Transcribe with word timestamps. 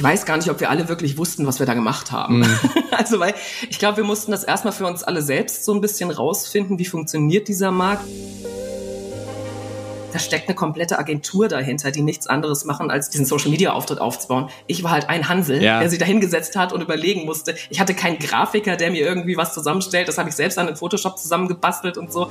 ich 0.00 0.04
weiß 0.04 0.24
gar 0.24 0.38
nicht, 0.38 0.48
ob 0.48 0.60
wir 0.60 0.70
alle 0.70 0.88
wirklich 0.88 1.18
wussten, 1.18 1.46
was 1.46 1.58
wir 1.58 1.66
da 1.66 1.74
gemacht 1.74 2.10
haben. 2.10 2.38
Mhm. 2.38 2.58
Also, 2.90 3.18
weil 3.18 3.34
ich 3.68 3.78
glaube, 3.78 3.98
wir 3.98 4.04
mussten 4.04 4.30
das 4.30 4.44
erstmal 4.44 4.72
für 4.72 4.84
uns 4.84 5.02
alle 5.02 5.22
selbst 5.22 5.64
so 5.64 5.72
ein 5.72 5.80
bisschen 5.80 6.10
rausfinden, 6.10 6.78
wie 6.78 6.84
funktioniert 6.84 7.48
dieser 7.48 7.70
Markt. 7.70 8.04
Da 10.12 10.18
steckt 10.18 10.48
eine 10.48 10.54
komplette 10.54 10.98
Agentur 10.98 11.48
dahinter, 11.48 11.92
die 11.92 12.02
nichts 12.02 12.26
anderes 12.26 12.66
machen, 12.66 12.90
als 12.90 13.08
diesen 13.08 13.24
Social 13.24 13.50
Media 13.50 13.72
Auftritt 13.72 14.00
aufzubauen. 14.00 14.50
Ich 14.66 14.82
war 14.82 14.90
halt 14.90 15.08
ein 15.08 15.28
Hansel, 15.28 15.62
ja. 15.62 15.80
der 15.80 15.88
sich 15.88 15.98
da 15.98 16.04
hingesetzt 16.04 16.56
hat 16.56 16.74
und 16.74 16.82
überlegen 16.82 17.24
musste. 17.24 17.54
Ich 17.70 17.80
hatte 17.80 17.94
keinen 17.94 18.18
Grafiker, 18.18 18.76
der 18.76 18.90
mir 18.90 19.06
irgendwie 19.06 19.36
was 19.36 19.54
zusammenstellt. 19.54 20.08
Das 20.08 20.18
habe 20.18 20.28
ich 20.28 20.34
selbst 20.34 20.58
dann 20.58 20.68
in 20.68 20.76
Photoshop 20.76 21.18
zusammengebastelt 21.18 21.96
und 21.96 22.12
so. 22.12 22.30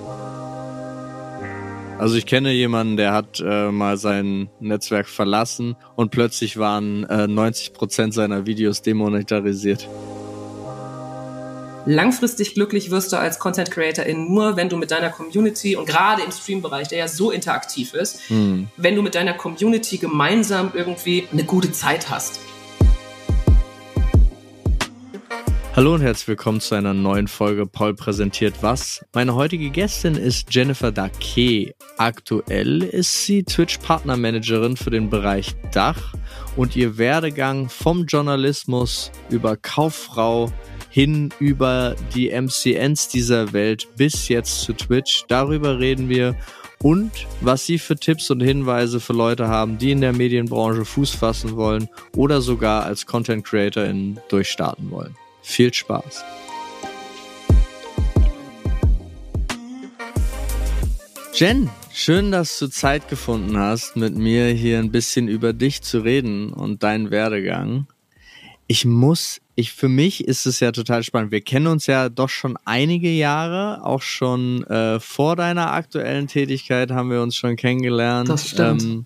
Also 2.00 2.16
ich 2.16 2.26
kenne 2.26 2.54
jemanden, 2.54 2.96
der 2.96 3.12
hat 3.12 3.44
äh, 3.46 3.72
mal 3.72 3.98
sein 3.98 4.50
Netzwerk 4.62 5.06
verlassen 5.06 5.76
und 5.98 6.12
plötzlich 6.12 6.56
waren 6.56 7.04
äh, 7.04 7.28
90 7.28 7.74
Prozent 7.74 8.14
seiner 8.14 8.46
Videos 8.46 8.82
demonetarisiert. 8.82 9.90
Langfristig 11.86 12.54
glücklich 12.54 12.90
wirst 12.90 13.12
du 13.12 13.18
als 13.18 13.38
Content 13.38 13.70
Creatorin 13.70 14.34
nur, 14.34 14.56
wenn 14.56 14.70
du 14.70 14.78
mit 14.78 14.92
deiner 14.92 15.10
Community 15.10 15.76
und 15.76 15.88
gerade 15.88 16.22
im 16.22 16.32
Stream-Bereich, 16.32 16.88
der 16.88 17.00
ja 17.00 17.08
so 17.10 17.32
interaktiv 17.32 17.94
ist, 17.94 18.30
hm. 18.30 18.68
wenn 18.78 18.96
du 18.96 19.02
mit 19.02 19.16
deiner 19.16 19.34
Community 19.34 19.98
gemeinsam 19.98 20.72
irgendwie 20.74 21.28
eine 21.34 21.44
gute 21.44 21.74
Zeit 21.74 22.10
hast. 22.10 22.40
Hallo 25.76 25.94
und 25.94 26.02
herzlich 26.02 26.28
willkommen 26.28 26.60
zu 26.60 26.74
einer 26.74 26.96
neuen 26.96 27.28
Folge 27.28 27.68
Paul 27.68 27.94
präsentiert 27.94 28.56
was. 28.62 29.06
Meine 29.14 29.36
heutige 29.36 29.70
Gästin 29.70 30.16
ist 30.16 30.54
Jennifer 30.54 30.92
Dake. 30.92 31.76
Aktuell 31.98 32.82
ist 32.82 33.26
sie 33.26 33.44
Twitch-Partnermanagerin 33.44 34.78
für 34.78 34.90
den 34.90 35.12
Bereich 35.12 35.56
Dach 35.72 36.16
und 36.56 36.76
ihr 36.76 36.98
Werdegang 36.98 37.70
vom 37.70 38.06
Journalismus 38.08 39.12
über 39.30 39.58
Kauffrau 39.58 40.52
hin 40.90 41.30
über 41.40 41.96
die 42.16 42.30
MCNs 42.32 43.10
dieser 43.10 43.54
Welt 43.54 43.88
bis 43.96 44.28
jetzt 44.28 44.62
zu 44.62 44.74
Twitch. 44.74 45.26
Darüber 45.28 45.80
reden 45.80 46.10
wir 46.10 46.36
und 46.82 47.12
was 47.42 47.68
Sie 47.68 47.78
für 47.78 47.96
Tipps 47.96 48.32
und 48.32 48.40
Hinweise 48.40 49.00
für 49.00 49.14
Leute 49.14 49.48
haben, 49.48 49.78
die 49.78 49.92
in 49.92 50.02
der 50.02 50.14
Medienbranche 50.14 50.84
Fuß 50.84 51.12
fassen 51.12 51.56
wollen 51.56 51.90
oder 52.16 52.42
sogar 52.42 52.86
als 52.86 53.06
Content 53.06 53.46
Creatorin 53.46 54.20
durchstarten 54.30 54.90
wollen. 54.90 55.16
Viel 55.42 55.74
Spaß! 55.74 56.24
Jen, 61.34 61.70
schön, 61.94 62.32
dass 62.32 62.60
du 62.60 62.68
Zeit 62.68 63.08
gefunden 63.08 63.58
hast, 63.58 63.96
mit 63.96 64.16
mir 64.16 64.48
hier 64.48 64.80
ein 64.80 64.92
bisschen 64.92 65.30
über 65.30 65.54
dich 65.54 65.82
zu 65.82 66.00
reden 66.00 66.52
und 66.52 66.84
deinen 66.84 67.12
Werdegang. 67.12 67.88
Ich 68.68 68.84
muss, 68.84 69.40
ich 69.56 69.72
für 69.72 69.88
mich 69.88 70.28
ist 70.28 70.46
es 70.46 70.60
ja 70.60 70.72
total 70.72 71.02
spannend. 71.02 71.32
Wir 71.32 71.42
kennen 71.42 71.68
uns 71.68 71.88
ja 71.88 72.10
doch 72.10 72.30
schon 72.30 72.58
einige 72.66 73.10
Jahre, 73.10 73.86
auch 73.86 74.02
schon 74.02 74.64
äh, 74.66 75.00
vor 75.00 75.38
deiner 75.38 75.72
aktuellen 75.72 76.28
Tätigkeit 76.28 76.92
haben 76.92 77.10
wir 77.10 77.22
uns 77.22 77.38
schon 77.38 77.56
kennengelernt. 77.56 78.28
Das 78.28 78.50
stimmt. 78.50 78.84
Ähm, 78.84 79.06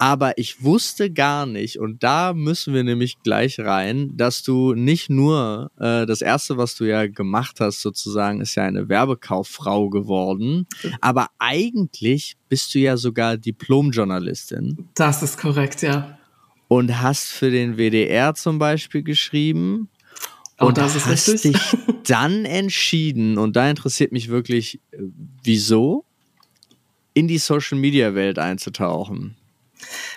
aber 0.00 0.38
ich 0.38 0.64
wusste 0.64 1.12
gar 1.12 1.44
nicht, 1.44 1.78
und 1.78 2.02
da 2.02 2.32
müssen 2.32 2.72
wir 2.72 2.82
nämlich 2.82 3.22
gleich 3.22 3.60
rein, 3.60 4.16
dass 4.16 4.42
du 4.42 4.72
nicht 4.72 5.10
nur 5.10 5.70
äh, 5.78 6.06
das 6.06 6.22
erste, 6.22 6.56
was 6.56 6.74
du 6.74 6.84
ja 6.84 7.06
gemacht 7.06 7.60
hast, 7.60 7.82
sozusagen, 7.82 8.40
ist 8.40 8.54
ja 8.54 8.62
eine 8.62 8.88
Werbekauffrau 8.88 9.90
geworden, 9.90 10.66
aber 11.02 11.26
eigentlich 11.38 12.38
bist 12.48 12.74
du 12.74 12.78
ja 12.78 12.96
sogar 12.96 13.36
Diplomjournalistin. 13.36 14.88
Das 14.94 15.22
ist 15.22 15.38
korrekt, 15.38 15.82
ja. 15.82 16.18
Und 16.68 17.02
hast 17.02 17.26
für 17.26 17.50
den 17.50 17.76
WDR 17.76 18.34
zum 18.34 18.58
Beispiel 18.58 19.02
geschrieben. 19.02 19.90
Und 20.58 20.78
das 20.78 20.96
ist 20.96 21.04
hast 21.04 21.28
richtig. 21.28 21.52
dich 21.52 21.78
dann 22.06 22.46
entschieden, 22.46 23.36
und 23.36 23.54
da 23.54 23.68
interessiert 23.68 24.12
mich 24.12 24.30
wirklich, 24.30 24.80
äh, 24.92 24.98
wieso, 25.44 26.06
in 27.12 27.28
die 27.28 27.36
Social 27.36 27.76
Media 27.76 28.14
Welt 28.14 28.38
einzutauchen. 28.38 29.36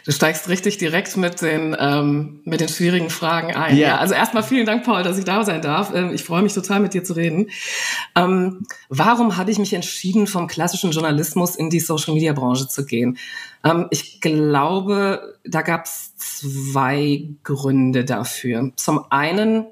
Du 0.06 0.11
steigst 0.11 0.50
richtig 0.50 0.78
direkt 0.78 1.16
mit 1.17 1.41
den, 1.41 1.75
ähm, 1.79 2.41
mit 2.44 2.61
den 2.61 2.69
schwierigen 2.69 3.09
Fragen 3.09 3.56
ein. 3.56 3.78
Ja. 3.78 3.89
ja 3.89 3.97
also 3.97 4.13
erstmal 4.13 4.44
vielen 4.44 4.66
Dank, 4.66 4.84
Paul, 4.84 5.03
dass 5.03 5.17
ich 5.17 5.25
da 5.25 5.44
sein 5.44 5.61
darf. 5.61 5.94
Ähm, 5.94 6.13
ich 6.13 6.23
freue 6.23 6.41
mich 6.41 6.53
total, 6.53 6.79
mit 6.79 6.94
dir 6.94 7.03
zu 7.03 7.13
reden. 7.13 7.50
Ähm, 8.16 8.66
warum 8.89 9.38
habe 9.38 9.51
ich 9.51 9.59
mich 9.59 9.73
entschieden, 9.73 10.28
vom 10.28 10.47
klassischen 10.47 10.91
Journalismus 10.91 11.56
in 11.56 11.69
die 11.69 11.79
Social-Media-Branche 11.79 12.67
zu 12.67 12.85
gehen? 12.85 13.17
Ähm, 13.63 13.88
ich 13.91 14.22
glaube, 14.22 15.38
da 15.44 15.62
gab 15.62 15.85
es 15.85 16.16
zwei 16.16 17.29
Gründe 17.44 18.06
dafür. 18.06 18.72
Zum 18.75 19.06
einen 19.09 19.66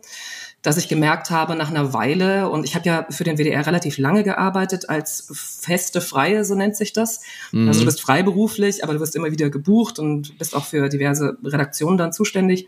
dass 0.61 0.77
ich 0.77 0.87
gemerkt 0.87 1.31
habe 1.31 1.55
nach 1.55 1.69
einer 1.69 1.93
Weile, 1.93 2.49
und 2.49 2.65
ich 2.65 2.75
habe 2.75 2.87
ja 2.87 3.05
für 3.09 3.23
den 3.23 3.37
WDR 3.37 3.65
relativ 3.65 3.97
lange 3.97 4.23
gearbeitet 4.23 4.89
als 4.89 5.27
feste 5.33 6.01
Freie, 6.01 6.45
so 6.45 6.53
nennt 6.53 6.75
sich 6.75 6.93
das. 6.93 7.21
Mhm. 7.51 7.67
Also 7.67 7.79
du 7.79 7.85
bist 7.87 8.01
freiberuflich, 8.01 8.83
aber 8.83 8.93
du 8.93 8.99
wirst 8.99 9.15
immer 9.15 9.31
wieder 9.31 9.49
gebucht 9.49 9.97
und 9.97 10.37
bist 10.37 10.55
auch 10.55 10.65
für 10.65 10.87
diverse 10.89 11.37
Redaktionen 11.43 11.97
dann 11.97 12.13
zuständig. 12.13 12.67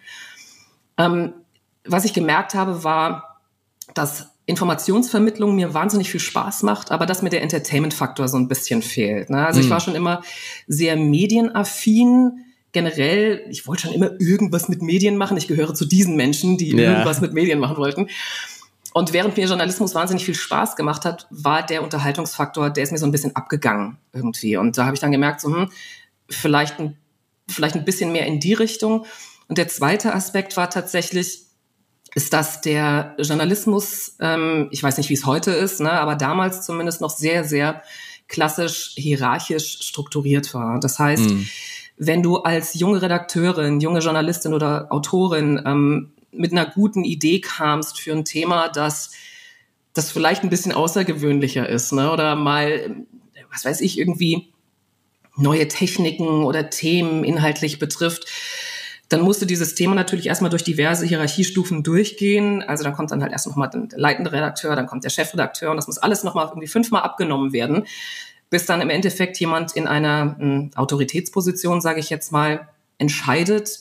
Ähm, 0.97 1.33
was 1.85 2.05
ich 2.05 2.13
gemerkt 2.13 2.55
habe, 2.55 2.83
war, 2.83 3.39
dass 3.93 4.27
Informationsvermittlung 4.45 5.55
mir 5.55 5.73
wahnsinnig 5.73 6.09
viel 6.09 6.19
Spaß 6.19 6.63
macht, 6.63 6.91
aber 6.91 7.05
dass 7.05 7.21
mir 7.21 7.29
der 7.29 7.43
Entertainment-Faktor 7.43 8.27
so 8.27 8.37
ein 8.37 8.47
bisschen 8.47 8.81
fehlt. 8.81 9.29
Ne? 9.29 9.45
Also 9.45 9.59
mhm. 9.59 9.65
ich 9.65 9.71
war 9.71 9.79
schon 9.79 9.95
immer 9.95 10.21
sehr 10.67 10.97
medienaffin, 10.97 12.43
generell, 12.73 13.45
ich 13.49 13.65
wollte 13.67 13.83
schon 13.83 13.93
immer 13.93 14.19
irgendwas 14.19 14.67
mit 14.67 14.81
Medien 14.81 15.15
machen. 15.15 15.37
Ich 15.37 15.47
gehöre 15.47 15.73
zu 15.73 15.85
diesen 15.85 16.15
Menschen, 16.15 16.57
die 16.57 16.75
ja. 16.75 16.91
irgendwas 16.91 17.21
mit 17.21 17.33
Medien 17.33 17.59
machen 17.59 17.77
wollten. 17.77 18.09
Und 18.93 19.13
während 19.13 19.37
mir 19.37 19.47
Journalismus 19.47 19.95
wahnsinnig 19.95 20.25
viel 20.25 20.35
Spaß 20.35 20.75
gemacht 20.75 21.05
hat, 21.05 21.27
war 21.29 21.65
der 21.65 21.83
Unterhaltungsfaktor, 21.83 22.69
der 22.69 22.83
ist 22.83 22.91
mir 22.91 22.97
so 22.97 23.05
ein 23.05 23.11
bisschen 23.11 23.35
abgegangen 23.35 23.97
irgendwie. 24.11 24.57
Und 24.57 24.77
da 24.77 24.85
habe 24.85 24.95
ich 24.95 24.99
dann 24.99 25.11
gemerkt, 25.11 25.41
so, 25.41 25.53
hm, 25.53 25.69
vielleicht, 26.29 26.79
ein, 26.79 26.97
vielleicht 27.47 27.75
ein 27.75 27.85
bisschen 27.85 28.11
mehr 28.11 28.25
in 28.27 28.39
die 28.39 28.53
Richtung. 28.53 29.05
Und 29.47 29.57
der 29.57 29.67
zweite 29.67 30.13
Aspekt 30.13 30.57
war 30.57 30.69
tatsächlich, 30.69 31.43
ist, 32.15 32.33
dass 32.33 32.61
der 32.61 33.15
Journalismus, 33.19 34.15
ähm, 34.19 34.67
ich 34.71 34.83
weiß 34.83 34.97
nicht, 34.97 35.09
wie 35.09 35.15
es 35.15 35.25
heute 35.25 35.51
ist, 35.51 35.79
ne, 35.79 35.91
aber 35.91 36.15
damals 36.15 36.63
zumindest 36.63 37.01
noch 37.01 37.09
sehr, 37.09 37.43
sehr 37.43 37.81
klassisch 38.27 38.93
hierarchisch 38.95 39.79
strukturiert 39.81 40.53
war. 40.53 40.79
Das 40.79 40.99
heißt, 40.99 41.29
mhm 41.29 41.47
wenn 41.97 42.23
du 42.23 42.37
als 42.37 42.73
junge 42.73 43.01
Redakteurin, 43.01 43.79
junge 43.79 43.99
Journalistin 43.99 44.53
oder 44.53 44.87
Autorin 44.91 45.61
ähm, 45.65 46.11
mit 46.31 46.51
einer 46.51 46.65
guten 46.65 47.03
Idee 47.03 47.39
kamst 47.39 47.99
für 47.99 48.11
ein 48.11 48.25
Thema, 48.25 48.69
das, 48.69 49.11
das 49.93 50.11
vielleicht 50.11 50.43
ein 50.43 50.49
bisschen 50.49 50.71
außergewöhnlicher 50.71 51.67
ist, 51.67 51.91
ne? 51.91 52.11
oder 52.11 52.35
mal, 52.35 52.95
was 53.51 53.65
weiß 53.65 53.81
ich, 53.81 53.99
irgendwie 53.99 54.51
neue 55.35 55.67
Techniken 55.67 56.43
oder 56.43 56.69
Themen 56.69 57.23
inhaltlich 57.23 57.79
betrifft, 57.79 58.25
dann 59.09 59.21
musste 59.21 59.45
dieses 59.45 59.75
Thema 59.75 59.93
natürlich 59.93 60.27
erstmal 60.27 60.49
durch 60.49 60.63
diverse 60.63 61.05
Hierarchiestufen 61.05 61.83
durchgehen. 61.83 62.63
Also 62.63 62.83
dann 62.83 62.93
kommt 62.93 63.11
dann 63.11 63.21
halt 63.21 63.31
erst 63.31 63.45
nochmal 63.45 63.69
der 63.69 63.87
leitende 63.95 64.31
Redakteur, 64.31 64.75
dann 64.75 64.87
kommt 64.87 65.03
der 65.03 65.11
Chefredakteur 65.11 65.69
und 65.69 65.77
das 65.77 65.85
muss 65.87 65.99
alles 65.99 66.23
nochmal 66.23 66.47
irgendwie 66.47 66.67
fünfmal 66.67 67.03
abgenommen 67.03 67.53
werden 67.53 67.85
bis 68.53 68.67
dann 68.67 68.81
im 68.81 68.91
Endeffekt 68.91 69.39
jemand 69.39 69.71
in 69.71 69.87
einer 69.87 70.37
äh, 70.39 70.69
Autoritätsposition, 70.75 71.81
sage 71.81 71.99
ich 71.99 72.11
jetzt 72.11 72.31
mal, 72.31 72.69
entscheidet, 72.99 73.79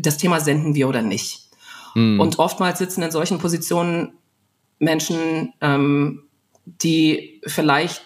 das 0.00 0.18
Thema 0.18 0.40
senden 0.40 0.74
wir 0.74 0.88
oder 0.88 1.00
nicht. 1.00 1.48
Mhm. 1.94 2.18
Und 2.18 2.40
oftmals 2.40 2.80
sitzen 2.80 3.04
in 3.04 3.12
solchen 3.12 3.38
Positionen 3.38 4.14
Menschen, 4.80 5.52
ähm, 5.60 6.24
die 6.66 7.40
vielleicht 7.46 8.02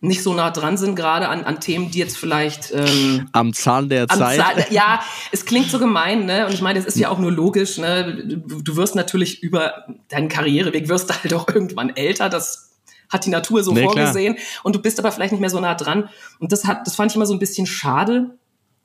nicht 0.00 0.22
so 0.22 0.32
nah 0.32 0.50
dran 0.50 0.78
sind, 0.78 0.96
gerade 0.96 1.28
an, 1.28 1.44
an 1.44 1.60
Themen, 1.60 1.90
die 1.90 1.98
jetzt 1.98 2.16
vielleicht 2.16 2.72
ähm, 2.72 3.28
am 3.32 3.52
Zahn 3.52 3.90
der 3.90 4.06
am 4.08 4.18
Zeit. 4.18 4.38
Zahn, 4.38 4.64
ja, 4.70 5.02
es 5.30 5.44
klingt 5.44 5.70
so 5.70 5.78
gemein, 5.78 6.24
ne? 6.24 6.46
Und 6.46 6.54
ich 6.54 6.62
meine, 6.62 6.78
es 6.78 6.86
ist 6.86 6.96
ja 6.96 7.10
auch 7.10 7.18
nur 7.18 7.32
logisch, 7.32 7.76
ne? 7.76 8.24
Du, 8.24 8.62
du 8.62 8.76
wirst 8.76 8.94
natürlich 8.94 9.42
über 9.42 9.84
deinen 10.08 10.30
Karriereweg 10.30 10.88
wirst 10.88 11.10
du 11.10 11.14
halt 11.14 11.34
auch 11.34 11.48
irgendwann 11.48 11.94
älter. 11.96 12.30
Das 12.30 12.75
hat 13.08 13.24
die 13.24 13.30
Natur 13.30 13.62
so 13.62 13.72
nee, 13.72 13.84
vorgesehen 13.84 14.34
klar. 14.34 14.46
und 14.64 14.74
du 14.74 14.80
bist 14.80 14.98
aber 14.98 15.12
vielleicht 15.12 15.32
nicht 15.32 15.40
mehr 15.40 15.50
so 15.50 15.60
nah 15.60 15.74
dran. 15.74 16.08
Und 16.38 16.52
das 16.52 16.64
hat, 16.64 16.86
das 16.86 16.96
fand 16.96 17.12
ich 17.12 17.16
immer 17.16 17.26
so 17.26 17.34
ein 17.34 17.38
bisschen 17.38 17.66
schade 17.66 18.36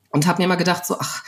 und 0.10 0.28
habe 0.28 0.40
mir 0.42 0.46
immer 0.46 0.58
gedacht, 0.58 0.86
so, 0.86 0.98
ach, 1.00 1.24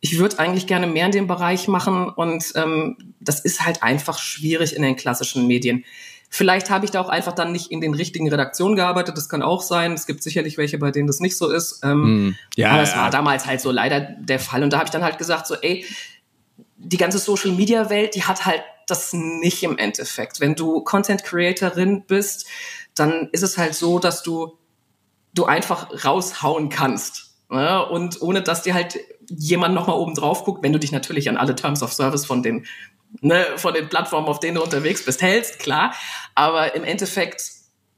ich 0.00 0.18
würde 0.18 0.38
eigentlich 0.38 0.66
gerne 0.66 0.86
mehr 0.88 1.06
in 1.06 1.12
dem 1.12 1.26
Bereich 1.28 1.68
machen 1.68 2.08
und 2.08 2.44
ähm, 2.56 2.96
das 3.20 3.40
ist 3.40 3.64
halt 3.64 3.82
einfach 3.82 4.18
schwierig 4.18 4.74
in 4.74 4.82
den 4.82 4.96
klassischen 4.96 5.46
Medien. 5.46 5.84
Vielleicht 6.34 6.70
habe 6.70 6.86
ich 6.86 6.90
da 6.90 7.00
auch 7.00 7.10
einfach 7.10 7.34
dann 7.34 7.52
nicht 7.52 7.70
in 7.70 7.82
den 7.82 7.92
richtigen 7.92 8.28
Redaktionen 8.30 8.74
gearbeitet. 8.74 9.18
Das 9.18 9.28
kann 9.28 9.42
auch 9.42 9.60
sein. 9.60 9.92
Es 9.92 10.06
gibt 10.06 10.22
sicherlich 10.22 10.56
welche, 10.56 10.78
bei 10.78 10.90
denen 10.90 11.06
das 11.06 11.20
nicht 11.20 11.36
so 11.36 11.50
ist. 11.50 11.80
Ähm, 11.84 12.28
mm, 12.28 12.36
ja, 12.56 12.70
aber 12.70 12.82
es 12.82 12.92
ja. 12.92 13.02
war 13.02 13.10
damals 13.10 13.44
halt 13.44 13.60
so 13.60 13.70
leider 13.70 14.00
der 14.00 14.38
Fall. 14.38 14.62
Und 14.62 14.72
da 14.72 14.78
habe 14.78 14.86
ich 14.86 14.90
dann 14.90 15.04
halt 15.04 15.18
gesagt, 15.18 15.46
so, 15.46 15.56
ey, 15.56 15.84
die 16.78 16.96
ganze 16.96 17.18
Social 17.18 17.52
Media 17.52 17.90
Welt, 17.90 18.14
die 18.14 18.24
hat 18.24 18.46
halt 18.46 18.62
das 18.86 19.12
nicht 19.12 19.62
im 19.62 19.78
Endeffekt. 19.78 20.40
Wenn 20.40 20.54
du 20.54 20.82
Content 20.82 21.24
Creatorin 21.24 22.04
bist, 22.06 22.46
dann 22.94 23.28
ist 23.32 23.42
es 23.42 23.58
halt 23.58 23.74
so, 23.74 23.98
dass 23.98 24.22
du, 24.22 24.58
du 25.34 25.44
einfach 25.44 26.04
raushauen 26.04 26.68
kannst. 26.68 27.34
Ne? 27.50 27.84
Und 27.86 28.20
ohne 28.22 28.42
dass 28.42 28.62
dir 28.62 28.74
halt 28.74 28.98
jemand 29.28 29.74
nochmal 29.74 29.96
oben 29.96 30.14
drauf 30.14 30.44
guckt, 30.44 30.62
wenn 30.62 30.72
du 30.72 30.78
dich 30.78 30.92
natürlich 30.92 31.28
an 31.28 31.36
alle 31.36 31.54
Terms 31.54 31.82
of 31.82 31.92
Service 31.92 32.26
von 32.26 32.42
den, 32.42 32.66
ne, 33.20 33.46
von 33.56 33.74
den 33.74 33.88
Plattformen, 33.88 34.26
auf 34.26 34.40
denen 34.40 34.56
du 34.56 34.62
unterwegs 34.62 35.04
bist, 35.04 35.22
hältst, 35.22 35.58
klar. 35.58 35.94
Aber 36.34 36.74
im 36.74 36.84
Endeffekt 36.84 37.42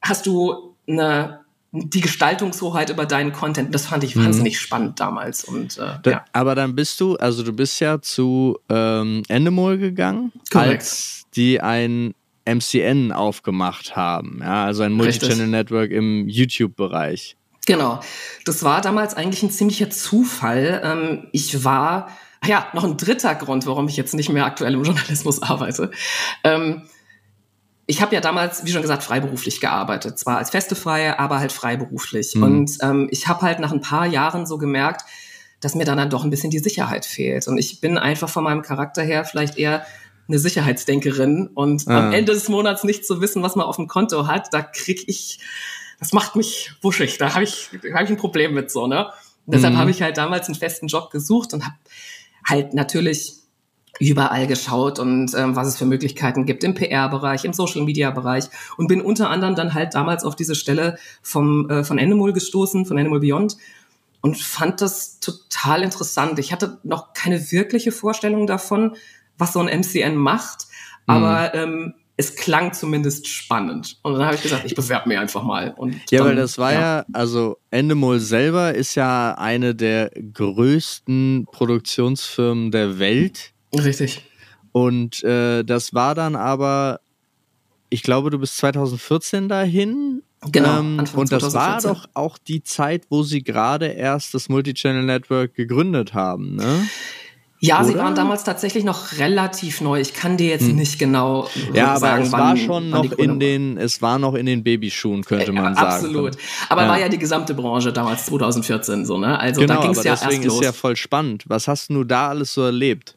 hast 0.03 0.27
du 0.27 0.77
eine 0.87 1.44
die 1.77 2.01
Gestaltungshoheit 2.01 2.91
über 2.91 3.05
deinen 3.05 3.33
Content. 3.33 3.75
Das 3.75 3.87
fand 3.87 4.05
ich 4.05 4.15
mhm. 4.15 4.27
wahnsinnig 4.27 4.61
spannend 4.61 5.01
damals. 5.01 5.43
Und, 5.45 5.77
äh, 5.79 5.99
da, 6.03 6.11
ja. 6.11 6.25
Aber 6.33 6.55
dann 6.55 6.77
bist 6.77 7.01
du, 7.01 7.17
also 7.17 7.43
du 7.43 7.53
bist 7.53 7.81
ja 7.81 8.01
zu 8.01 8.59
ähm, 8.69 9.23
Endemol 9.29 9.79
gegangen, 9.79 10.33
Correct. 10.53 10.83
als 10.83 11.25
die 11.35 11.61
ein 11.61 12.15
MCN 12.47 13.11
aufgemacht 13.11 13.97
haben, 13.97 14.39
ja, 14.41 14.67
also 14.67 14.83
ein 14.83 14.93
Multichannel-Network 14.93 15.91
im 15.91 16.29
YouTube-Bereich. 16.29 17.37
Genau. 17.67 18.01
Das 18.45 18.63
war 18.63 18.81
damals 18.81 19.15
eigentlich 19.15 19.43
ein 19.43 19.51
ziemlicher 19.51 19.91
Zufall. 19.91 20.83
Ähm, 20.85 21.29
ich 21.33 21.65
war, 21.65 22.09
ja, 22.45 22.69
noch 22.75 22.85
ein 22.85 22.99
dritter 22.99 23.35
Grund, 23.35 23.67
warum 23.67 23.89
ich 23.89 23.97
jetzt 23.97 24.15
nicht 24.15 24.29
mehr 24.29 24.45
aktuell 24.45 24.75
im 24.75 24.85
Journalismus 24.85 25.43
arbeite. 25.43 25.91
Ähm, 26.45 26.83
ich 27.87 28.01
habe 28.01 28.15
ja 28.15 28.21
damals, 28.21 28.65
wie 28.65 28.71
schon 28.71 28.83
gesagt, 28.83 29.03
freiberuflich 29.03 29.61
gearbeitet. 29.61 30.19
Zwar 30.19 30.39
als 30.39 30.51
feste 30.51 30.75
Freie, 30.75 31.19
aber 31.19 31.39
halt 31.39 31.53
freiberuflich. 31.53 32.35
Mhm. 32.35 32.43
Und 32.43 32.79
ähm, 32.83 33.09
ich 33.11 33.29
habe 33.29 33.43
halt 33.43 33.59
nach 33.59 33.73
ein 33.73 33.81
paar 33.81 34.07
Jahren 34.07 34.47
so 34.47 34.57
gemerkt, 34.59 35.05
dass 35.61 35.75
mir 35.75 35.85
dann, 35.85 35.99
dann 35.99 36.11
doch 36.11 36.25
ein 36.25 36.31
bisschen 36.31 36.51
die 36.51 36.59
Sicherheit 36.59 37.05
fehlt. 37.05 37.47
Und 37.47 37.59
ich 37.59 37.81
bin 37.81 37.99
einfach 37.99 38.29
von 38.29 38.45
meinem 38.45 38.63
Charakter 38.63 39.03
her 39.03 39.25
vielleicht 39.25 39.59
eher 39.59 39.85
eine 40.29 40.39
Sicherheitsdenkerin. 40.39 41.49
Und 41.49 41.87
ah. 41.89 42.07
am 42.07 42.13
Ende 42.13 42.33
des 42.33 42.49
Monats 42.49 42.85
nicht 42.85 43.07
zu 43.07 43.21
wissen, 43.21 43.43
was 43.43 43.57
man 43.57 43.67
auf 43.67 43.77
dem 43.77 43.87
Konto 43.87 44.27
hat, 44.27 44.53
da 44.53 44.63
krieg 44.63 45.05
ich, 45.07 45.41
das 46.01 46.13
macht 46.13 46.37
mich 46.37 46.73
wuschig. 46.81 47.19
Da 47.19 47.35
habe 47.35 47.45
ich, 47.45 47.71
hab 47.93 48.05
ich 48.05 48.11
ein 48.11 48.17
Problem 48.17 48.55
mit 48.55 48.71
so, 48.71 48.87
ne? 48.87 49.07
Und 49.47 49.55
deshalb 49.55 49.75
mhm. 49.75 49.79
habe 49.79 49.91
ich 49.91 50.01
halt 50.01 50.17
damals 50.17 50.47
einen 50.47 50.55
festen 50.55 50.87
Job 50.87 51.11
gesucht 51.11 51.53
und 51.53 51.65
habe 51.65 51.77
halt 52.49 52.73
natürlich 52.73 53.44
überall 54.01 54.47
geschaut 54.47 54.99
und 54.99 55.35
ähm, 55.35 55.57
was 55.57 55.69
es 55.69 55.77
für 55.77 55.87
Möglichkeiten 55.87 56.47
gibt 56.47 56.65
im 56.65 56.75
PR-Bereich, 56.75 57.45
im 57.45 57.53
Social-Media-Bereich 57.53 58.47
und 58.77 58.89
bin 58.89 59.01
unter 59.01 59.31
anderem 59.31 59.55
dann 59.55 59.75
halt 59.75 59.95
damals 59.95 60.25
auf 60.25 60.37
diese 60.37 60.55
Stelle 60.55 60.99
vom, 61.23 61.71
äh, 61.71 61.85
von 61.85 61.99
Animal 61.99 62.33
gestoßen, 62.33 62.87
von 62.87 62.99
Animal 62.99 63.21
Beyond 63.21 63.57
und 64.21 64.39
fand 64.39 64.81
das 64.81 65.21
total 65.21 65.83
interessant. 65.83 66.39
Ich 66.39 66.53
hatte 66.53 66.79
noch 66.83 67.13
keine 67.13 67.53
wirkliche 67.53 67.93
Vorstellung 67.93 68.47
davon, 68.47 68.97
was 69.39 69.53
so 69.53 69.61
ein 69.61 69.81
MCN 69.81 70.17
macht, 70.17 70.67
mhm. 71.07 71.15
aber 71.15 71.55
ähm, 71.55 71.95
es 72.17 72.37
klang 72.37 72.73
zumindest 72.73 73.29
spannend. 73.29 73.99
Und 74.03 74.15
dann 74.15 74.25
habe 74.25 74.37
ich 74.37 74.43
gesagt, 74.43 74.65
ich 74.65 74.75
bewerbe 74.75 75.09
mir 75.09 75.21
einfach 75.21 75.43
mal. 75.43 75.75
Und 75.77 75.97
ja, 76.11 76.19
dann, 76.19 76.29
weil 76.29 76.37
das 76.37 76.59
war 76.59 76.73
ja, 76.73 76.81
ja 76.81 77.05
also 77.13 77.59
Endemol 77.71 78.21
selber 78.21 78.75
ist 78.75 78.95
ja 78.95 79.35
eine 79.37 79.75
der 79.75 80.11
größten 80.11 81.47
Produktionsfirmen 81.51 82.71
der 82.71 82.99
Welt 82.99 83.54
Richtig. 83.75 84.23
Und 84.73 85.23
äh, 85.23 85.63
das 85.63 85.95
war 85.95 86.15
dann 86.15 86.35
aber, 86.35 87.01
ich 87.91 88.03
glaube, 88.03 88.31
du 88.31 88.39
bist 88.39 88.57
2014 88.59 89.49
dahin. 89.49 90.23
Genau. 90.51 90.81
Ähm, 90.81 90.99
und 91.15 91.33
das 91.33 91.51
2014. 91.51 91.55
war 91.55 91.81
doch 91.81 92.07
auch 92.15 92.39
die 92.39 92.63
Zeit, 92.63 93.05
wo 93.09 93.23
sie 93.23 93.43
gerade 93.43 93.87
erst 93.87 94.35
das 94.35 94.49
Multichannel 94.49 95.05
Network 95.05 95.55
gegründet 95.55 96.13
haben, 96.13 96.57
ne? 96.57 96.89
Ja, 97.61 97.79
Oder? 97.79 97.87
sie 97.87 97.95
waren 97.97 98.15
damals 98.15 98.45
tatsächlich 98.45 98.85
noch 98.85 99.17
relativ 99.19 99.81
neu. 99.81 99.99
Ich 99.99 100.13
kann 100.13 100.37
dir 100.37 100.49
jetzt 100.49 100.67
hm. 100.67 100.77
nicht 100.77 100.99
genau 100.99 101.49
ja, 101.73 101.97
sagen, 101.97 102.17
aber 102.17 102.25
es 102.25 102.33
wann, 102.33 102.41
war 102.41 102.57
schon 102.59 102.91
noch 102.91 103.13
in 103.13 103.41
den, 103.41 103.79
es 103.79 104.03
war 104.03 104.19
noch 104.19 104.35
in 104.35 104.45
den 104.45 104.63
Babyschuhen, 104.63 105.25
könnte 105.25 105.53
man 105.53 105.73
äh, 105.73 105.77
sagen. 105.77 105.87
Absolut. 105.87 106.37
Aber 106.69 106.83
ja. 106.83 106.89
war 106.89 106.99
ja 106.99 107.09
die 107.09 107.19
gesamte 107.19 107.55
Branche 107.55 107.91
damals 107.91 108.27
2014 108.27 109.07
so, 109.07 109.17
ne? 109.17 109.39
Also 109.39 109.63
genau, 109.63 109.77
da 109.77 109.81
ging 109.81 109.93
es 109.93 110.05
ja 110.05 110.13
deswegen 110.13 110.43
erst 110.43 110.45
los. 110.47 110.61
ist 110.61 110.65
ja 110.65 110.73
voll 110.73 110.97
spannend. 110.97 111.45
Was 111.47 111.67
hast 111.67 111.89
du 111.89 112.05
da 112.05 112.29
alles 112.29 112.53
so 112.53 112.63
erlebt? 112.63 113.17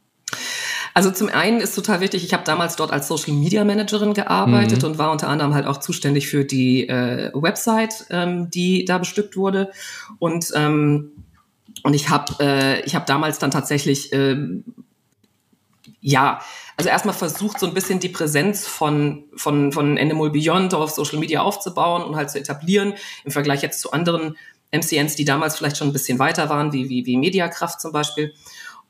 Also 0.97 1.11
zum 1.11 1.29
einen 1.29 1.61
ist 1.61 1.75
total 1.75 1.99
wichtig, 1.99 2.23
ich 2.23 2.33
habe 2.33 2.43
damals 2.43 2.75
dort 2.75 2.91
als 2.91 3.07
Social 3.07 3.31
Media 3.31 3.63
Managerin 3.63 4.15
gearbeitet 4.15 4.81
mhm. 4.81 4.87
und 4.87 4.97
war 4.97 5.11
unter 5.11 5.27
anderem 5.27 5.53
halt 5.53 5.67
auch 5.67 5.77
zuständig 5.77 6.27
für 6.27 6.43
die 6.43 6.89
äh, 6.89 7.29
Website, 7.35 8.07
ähm, 8.09 8.49
die 8.49 8.83
da 8.83 8.97
bestückt 8.97 9.37
wurde. 9.37 9.69
Und 10.17 10.51
ähm, 10.55 11.11
und 11.83 11.93
ich 11.93 12.09
habe 12.09 12.33
äh, 12.39 12.81
ich 12.81 12.95
habe 12.95 13.05
damals 13.05 13.37
dann 13.37 13.51
tatsächlich 13.51 14.11
ähm, 14.11 14.63
ja, 16.01 16.41
also 16.77 16.89
erstmal 16.89 17.13
versucht, 17.13 17.59
so 17.59 17.67
ein 17.67 17.75
bisschen 17.75 17.99
die 17.99 18.09
Präsenz 18.09 18.65
von, 18.65 19.25
von, 19.35 19.71
von 19.71 19.99
Animal 19.99 20.31
Beyond 20.31 20.73
auf 20.73 20.89
Social 20.89 21.19
Media 21.19 21.43
aufzubauen 21.43 22.01
und 22.01 22.15
halt 22.15 22.31
zu 22.31 22.39
etablieren, 22.39 22.95
im 23.23 23.29
Vergleich 23.29 23.61
jetzt 23.61 23.81
zu 23.81 23.91
anderen 23.91 24.35
MCNs, 24.71 25.15
die 25.15 25.25
damals 25.25 25.57
vielleicht 25.57 25.77
schon 25.77 25.89
ein 25.89 25.93
bisschen 25.93 26.17
weiter 26.17 26.49
waren, 26.49 26.73
wie, 26.73 26.89
wie, 26.89 27.05
wie 27.05 27.17
Mediakraft 27.17 27.79
zum 27.79 27.91
Beispiel. 27.91 28.33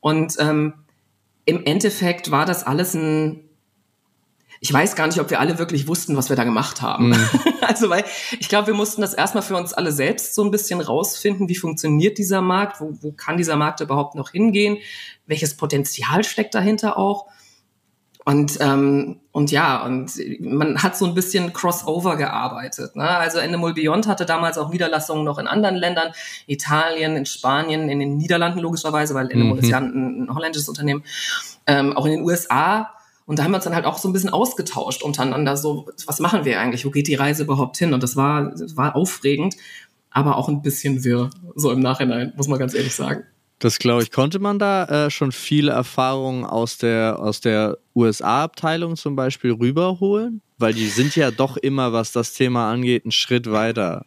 Und 0.00 0.36
ähm, 0.38 0.72
im 1.48 1.64
Endeffekt 1.64 2.30
war 2.30 2.44
das 2.44 2.62
alles 2.66 2.92
ein, 2.92 3.40
ich 4.60 4.70
weiß 4.70 4.96
gar 4.96 5.06
nicht, 5.06 5.18
ob 5.18 5.30
wir 5.30 5.40
alle 5.40 5.58
wirklich 5.58 5.88
wussten, 5.88 6.14
was 6.14 6.28
wir 6.28 6.36
da 6.36 6.44
gemacht 6.44 6.82
haben. 6.82 7.08
Mhm. 7.08 7.28
Also, 7.60 7.90
weil 7.90 8.04
ich 8.40 8.48
glaube, 8.48 8.68
wir 8.68 8.74
mussten 8.74 9.02
das 9.02 9.12
erstmal 9.12 9.42
für 9.42 9.54
uns 9.54 9.74
alle 9.74 9.92
selbst 9.92 10.34
so 10.34 10.42
ein 10.42 10.50
bisschen 10.50 10.80
rausfinden, 10.80 11.50
wie 11.50 11.54
funktioniert 11.54 12.16
dieser 12.16 12.40
Markt, 12.40 12.80
wo, 12.80 12.96
wo 13.02 13.12
kann 13.12 13.36
dieser 13.36 13.56
Markt 13.56 13.80
überhaupt 13.80 14.14
noch 14.14 14.30
hingehen, 14.30 14.78
welches 15.26 15.54
Potenzial 15.54 16.24
steckt 16.24 16.54
dahinter 16.54 16.96
auch. 16.96 17.26
Und, 18.28 18.58
ähm, 18.60 19.20
und 19.32 19.50
ja, 19.50 19.82
und 19.86 20.12
man 20.40 20.82
hat 20.82 20.98
so 20.98 21.06
ein 21.06 21.14
bisschen 21.14 21.54
Crossover 21.54 22.16
gearbeitet. 22.16 22.94
Ne? 22.94 23.08
Also 23.08 23.38
Endemol 23.38 23.72
Beyond 23.72 24.06
hatte 24.06 24.26
damals 24.26 24.58
auch 24.58 24.68
Niederlassungen 24.68 25.24
noch 25.24 25.38
in 25.38 25.46
anderen 25.46 25.76
Ländern, 25.76 26.12
Italien, 26.46 27.16
in 27.16 27.24
Spanien, 27.24 27.88
in 27.88 28.00
den 28.00 28.18
Niederlanden 28.18 28.58
logischerweise, 28.58 29.14
weil 29.14 29.30
Endemol 29.30 29.56
mhm. 29.56 29.62
ist 29.62 29.70
ja 29.70 29.78
ein, 29.78 30.24
ein 30.24 30.34
holländisches 30.34 30.68
Unternehmen, 30.68 31.04
ähm, 31.66 31.96
auch 31.96 32.04
in 32.04 32.10
den 32.10 32.22
USA. 32.22 32.90
Und 33.24 33.38
da 33.38 33.44
haben 33.44 33.52
wir 33.52 33.56
uns 33.56 33.64
dann 33.64 33.74
halt 33.74 33.86
auch 33.86 33.96
so 33.96 34.10
ein 34.10 34.12
bisschen 34.12 34.28
ausgetauscht 34.28 35.02
untereinander, 35.02 35.56
so, 35.56 35.88
was 36.04 36.20
machen 36.20 36.44
wir 36.44 36.60
eigentlich, 36.60 36.84
wo 36.84 36.90
geht 36.90 37.06
die 37.06 37.14
Reise 37.14 37.44
überhaupt 37.44 37.78
hin? 37.78 37.94
Und 37.94 38.02
das 38.02 38.14
war, 38.14 38.50
das 38.50 38.76
war 38.76 38.94
aufregend, 38.94 39.56
aber 40.10 40.36
auch 40.36 40.50
ein 40.50 40.60
bisschen 40.60 41.02
wirr, 41.02 41.30
so 41.54 41.72
im 41.72 41.80
Nachhinein, 41.80 42.34
muss 42.36 42.46
man 42.46 42.58
ganz 42.58 42.74
ehrlich 42.74 42.94
sagen. 42.94 43.24
Das 43.58 43.78
glaube 43.78 44.02
ich. 44.02 44.12
Konnte 44.12 44.38
man 44.38 44.58
da 44.58 44.84
äh, 44.84 45.10
schon 45.10 45.32
viele 45.32 45.72
Erfahrungen 45.72 46.44
aus 46.44 46.78
der, 46.78 47.18
aus 47.18 47.40
der 47.40 47.78
USA-Abteilung 47.94 48.96
zum 48.96 49.16
Beispiel 49.16 49.52
rüberholen? 49.52 50.42
Weil 50.58 50.74
die 50.74 50.86
sind 50.86 51.16
ja 51.16 51.30
doch 51.30 51.56
immer, 51.56 51.92
was 51.92 52.12
das 52.12 52.34
Thema 52.34 52.70
angeht, 52.70 53.04
einen 53.04 53.12
Schritt 53.12 53.50
weiter. 53.50 54.04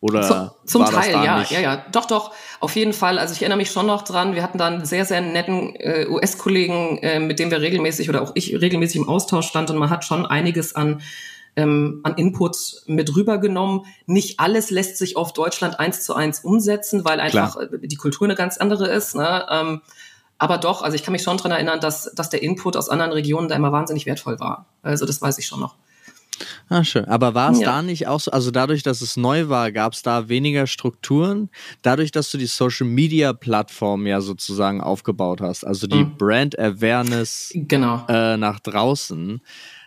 Oder 0.00 0.22
zum, 0.66 0.84
zum 0.84 0.84
Teil, 0.84 1.12
ja, 1.12 1.38
nicht? 1.38 1.50
ja, 1.50 1.60
ja, 1.60 1.84
doch, 1.90 2.04
doch, 2.04 2.32
auf 2.60 2.76
jeden 2.76 2.92
Fall. 2.92 3.18
Also 3.18 3.32
ich 3.32 3.40
erinnere 3.40 3.56
mich 3.56 3.70
schon 3.70 3.86
noch 3.86 4.02
dran. 4.02 4.34
Wir 4.34 4.42
hatten 4.42 4.58
da 4.58 4.66
einen 4.66 4.84
sehr, 4.84 5.06
sehr 5.06 5.22
netten 5.22 5.74
äh, 5.76 6.06
US-Kollegen, 6.08 6.98
äh, 6.98 7.18
mit 7.18 7.38
dem 7.38 7.50
wir 7.50 7.60
regelmäßig 7.60 8.08
oder 8.10 8.22
auch 8.22 8.32
ich 8.34 8.60
regelmäßig 8.60 9.00
im 9.00 9.08
Austausch 9.08 9.46
stand 9.46 9.70
und 9.70 9.78
man 9.78 9.88
hat 9.88 10.04
schon 10.04 10.26
einiges 10.26 10.74
an 10.74 11.00
ähm, 11.56 12.00
an 12.04 12.14
Input 12.14 12.56
mit 12.86 13.14
rübergenommen. 13.16 13.82
Nicht 14.06 14.38
alles 14.38 14.70
lässt 14.70 14.98
sich 14.98 15.16
auf 15.16 15.32
Deutschland 15.32 15.80
eins 15.80 16.04
zu 16.04 16.14
eins 16.14 16.40
umsetzen, 16.40 17.04
weil 17.04 17.18
einfach 17.18 17.56
Klar. 17.56 17.72
Äh, 17.72 17.88
die 17.88 17.96
Kultur 17.96 18.26
eine 18.26 18.34
ganz 18.34 18.58
andere 18.58 18.88
ist. 18.88 19.16
Ne? 19.16 19.46
Ähm, 19.50 19.80
aber 20.38 20.58
doch, 20.58 20.82
also 20.82 20.94
ich 20.94 21.02
kann 21.02 21.12
mich 21.12 21.22
schon 21.22 21.38
dran 21.38 21.50
erinnern, 21.50 21.80
dass, 21.80 22.12
dass 22.14 22.28
der 22.28 22.42
Input 22.42 22.76
aus 22.76 22.90
anderen 22.90 23.12
Regionen 23.12 23.48
da 23.48 23.56
immer 23.56 23.72
wahnsinnig 23.72 24.04
wertvoll 24.06 24.38
war. 24.38 24.66
Also 24.82 25.06
das 25.06 25.22
weiß 25.22 25.38
ich 25.38 25.46
schon 25.46 25.60
noch. 25.60 25.76
Ah, 26.68 26.84
schön. 26.84 27.06
Aber 27.06 27.34
war 27.34 27.52
es 27.52 27.60
ja. 27.60 27.66
da 27.66 27.82
nicht 27.82 28.08
auch 28.08 28.20
so, 28.20 28.30
also 28.30 28.50
dadurch, 28.50 28.82
dass 28.82 29.00
es 29.00 29.16
neu 29.16 29.48
war, 29.48 29.72
gab 29.72 29.94
es 29.94 30.02
da 30.02 30.28
weniger 30.28 30.66
Strukturen? 30.66 31.48
Dadurch, 31.80 32.10
dass 32.10 32.30
du 32.30 32.36
die 32.36 32.46
Social 32.46 32.86
Media 32.86 33.32
Plattform 33.32 34.06
ja 34.06 34.20
sozusagen 34.20 34.82
aufgebaut 34.82 35.40
hast, 35.40 35.64
also 35.64 35.86
die 35.86 36.04
mhm. 36.04 36.16
Brand 36.18 36.58
Awareness 36.58 37.52
genau. 37.54 38.04
äh, 38.08 38.36
nach 38.36 38.60
draußen, 38.60 39.40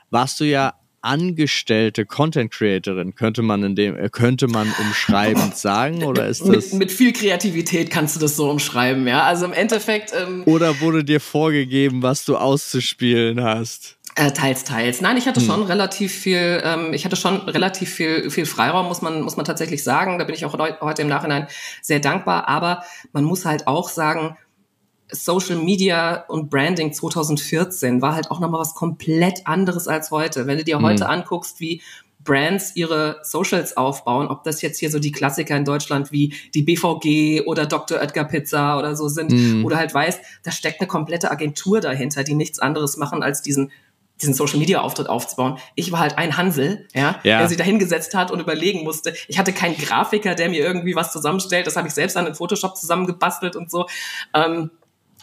warst 0.10 0.40
du 0.40 0.46
ja 0.46 0.74
angestellte 1.02 2.06
Content 2.06 2.52
Creatorin, 2.52 3.16
könnte 3.16 3.42
man 3.42 3.64
in 3.64 3.76
dem, 3.76 3.98
äh, 3.98 4.10
könnte 4.10 4.48
man 4.48 4.72
umschreibend 4.80 5.56
sagen, 5.58 6.04
oder 6.06 6.28
ist 6.28 6.42
das? 6.42 6.72
Mit, 6.72 6.74
mit, 6.74 6.92
viel 6.92 7.14
Kreativität 7.14 7.90
kannst 7.90 8.16
du 8.16 8.20
das 8.20 8.36
so 8.36 8.50
umschreiben, 8.50 9.08
ja. 9.08 9.24
Also 9.24 9.46
im 9.46 9.54
Endeffekt. 9.54 10.14
Ähm, 10.14 10.44
oder 10.46 10.80
wurde 10.82 11.04
dir 11.04 11.20
vorgegeben, 11.20 12.04
was 12.04 12.26
du 12.26 12.38
auszuspielen 12.38 13.44
hast? 13.44 13.98
Äh, 14.16 14.32
teils, 14.32 14.64
teils. 14.64 15.02
Nein, 15.02 15.18
ich 15.18 15.28
hatte 15.28 15.40
hm. 15.40 15.48
schon 15.48 15.64
relativ 15.64 16.12
viel, 16.12 16.62
ähm, 16.66 16.94
ich 16.94 17.06
hatte 17.06 17.16
schon 17.16 17.38
relativ 17.42 17.90
viel, 17.90 18.30
viel 18.30 18.46
Freiraum, 18.46 18.88
muss 18.88 19.02
man, 19.02 19.22
muss 19.22 19.38
man 19.38 19.46
tatsächlich 19.46 19.84
sagen. 19.84 20.20
Da 20.20 20.26
bin 20.26 20.36
ich 20.36 20.46
auch 20.46 20.58
heute 20.82 21.02
im 21.02 21.08
Nachhinein 21.08 21.48
sehr 21.82 22.00
dankbar. 22.00 22.50
Aber 22.50 22.84
man 23.14 23.24
muss 23.24 23.46
halt 23.46 23.68
auch 23.68 23.88
sagen, 23.88 24.36
Social 25.12 25.58
Media 25.58 26.26
und 26.28 26.50
Branding 26.50 26.94
2014 26.94 28.02
war 28.02 28.16
halt 28.16 28.32
auch 28.32 28.40
nochmal 28.40 28.62
was 28.62 28.76
komplett 28.76 29.46
anderes 29.46 29.88
als 29.88 30.12
heute. 30.12 30.48
Wenn 30.48 30.58
du 30.58 30.64
dir 30.64 30.82
heute 30.82 31.06
mhm. 31.06 31.10
anguckst, 31.10 31.60
wie 31.60 31.82
Brands 32.20 32.76
ihre 32.76 33.20
Socials 33.24 33.78
aufbauen, 33.78 34.28
ob 34.28 34.44
das 34.44 34.62
jetzt 34.62 34.80
hier 34.80 34.92
so 34.92 35.00
die 35.00 35.12
Klassiker 35.12 35.56
in 35.56 35.66
Deutschland 35.66 36.12
wie 36.12 36.34
die 36.54 36.62
BVG 36.62 37.48
oder 37.48 37.66
Dr. 37.66 38.00
Oetker 38.00 38.26
Pizza 38.26 38.78
oder 38.78 38.96
so 38.96 39.08
sind, 39.08 39.32
mhm. 39.32 39.66
oder 39.66 39.78
halt 39.78 39.94
weißt, 39.94 40.20
da 40.44 40.52
steckt 40.52 40.82
eine 40.82 40.88
komplette 40.88 41.32
Agentur 41.32 41.80
dahinter, 41.80 42.24
die 42.24 42.36
nichts 42.36 42.60
anderes 42.60 42.98
machen 42.98 43.24
als 43.24 43.42
diesen 43.42 43.72
diesen 44.22 44.34
Social 44.34 44.60
Media 44.60 44.82
Auftritt 44.82 45.08
aufzubauen. 45.08 45.60
Ich 45.76 45.94
war 45.94 46.00
halt 46.00 46.18
ein 46.18 46.36
Hansel, 46.36 46.88
ja, 46.94 47.20
ja. 47.24 47.40
der 47.40 47.48
sich 47.48 47.58
da 47.58 47.64
hingesetzt 47.64 48.14
hat 48.16 48.32
und 48.32 48.42
überlegen 48.42 48.84
musste. 48.84 49.14
Ich 49.30 49.40
hatte 49.40 49.54
keinen 49.54 49.78
Grafiker, 49.78 50.36
der 50.36 50.50
mir 50.50 50.60
irgendwie 50.60 50.96
was 50.96 51.14
zusammenstellt. 51.14 51.68
Das 51.68 51.78
habe 51.78 51.88
ich 51.88 51.94
selbst 51.94 52.16
dann 52.18 52.28
in 52.28 52.36
Photoshop 52.36 52.76
zusammengebastelt 52.76 53.56
und 53.56 53.72
so. 53.72 53.88
Ähm, 54.34 54.72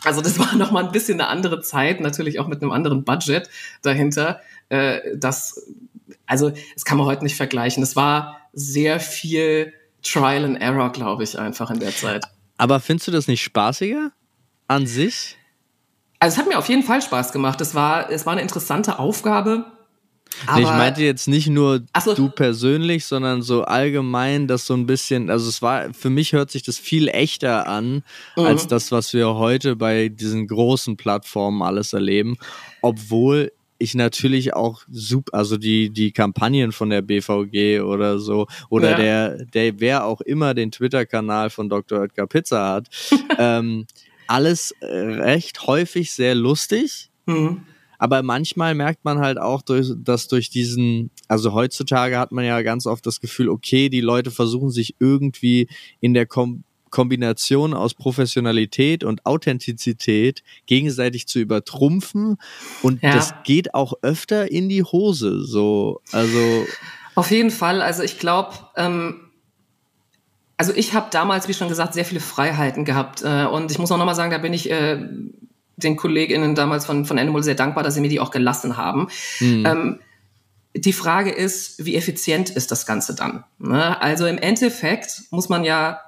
also 0.05 0.21
das 0.21 0.39
war 0.41 0.55
noch 0.55 0.71
mal 0.71 0.85
ein 0.85 0.93
bisschen 0.93 1.21
eine 1.21 1.29
andere 1.29 1.61
Zeit, 1.61 2.01
natürlich 2.01 2.39
auch 2.39 2.47
mit 2.47 2.63
einem 2.63 2.73
anderen 2.73 3.05
Budget 3.05 3.49
dahinter. 3.83 4.41
Äh, 4.69 5.17
das, 5.17 5.67
also 6.27 6.51
das 6.51 6.85
kann 6.85 6.99
man 6.99 7.07
heute 7.07 7.25
nicht 7.25 7.37
vergleichen. 7.37 7.83
Es 7.83 7.97
war 7.97 8.39
sehr 8.53 9.01
viel 9.01 9.73
Trial 10.03 10.45
and 10.45 10.61
Error, 10.61 10.91
glaube 10.93 11.25
ich, 11.25 11.39
einfach 11.39 11.71
in 11.71 11.81
der 11.81 11.95
Zeit. 11.95 12.25
Aber 12.59 12.81
findest 12.81 13.09
du 13.09 13.13
das 13.13 13.29
nicht 13.29 13.43
spaßiger 13.43 14.13
an 14.69 14.87
sich? 14.87 15.37
Also 16.19 16.35
es 16.35 16.39
hat 16.39 16.49
mir 16.49 16.59
auf 16.59 16.69
jeden 16.69 16.83
Fall 16.83 17.03
Spaß 17.03 17.33
gemacht. 17.33 17.61
Es 17.61 17.75
war, 17.75 18.11
es 18.11 18.25
war 18.25 18.33
eine 18.33 18.43
interessante 18.43 18.99
Aufgabe. 18.99 19.76
Nee, 20.55 20.63
ich 20.63 20.69
meinte 20.69 21.03
jetzt 21.03 21.29
nicht 21.29 21.49
nur 21.49 21.83
so. 22.03 22.15
du 22.15 22.29
persönlich, 22.29 23.05
sondern 23.05 23.43
so 23.43 23.65
allgemein, 23.65 24.47
dass 24.47 24.67
so 24.67 24.75
ein 24.75 24.87
bisschen, 24.87 25.31
also 25.31 25.49
es 25.49 25.63
war, 25.63 25.93
für 25.95 26.11
mich 26.11 26.33
hört 26.33 26.51
sich 26.51 26.63
das 26.63 26.79
viel 26.79 27.09
echter 27.09 27.67
an, 27.67 28.03
mhm. 28.37 28.45
als 28.45 28.67
das, 28.67 28.93
was 28.93 29.13
wir 29.13 29.35
heute 29.35 29.77
bei 29.77 30.09
diesen 30.09 30.47
großen 30.47 30.97
Plattformen 30.97 31.63
alles 31.63 31.93
erleben. 31.93 32.37
Obwohl 32.83 33.53
ich 33.79 33.95
natürlich 33.95 34.55
auch 34.55 34.83
super, 34.91 35.37
also 35.37 35.57
die, 35.57 35.91
die 35.91 36.13
Kampagnen 36.13 36.73
von 36.73 36.91
der 36.91 37.03
BVG 37.03 37.81
oder 37.81 38.19
so, 38.19 38.47
oder 38.69 38.93
ja. 38.93 38.97
der, 38.97 39.45
der, 39.47 39.81
wer 39.81 40.05
auch 40.05 40.21
immer 40.21 40.55
den 40.55 40.71
Twitter-Kanal 40.71 41.51
von 41.51 41.69
Dr. 41.69 42.01
Oetker 42.01 42.27
Pizza 42.27 42.69
hat, 42.69 42.89
ähm, 43.39 43.87
alles 44.27 44.73
äh, 44.81 44.87
recht 44.87 45.67
häufig 45.67 46.13
sehr 46.13 46.35
lustig. 46.35 47.11
Mhm. 47.27 47.63
Aber 47.99 48.23
manchmal 48.23 48.75
merkt 48.75 49.05
man 49.05 49.19
halt 49.19 49.39
auch, 49.39 49.63
dass 49.63 50.29
durch 50.29 50.51
diesen, 50.51 51.11
also 51.29 51.53
heutzutage 51.53 52.19
hat 52.19 52.33
man 52.33 52.45
ja 52.45 52.63
ganz 52.63 52.87
oft 52.87 53.07
das 53.07 53.21
Gefühl, 53.21 53.49
okay, 53.49 53.89
die 53.89 54.01
Leute 54.01 54.31
versuchen 54.31 54.71
sich 54.71 54.97
irgendwie 54.99 55.69
in 56.01 56.15
der 56.15 56.27
Kom 56.27 56.65
Kombination 56.91 57.75
aus 57.75 57.93
Professionalität 57.95 59.05
und 59.05 59.27
Authentizität 59.27 60.43
gegenseitig 60.67 61.27
zu 61.27 61.41
übertrumpfen. 61.41 62.39
Und 62.81 63.03
ja. 63.03 63.13
das 63.13 63.35
geht 63.45 63.75
auch 63.75 63.95
öfter 64.01 64.51
in 64.51 64.69
die 64.69 64.83
Hose. 64.83 65.45
So, 65.45 66.01
also. 66.13 66.67
Auf 67.15 67.31
jeden 67.31 67.51
Fall. 67.51 67.83
Also 67.83 68.03
ich 68.03 68.19
glaube, 68.19 68.55
ähm, 68.77 69.27
also 70.57 70.73
ich 70.75 70.95
habe 70.95 71.09
damals, 71.11 71.49
wie 71.49 71.55
schon 71.55 71.69
gesagt, 71.69 71.95
sehr 71.95 72.05
viele 72.05 72.21
Freiheiten 72.21 72.85
gehabt. 72.85 73.23
Äh, 73.23 73.45
und 73.47 73.71
ich 73.71 73.79
muss 73.79 73.93
auch 73.93 73.99
nochmal 73.99 74.15
sagen, 74.15 74.31
da 74.31 74.39
bin 74.39 74.55
ich 74.55 74.71
äh, 74.71 75.07
den 75.77 75.97
KollegInnen 75.97 76.55
damals 76.55 76.87
von, 76.87 77.05
von 77.05 77.19
Animal 77.19 77.43
sehr 77.43 77.55
dankbar, 77.55 77.85
dass 77.85 77.95
sie 77.95 78.01
mir 78.01 78.09
die 78.09 78.21
auch 78.21 78.31
gelassen 78.31 78.77
haben. 78.77 79.09
Mhm. 79.41 79.67
Ähm, 79.67 80.01
die 80.75 80.93
Frage 80.93 81.31
ist, 81.31 81.85
wie 81.85 81.97
effizient 81.97 82.51
ist 82.51 82.71
das 82.71 82.87
Ganze 82.87 83.15
dann? 83.15 83.45
Ne? 83.59 84.01
Also 84.01 84.27
im 84.27 84.39
Endeffekt 84.39 85.23
muss 85.31 85.49
man 85.49 85.65
ja, 85.65 86.01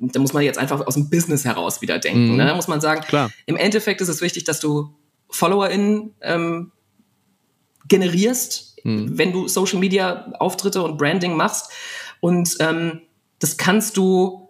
da 0.00 0.20
muss 0.20 0.32
man 0.32 0.42
jetzt 0.42 0.58
einfach 0.58 0.86
aus 0.86 0.94
dem 0.94 1.10
Business 1.10 1.44
heraus 1.44 1.80
wieder 1.82 1.98
denken. 1.98 2.30
Mhm. 2.30 2.36
Ne? 2.36 2.46
Da 2.46 2.54
muss 2.54 2.68
man 2.68 2.80
sagen, 2.80 3.02
Klar. 3.02 3.30
im 3.46 3.56
Endeffekt 3.56 4.00
ist 4.00 4.08
es 4.08 4.20
wichtig, 4.20 4.44
dass 4.44 4.60
du 4.60 4.94
FollowerInnen 5.30 6.14
ähm, 6.22 6.72
generierst, 7.86 8.76
mhm. 8.84 9.18
wenn 9.18 9.32
du 9.32 9.48
Social 9.48 9.78
Media 9.78 10.32
Auftritte 10.38 10.82
und 10.82 10.98
Branding 10.98 11.34
machst. 11.36 11.70
Und 12.20 12.56
ähm, 12.60 13.02
das 13.38 13.56
kannst 13.56 13.96
du, 13.96 14.47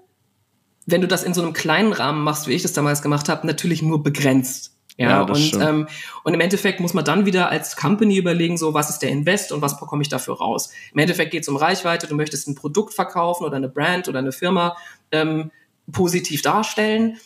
wenn 0.91 1.03
du 1.03 1.07
das 1.07 1.23
in 1.23 1.35
so 1.35 1.43
einem 1.43 1.53
kleinen 1.53 1.93
Rahmen 1.93 2.23
machst, 2.23 2.49
wie 2.49 2.55
ich 2.55 2.63
das 2.63 2.73
damals 2.73 3.03
gemacht 3.03 3.29
habe, 3.29 3.47
natürlich 3.47 3.83
nur 3.83 4.03
begrenzt. 4.03 4.75
Ja, 4.97 5.11
ja 5.11 5.21
und, 5.23 5.55
ähm, 5.61 5.87
und 6.25 6.35
im 6.35 6.41
Endeffekt 6.41 6.81
muss 6.81 6.95
man 6.95 7.05
dann 7.05 7.27
wieder 7.27 7.51
als 7.51 7.77
Company 7.77 8.17
überlegen, 8.17 8.57
so 8.57 8.73
was 8.75 8.89
ist 8.89 9.01
der 9.01 9.11
Invest 9.11 9.53
und 9.53 9.61
was 9.61 9.79
bekomme 9.79 10.03
ich 10.03 10.09
dafür 10.09 10.39
raus. 10.39 10.71
Im 10.93 10.99
Endeffekt 10.99 11.31
geht 11.31 11.43
es 11.43 11.49
um 11.49 11.57
Reichweite, 11.57 12.07
du 12.07 12.15
möchtest 12.15 12.49
ein 12.49 12.55
Produkt 12.55 12.95
verkaufen 12.95 13.45
oder 13.45 13.57
eine 13.57 13.69
Brand 13.69 14.09
oder 14.09 14.19
eine 14.19 14.33
Firma 14.33 14.77
ähm, 15.13 15.51
positiv 15.93 16.41
darstellen. 16.41 17.19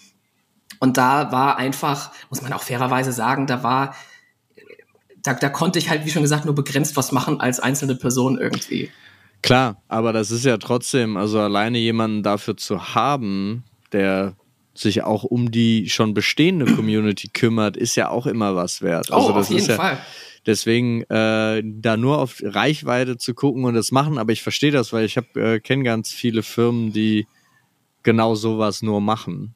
Und 0.80 0.96
da 0.96 1.30
war 1.30 1.56
einfach, 1.56 2.10
muss 2.30 2.42
man 2.42 2.52
auch 2.52 2.62
fairerweise 2.62 3.12
sagen, 3.12 3.46
da 3.46 3.62
war, 3.62 3.94
da, 5.22 5.34
da 5.34 5.48
konnte 5.48 5.78
ich 5.78 5.88
halt, 5.88 6.04
wie 6.04 6.10
schon 6.10 6.22
gesagt, 6.22 6.44
nur 6.44 6.54
begrenzt 6.56 6.96
was 6.96 7.12
machen 7.12 7.40
als 7.40 7.60
einzelne 7.60 7.94
Person 7.94 8.38
irgendwie. 8.38 8.90
Klar, 9.42 9.82
aber 9.88 10.12
das 10.12 10.30
ist 10.30 10.44
ja 10.44 10.56
trotzdem, 10.56 11.16
also 11.16 11.40
alleine 11.40 11.78
jemanden 11.78 12.22
dafür 12.22 12.56
zu 12.56 12.94
haben, 12.94 13.64
der 13.92 14.36
sich 14.74 15.02
auch 15.02 15.24
um 15.24 15.50
die 15.50 15.90
schon 15.90 16.14
bestehende 16.14 16.64
Community 16.64 17.28
kümmert, 17.28 17.76
ist 17.76 17.96
ja 17.96 18.08
auch 18.08 18.26
immer 18.26 18.56
was 18.56 18.82
wert. 18.82 19.12
Also 19.12 19.34
oh, 19.34 19.36
auf 19.36 19.50
jeden 19.50 19.68
ja, 19.68 19.76
Fall. 19.76 19.98
Deswegen 20.46 21.02
äh, 21.02 21.62
da 21.64 21.96
nur 21.96 22.18
auf 22.18 22.40
Reichweite 22.42 23.16
zu 23.16 23.34
gucken 23.34 23.64
und 23.64 23.74
das 23.74 23.92
machen, 23.92 24.18
aber 24.18 24.32
ich 24.32 24.42
verstehe 24.42 24.70
das, 24.70 24.92
weil 24.92 25.04
ich 25.04 25.16
habe 25.16 25.40
äh, 25.40 25.60
kenne 25.60 25.84
ganz 25.84 26.12
viele 26.12 26.42
Firmen, 26.42 26.92
die 26.92 27.26
genau 28.02 28.34
sowas 28.34 28.82
nur 28.82 29.00
machen 29.00 29.54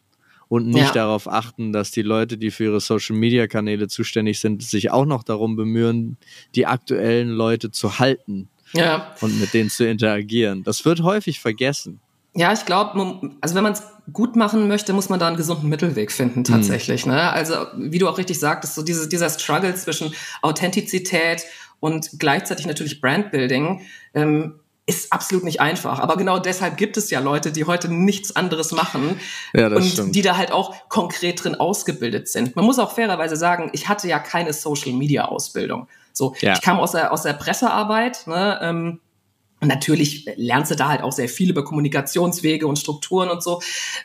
und 0.49 0.69
nicht 0.69 0.88
ja. 0.88 0.93
darauf 0.93 1.28
achten, 1.28 1.73
dass 1.73 1.90
die 1.90 2.02
Leute, 2.02 2.38
die 2.38 2.50
für 2.50 2.64
ihre 2.64 2.81
Social 2.81 3.16
Media 3.16 3.49
Kanäle 3.49 3.88
zuständig 3.88 4.38
sind, 4.38 4.62
sich 4.62 4.90
auch 4.90 5.07
noch 5.07 5.25
darum 5.25 5.57
bemühen, 5.57 6.19
die 6.55 6.66
aktuellen 6.66 7.31
Leute 7.31 7.71
zu 7.71 7.99
halten 7.99 8.49
ja. 8.76 9.14
und 9.21 9.40
mit 9.40 9.54
denen 9.54 9.71
zu 9.71 9.87
interagieren. 9.87 10.64
Das 10.64 10.85
wird 10.85 11.02
häufig 11.02 11.40
vergessen. 11.40 12.00
Ja, 12.35 12.52
ich 12.52 12.66
glaube, 12.66 13.30
also 13.40 13.54
wenn 13.54 13.62
man 13.62 13.73
es 13.73 13.83
gut 14.12 14.37
machen 14.37 14.68
möchte, 14.68 14.92
muss 14.92 15.09
man 15.09 15.18
da 15.18 15.26
einen 15.26 15.37
gesunden 15.37 15.68
Mittelweg 15.71 16.12
finden, 16.12 16.45
tatsächlich. 16.45 17.06
Mhm. 17.06 17.12
Ne? 17.12 17.33
Also, 17.33 17.54
wie 17.76 17.99
du 17.99 18.09
auch 18.09 18.18
richtig 18.18 18.38
sagtest, 18.38 18.75
so 18.75 18.83
diese, 18.83 19.09
dieser 19.09 19.30
Struggle 19.30 19.75
zwischen 19.75 20.14
Authentizität 20.42 21.45
und 21.80 22.11
gleichzeitig 22.18 22.66
natürlich 22.66 23.00
Brandbuilding 23.00 23.80
ähm, 24.14 24.61
ist 24.87 25.12
absolut 25.12 25.45
nicht 25.45 25.61
einfach. 25.61 25.99
Aber 25.99 26.16
genau 26.16 26.38
deshalb 26.38 26.76
gibt 26.76 26.97
es 26.97 27.11
ja 27.11 27.21
Leute, 27.21 27.50
die 27.50 27.64
heute 27.64 27.92
nichts 27.92 28.37
anderes 28.37 28.71
machen 28.71 29.18
ja, 29.52 29.68
das 29.68 29.83
und 29.83 29.90
stimmt. 29.90 30.14
die 30.14 30.23
da 30.23 30.37
halt 30.37 30.52
auch 30.52 30.88
konkret 30.88 31.42
drin 31.42 31.56
ausgebildet 31.56 32.28
sind. 32.28 32.54
Man 32.54 32.64
muss 32.64 32.78
auch 32.78 32.92
fairerweise 32.92 33.37
sagen, 33.37 33.71
ich 33.73 33.88
hatte 33.88 34.09
ja 34.09 34.21
keine 34.21 34.52
Social 34.52 34.92
Media 34.92 35.25
Ausbildung. 35.25 35.88
So, 36.16 36.35
ja. 36.40 36.54
ich 36.54 36.62
kam 36.62 36.78
aus 36.78 36.92
der, 36.92 37.12
aus 37.12 37.23
der 37.23 37.35
Pressearbeit, 37.35 38.26
ne, 38.26 38.58
ähm, 38.62 39.00
und 39.61 39.68
natürlich 39.68 40.28
lernst 40.37 40.70
du 40.70 40.75
da 40.75 40.88
halt 40.88 41.02
auch 41.02 41.12
sehr 41.12 41.30
viel 41.30 41.49
über 41.50 41.64
Kommunikationswege 41.64 42.66
und 42.66 42.78
Strukturen 42.78 43.30
und 43.30 43.42
so. 43.42 43.62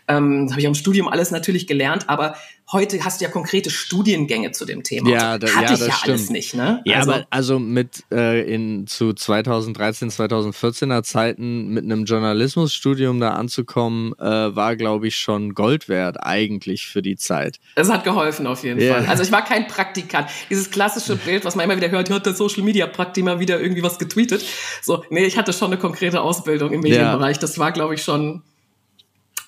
Ähm, 0.07 0.47
habe 0.49 0.61
ich 0.61 0.65
im 0.65 0.75
Studium 0.75 1.09
alles 1.09 1.29
natürlich 1.31 1.67
gelernt, 1.67 2.07
aber 2.07 2.35
heute 2.71 3.03
hast 3.03 3.19
du 3.19 3.25
ja 3.25 3.31
konkrete 3.31 3.69
Studiengänge 3.69 4.51
zu 4.51 4.65
dem 4.65 4.83
Thema. 4.83 5.09
Ja, 5.09 5.37
da, 5.37 5.47
Hatte 5.47 5.65
ja, 5.65 5.73
ich 5.73 5.79
ja 5.79 5.91
stimmt. 5.91 6.09
alles 6.09 6.29
nicht, 6.29 6.53
ne? 6.55 6.81
Ja, 6.85 6.97
also, 6.97 7.11
aber 7.11 7.27
also 7.29 7.59
mit 7.59 8.03
äh, 8.11 8.53
in 8.53 8.87
zu 8.87 9.13
2013, 9.13 10.09
2014er 10.09 11.03
Zeiten 11.03 11.69
mit 11.69 11.83
einem 11.83 12.05
Journalismusstudium 12.05 13.19
da 13.19 13.31
anzukommen, 13.31 14.13
äh, 14.19 14.55
war, 14.55 14.75
glaube 14.75 15.07
ich, 15.07 15.17
schon 15.17 15.53
Gold 15.53 15.89
wert 15.89 16.17
eigentlich 16.23 16.87
für 16.87 17.01
die 17.01 17.17
Zeit. 17.17 17.59
Es 17.75 17.89
hat 17.89 18.03
geholfen 18.03 18.47
auf 18.47 18.63
jeden 18.63 18.79
yeah. 18.79 18.95
Fall. 18.95 19.05
Also 19.07 19.23
ich 19.23 19.31
war 19.31 19.43
kein 19.43 19.67
Praktikant. 19.67 20.29
Dieses 20.49 20.71
klassische 20.71 21.15
Bild, 21.15 21.45
was 21.45 21.55
man 21.55 21.65
immer 21.65 21.77
wieder 21.77 21.91
hört, 21.91 22.09
hört 22.09 22.25
der 22.25 22.33
Social 22.33 22.63
Media 22.63 22.87
Praktik 22.87 23.23
mal 23.23 23.39
wieder 23.39 23.59
irgendwie 23.59 23.83
was 23.83 23.99
getweetet. 23.99 24.45
So, 24.81 25.03
nee, 25.09 25.25
ich 25.25 25.37
hatte 25.37 25.53
schon 25.53 25.67
eine 25.67 25.77
konkrete 25.77 26.21
Ausbildung 26.21 26.71
im 26.71 26.81
Medienbereich. 26.81 27.35
Ja. 27.35 27.41
Das 27.41 27.59
war, 27.59 27.71
glaube 27.71 27.95
ich, 27.95 28.03
schon 28.03 28.43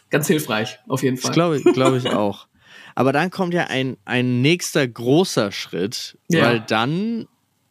ganz 0.10 0.28
hilfreich, 0.28 0.80
auf 0.88 1.04
jeden 1.04 1.18
Fall. 1.18 1.30
Das 1.30 1.36
glaube 1.36 1.58
ich, 1.58 1.64
glaub 1.64 1.96
ich 1.96 2.10
auch. 2.14 2.48
Aber 2.96 3.12
dann 3.12 3.32
kommt 3.32 3.54
ja 3.54 3.66
ein, 3.66 3.98
ein 4.06 4.42
nächster 4.42 4.88
großer 4.88 5.52
Schritt, 5.52 6.18
ja. 6.30 6.46
weil 6.46 6.60
dann 6.62 7.28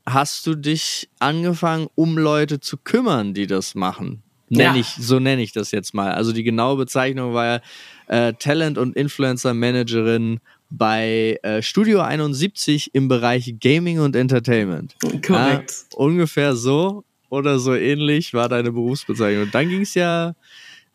hast 0.06 0.46
du 0.46 0.54
dich 0.54 1.08
angefangen, 1.18 1.88
um 1.94 2.18
Leute 2.18 2.60
zu 2.60 2.76
kümmern, 2.76 3.34
die 3.34 3.46
das 3.46 3.74
machen. 3.74 4.22
Nenn 4.48 4.74
ja. 4.74 4.80
ich, 4.80 4.88
so 4.88 5.18
nenne 5.18 5.42
ich 5.42 5.52
das 5.52 5.70
jetzt 5.70 5.94
mal. 5.94 6.12
Also 6.12 6.32
die 6.32 6.42
genaue 6.42 6.76
Bezeichnung 6.76 7.32
war 7.32 7.46
ja 7.46 7.60
äh, 8.08 8.34
Talent- 8.34 8.76
und 8.76 8.94
Influencer-Managerin 8.96 10.40
bei 10.68 11.38
äh, 11.42 11.62
Studio 11.62 12.00
71 12.00 12.94
im 12.94 13.08
Bereich 13.08 13.54
Gaming 13.60 14.00
und 14.00 14.14
Entertainment. 14.14 14.94
Korrekt. 15.00 15.86
Ja, 15.92 15.98
ungefähr 15.98 16.54
so 16.54 17.04
oder 17.30 17.58
so 17.58 17.74
ähnlich 17.74 18.34
war 18.34 18.50
deine 18.50 18.72
Berufsbezeichnung. 18.72 19.44
Und 19.44 19.54
dann 19.54 19.70
ging 19.70 19.80
es 19.80 19.94
ja, 19.94 20.34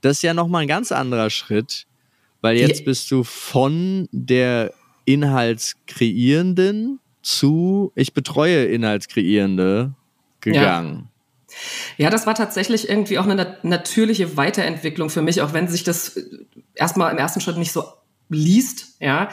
das 0.02 0.18
ist 0.18 0.22
ja 0.22 0.36
nochmal 0.36 0.62
ein 0.62 0.68
ganz 0.68 0.92
anderer 0.92 1.32
Schritt, 1.32 1.87
weil 2.42 2.58
jetzt 2.58 2.86
bist 2.86 3.12
du 3.12 3.24
von 3.24 4.08
der 4.12 4.74
Inhaltskreierenden 5.06 7.00
zu 7.22 7.92
ich 7.96 8.14
betreue 8.14 8.66
Inhaltskreierende 8.66 9.94
gegangen. 10.42 11.10
Ja. 11.98 12.06
ja. 12.06 12.10
das 12.10 12.26
war 12.26 12.36
tatsächlich 12.36 12.88
irgendwie 12.90 13.20
auch 13.20 13.28
eine 13.28 13.58
natürliche 13.64 14.38
Weiterentwicklung 14.38 15.10
für 15.10 15.22
mich, 15.22 15.42
auch 15.42 15.54
wenn 15.54 15.68
sich 15.68 15.84
das 15.84 16.20
erstmal 16.74 17.12
im 17.12 17.18
ersten 17.18 17.42
Schritt 17.42 17.58
nicht 17.58 17.72
so 17.72 17.84
liest, 18.30 18.98
ja. 19.00 19.30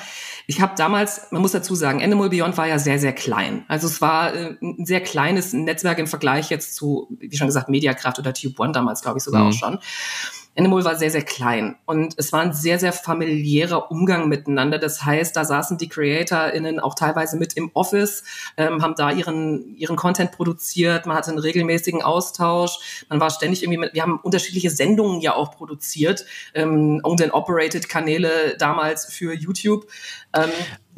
Ich 0.46 0.60
habe 0.60 0.74
damals, 0.76 1.28
man 1.30 1.42
muss 1.42 1.52
dazu 1.52 1.74
sagen, 1.74 2.02
Animal 2.02 2.30
Beyond 2.30 2.56
war 2.56 2.68
ja 2.68 2.78
sehr, 2.78 2.98
sehr 2.98 3.12
klein. 3.12 3.64
Also 3.66 3.86
es 3.86 4.00
war 4.00 4.34
äh, 4.34 4.56
ein 4.60 4.86
sehr 4.86 5.00
kleines 5.00 5.52
Netzwerk 5.52 5.98
im 5.98 6.06
Vergleich 6.06 6.50
jetzt 6.50 6.76
zu, 6.76 7.08
wie 7.18 7.36
schon 7.36 7.48
gesagt, 7.48 7.68
Mediakraft 7.68 8.18
oder 8.18 8.34
Tube 8.34 8.58
One 8.60 8.72
damals, 8.72 9.02
glaube 9.02 9.18
ich, 9.18 9.24
sogar 9.24 9.42
mhm. 9.44 9.48
auch 9.48 9.52
schon. 9.52 9.78
Endemol 10.54 10.84
war 10.84 10.96
sehr, 10.96 11.10
sehr 11.10 11.22
klein 11.22 11.76
und 11.84 12.14
es 12.16 12.32
war 12.32 12.40
ein 12.40 12.52
sehr, 12.52 12.78
sehr 12.78 12.92
familiärer 12.92 13.90
Umgang 13.90 14.28
miteinander. 14.28 14.78
Das 14.78 15.04
heißt, 15.04 15.36
da 15.36 15.44
saßen 15.44 15.78
die 15.78 15.88
CreatorInnen 15.88 16.78
auch 16.78 16.94
teilweise 16.94 17.36
mit 17.36 17.54
im 17.54 17.70
Office, 17.74 18.22
ähm, 18.56 18.82
haben 18.82 18.94
da 18.96 19.10
ihren, 19.10 19.76
ihren 19.76 19.96
Content 19.96 20.32
produziert, 20.32 21.06
man 21.06 21.16
hatte 21.16 21.30
einen 21.30 21.40
regelmäßigen 21.40 22.02
Austausch, 22.02 23.04
man 23.08 23.20
war 23.20 23.30
ständig 23.30 23.62
irgendwie 23.62 23.78
mit, 23.78 23.94
wir 23.94 24.02
haben 24.02 24.20
unterschiedliche 24.22 24.70
Sendungen 24.70 25.20
ja 25.20 25.34
auch 25.34 25.56
produziert, 25.56 26.24
ähm, 26.54 27.00
Owned 27.02 27.22
and 27.22 27.34
Operated 27.34 27.88
Kanäle 27.88 28.56
damals 28.58 29.06
für 29.06 29.34
YouTube. 29.34 29.86
Ähm, 30.34 30.50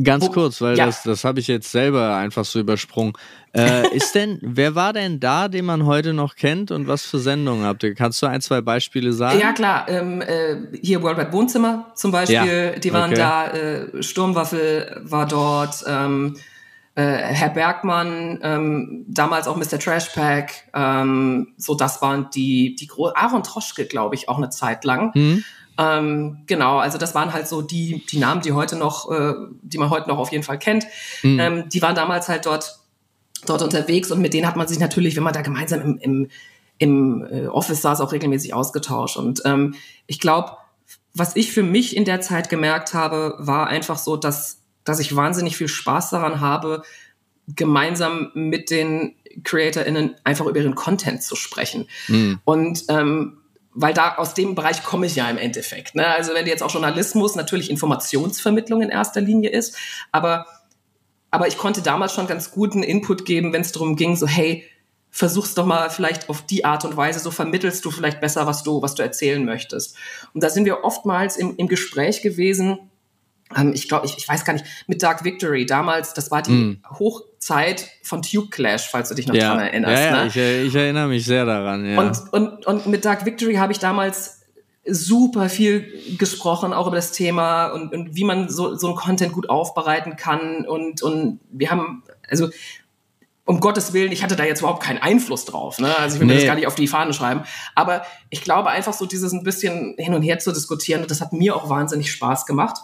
Ganz 0.02 0.30
kurz, 0.30 0.60
weil 0.60 0.76
ja. 0.76 0.86
das, 0.86 1.02
das 1.04 1.24
habe 1.24 1.40
ich 1.40 1.48
jetzt 1.48 1.70
selber 1.72 2.16
einfach 2.16 2.44
so 2.44 2.60
übersprungen. 2.60 3.14
Äh, 3.54 3.94
ist 3.96 4.14
denn, 4.14 4.38
wer 4.42 4.74
war 4.74 4.92
denn 4.92 5.20
da, 5.20 5.48
den 5.48 5.64
man 5.64 5.86
heute 5.86 6.12
noch 6.12 6.36
kennt 6.36 6.70
und 6.70 6.86
was 6.86 7.06
für 7.06 7.18
Sendungen 7.18 7.64
habt 7.64 7.82
ihr? 7.82 7.94
Kannst 7.94 8.20
du 8.20 8.26
ein, 8.26 8.42
zwei 8.42 8.60
Beispiele 8.60 9.12
sagen? 9.14 9.40
Ja, 9.40 9.52
klar. 9.52 9.88
Ähm, 9.88 10.20
äh, 10.20 10.56
hier 10.82 11.02
Worldwide 11.02 11.32
Wohnzimmer 11.32 11.92
zum 11.94 12.12
Beispiel, 12.12 12.72
ja. 12.74 12.78
die 12.78 12.92
waren 12.92 13.12
okay. 13.12 13.20
da, 13.20 13.48
äh, 13.48 14.02
Sturmwaffel 14.02 15.00
war 15.04 15.26
dort, 15.26 15.82
ähm, 15.86 16.36
äh, 16.94 17.02
Herr 17.02 17.50
Bergmann, 17.50 18.38
ähm, 18.42 19.04
damals 19.08 19.48
auch 19.48 19.56
Mr. 19.56 19.78
Trashpack, 19.78 20.52
ähm, 20.74 21.54
so 21.56 21.74
das 21.74 22.02
waren 22.02 22.28
die, 22.34 22.74
die 22.74 22.86
Gro 22.86 23.12
Aaron 23.14 23.42
Troschke, 23.42 23.86
glaube 23.86 24.14
ich, 24.14 24.28
auch 24.28 24.38
eine 24.38 24.50
Zeit 24.50 24.84
lang. 24.84 25.12
Mhm. 25.14 25.44
Ähm, 25.78 26.38
genau, 26.46 26.78
also 26.78 26.98
das 26.98 27.14
waren 27.14 27.32
halt 27.32 27.48
so 27.48 27.62
die, 27.62 28.04
die 28.06 28.18
Namen, 28.18 28.40
die 28.40 28.52
heute 28.52 28.76
noch, 28.76 29.10
äh, 29.10 29.34
die 29.62 29.78
man 29.78 29.90
heute 29.90 30.08
noch 30.08 30.18
auf 30.18 30.32
jeden 30.32 30.44
Fall 30.44 30.58
kennt. 30.58 30.86
Mhm. 31.22 31.40
Ähm, 31.40 31.68
die 31.68 31.82
waren 31.82 31.94
damals 31.94 32.28
halt 32.28 32.46
dort, 32.46 32.78
dort 33.46 33.62
unterwegs 33.62 34.10
und 34.10 34.20
mit 34.20 34.32
denen 34.32 34.46
hat 34.46 34.56
man 34.56 34.68
sich 34.68 34.78
natürlich, 34.78 35.16
wenn 35.16 35.22
man 35.22 35.34
da 35.34 35.42
gemeinsam 35.42 35.80
im, 35.80 35.98
im, 35.98 36.28
im 36.78 37.26
äh, 37.30 37.46
Office 37.46 37.82
saß, 37.82 38.00
auch 38.00 38.12
regelmäßig 38.12 38.54
ausgetauscht. 38.54 39.16
Und 39.16 39.42
ähm, 39.44 39.74
ich 40.06 40.20
glaube, 40.20 40.52
was 41.14 41.36
ich 41.36 41.52
für 41.52 41.62
mich 41.62 41.96
in 41.96 42.04
der 42.04 42.20
Zeit 42.20 42.48
gemerkt 42.48 42.94
habe, 42.94 43.34
war 43.38 43.66
einfach 43.66 43.98
so, 43.98 44.16
dass, 44.16 44.60
dass 44.84 44.98
ich 44.98 45.16
wahnsinnig 45.16 45.56
viel 45.56 45.68
Spaß 45.68 46.10
daran 46.10 46.40
habe, 46.40 46.82
gemeinsam 47.48 48.30
mit 48.34 48.70
den 48.70 49.14
CreatorInnen 49.44 50.16
einfach 50.24 50.46
über 50.46 50.58
ihren 50.58 50.74
Content 50.74 51.22
zu 51.22 51.36
sprechen. 51.36 51.86
Mhm. 52.08 52.40
Und 52.44 52.84
ähm, 52.88 53.38
weil 53.76 53.92
da 53.92 54.16
aus 54.16 54.34
dem 54.34 54.54
Bereich 54.54 54.82
komme 54.82 55.06
ich 55.06 55.16
ja 55.16 55.28
im 55.28 55.36
Endeffekt. 55.36 55.94
Ne? 55.94 56.06
Also 56.06 56.32
wenn 56.34 56.46
jetzt 56.46 56.62
auch 56.62 56.72
Journalismus 56.72 57.36
natürlich 57.36 57.70
Informationsvermittlung 57.70 58.80
in 58.80 58.88
erster 58.88 59.20
Linie 59.20 59.50
ist, 59.50 59.76
aber 60.10 60.46
aber 61.30 61.48
ich 61.48 61.58
konnte 61.58 61.82
damals 61.82 62.14
schon 62.14 62.26
ganz 62.26 62.50
guten 62.52 62.82
Input 62.82 63.26
geben, 63.26 63.52
wenn 63.52 63.60
es 63.60 63.72
darum 63.72 63.96
ging, 63.96 64.16
so 64.16 64.26
hey, 64.26 64.64
versuch's 65.10 65.54
doch 65.54 65.66
mal 65.66 65.90
vielleicht 65.90 66.30
auf 66.30 66.40
die 66.42 66.64
Art 66.64 66.86
und 66.86 66.96
Weise, 66.96 67.20
so 67.20 67.30
vermittelst 67.30 67.84
du 67.84 67.90
vielleicht 67.90 68.20
besser, 68.20 68.46
was 68.46 68.62
du 68.62 68.80
was 68.80 68.94
du 68.94 69.02
erzählen 69.02 69.44
möchtest. 69.44 69.96
Und 70.32 70.42
da 70.42 70.48
sind 70.48 70.64
wir 70.64 70.82
oftmals 70.82 71.36
im, 71.36 71.56
im 71.56 71.68
Gespräch 71.68 72.22
gewesen. 72.22 72.78
Ähm, 73.54 73.72
ich 73.74 73.88
glaube, 73.88 74.06
ich, 74.06 74.16
ich 74.16 74.26
weiß 74.26 74.46
gar 74.46 74.54
nicht, 74.54 74.64
mit 74.86 75.02
Dark 75.02 75.22
Victory 75.22 75.66
damals, 75.66 76.14
das 76.14 76.30
war 76.30 76.40
die 76.40 76.52
mm. 76.52 76.82
Hochzeit 77.46 77.88
von 78.02 78.22
Tube 78.22 78.50
Clash, 78.50 78.88
falls 78.90 79.08
du 79.08 79.14
dich 79.14 79.26
noch 79.26 79.34
ja. 79.34 79.48
daran 79.48 79.60
erinnerst. 79.60 80.02
Ja, 80.02 80.10
ja 80.10 80.22
ne? 80.22 80.28
ich, 80.28 80.36
ich, 80.68 80.74
erinnere 80.74 81.08
mich 81.08 81.24
sehr 81.24 81.44
daran. 81.44 81.84
Ja. 81.84 82.00
Und, 82.00 82.32
und, 82.32 82.66
und 82.66 82.86
mit 82.86 83.04
Dark 83.04 83.24
Victory 83.24 83.54
habe 83.54 83.72
ich 83.72 83.78
damals 83.78 84.42
super 84.88 85.48
viel 85.48 86.16
gesprochen, 86.18 86.72
auch 86.72 86.86
über 86.86 86.96
das 86.96 87.12
Thema 87.12 87.66
und, 87.68 87.92
und 87.92 88.14
wie 88.14 88.24
man 88.24 88.48
so, 88.48 88.74
so 88.76 88.88
ein 88.88 88.94
Content 88.94 89.32
gut 89.32 89.48
aufbereiten 89.48 90.16
kann. 90.16 90.64
Und, 90.66 91.02
und 91.02 91.40
wir 91.50 91.70
haben, 91.70 92.04
also 92.28 92.48
um 93.44 93.60
Gottes 93.60 93.92
Willen, 93.92 94.12
ich 94.12 94.22
hatte 94.22 94.36
da 94.36 94.44
jetzt 94.44 94.60
überhaupt 94.60 94.82
keinen 94.82 94.98
Einfluss 94.98 95.44
drauf. 95.44 95.78
Ne? 95.78 95.96
Also 95.96 96.16
ich 96.16 96.20
will 96.20 96.26
nee. 96.26 96.34
mir 96.34 96.40
das 96.40 96.46
gar 96.46 96.56
nicht 96.56 96.66
auf 96.66 96.74
die 96.74 96.88
Fahne 96.88 97.12
schreiben. 97.12 97.42
Aber 97.74 98.04
ich 98.30 98.42
glaube 98.42 98.70
einfach 98.70 98.92
so 98.92 99.06
dieses 99.06 99.32
ein 99.32 99.44
bisschen 99.44 99.94
hin 99.98 100.14
und 100.14 100.22
her 100.22 100.38
zu 100.38 100.52
diskutieren, 100.52 101.04
das 101.06 101.20
hat 101.20 101.32
mir 101.32 101.54
auch 101.54 101.68
wahnsinnig 101.68 102.10
Spaß 102.10 102.46
gemacht. 102.46 102.78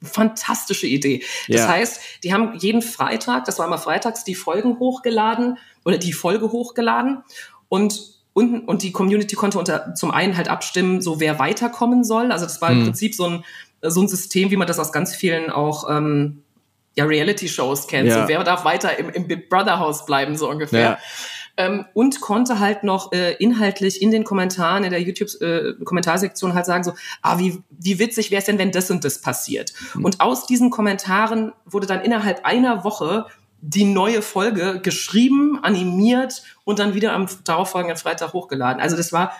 fantastische 0.00 0.86
Idee. 0.86 1.24
Das 1.48 1.62
ja. 1.62 1.68
heißt, 1.68 2.00
die 2.22 2.32
haben 2.32 2.56
jeden 2.58 2.82
Freitag, 2.82 3.46
das 3.46 3.58
war 3.58 3.66
immer 3.66 3.78
freitags, 3.78 4.22
die 4.22 4.34
Folgen 4.36 4.78
hochgeladen 4.78 5.58
oder 5.84 5.98
die 5.98 6.12
Folge 6.12 6.52
hochgeladen 6.52 7.24
und 7.68 8.11
und, 8.34 8.66
und 8.66 8.82
die 8.82 8.92
Community 8.92 9.36
konnte 9.36 9.58
unter, 9.58 9.94
zum 9.94 10.10
einen 10.10 10.36
halt 10.36 10.48
abstimmen, 10.48 11.00
so 11.00 11.20
wer 11.20 11.38
weiterkommen 11.38 12.04
soll. 12.04 12.32
Also 12.32 12.46
das 12.46 12.60
war 12.62 12.70
im 12.70 12.80
mhm. 12.80 12.84
Prinzip 12.84 13.14
so 13.14 13.26
ein, 13.26 13.44
so 13.82 14.00
ein 14.00 14.08
System, 14.08 14.50
wie 14.50 14.56
man 14.56 14.66
das 14.66 14.78
aus 14.78 14.92
ganz 14.92 15.14
vielen 15.14 15.50
auch 15.50 15.88
ähm, 15.90 16.42
ja, 16.94 17.04
Reality-Shows 17.04 17.88
kennt. 17.88 18.08
Ja. 18.08 18.22
So, 18.22 18.28
wer 18.28 18.42
darf 18.44 18.64
weiter 18.64 18.98
im, 18.98 19.10
im 19.10 19.28
Big 19.28 19.48
Brother 19.48 19.78
Haus 19.78 20.06
bleiben, 20.06 20.36
so 20.36 20.48
ungefähr. 20.48 20.80
Ja. 20.80 20.98
Ähm, 21.58 21.84
und 21.92 22.22
konnte 22.22 22.60
halt 22.60 22.82
noch 22.82 23.12
äh, 23.12 23.34
inhaltlich 23.34 24.00
in 24.00 24.10
den 24.10 24.24
Kommentaren, 24.24 24.84
in 24.84 24.90
der 24.90 25.02
YouTube-Kommentarsektion 25.02 26.50
äh, 26.50 26.54
halt 26.54 26.64
sagen 26.64 26.82
so, 26.82 26.94
ah, 27.20 27.38
wie, 27.38 27.62
wie 27.70 27.98
witzig 27.98 28.30
wäre 28.30 28.38
es 28.38 28.46
denn, 28.46 28.58
wenn 28.58 28.72
das 28.72 28.90
und 28.90 29.04
das 29.04 29.20
passiert? 29.20 29.74
Mhm. 29.94 30.06
Und 30.06 30.20
aus 30.22 30.46
diesen 30.46 30.70
Kommentaren 30.70 31.52
wurde 31.66 31.86
dann 31.86 32.00
innerhalb 32.00 32.46
einer 32.46 32.84
Woche 32.84 33.26
die 33.62 33.84
neue 33.84 34.22
Folge 34.22 34.80
geschrieben, 34.82 35.60
animiert 35.62 36.42
und 36.64 36.80
dann 36.80 36.94
wieder 36.94 37.12
am 37.14 37.28
darauffolgenden 37.44 37.96
Freitag 37.96 38.32
hochgeladen. 38.32 38.82
Also 38.82 38.96
das 38.96 39.12
war 39.12 39.32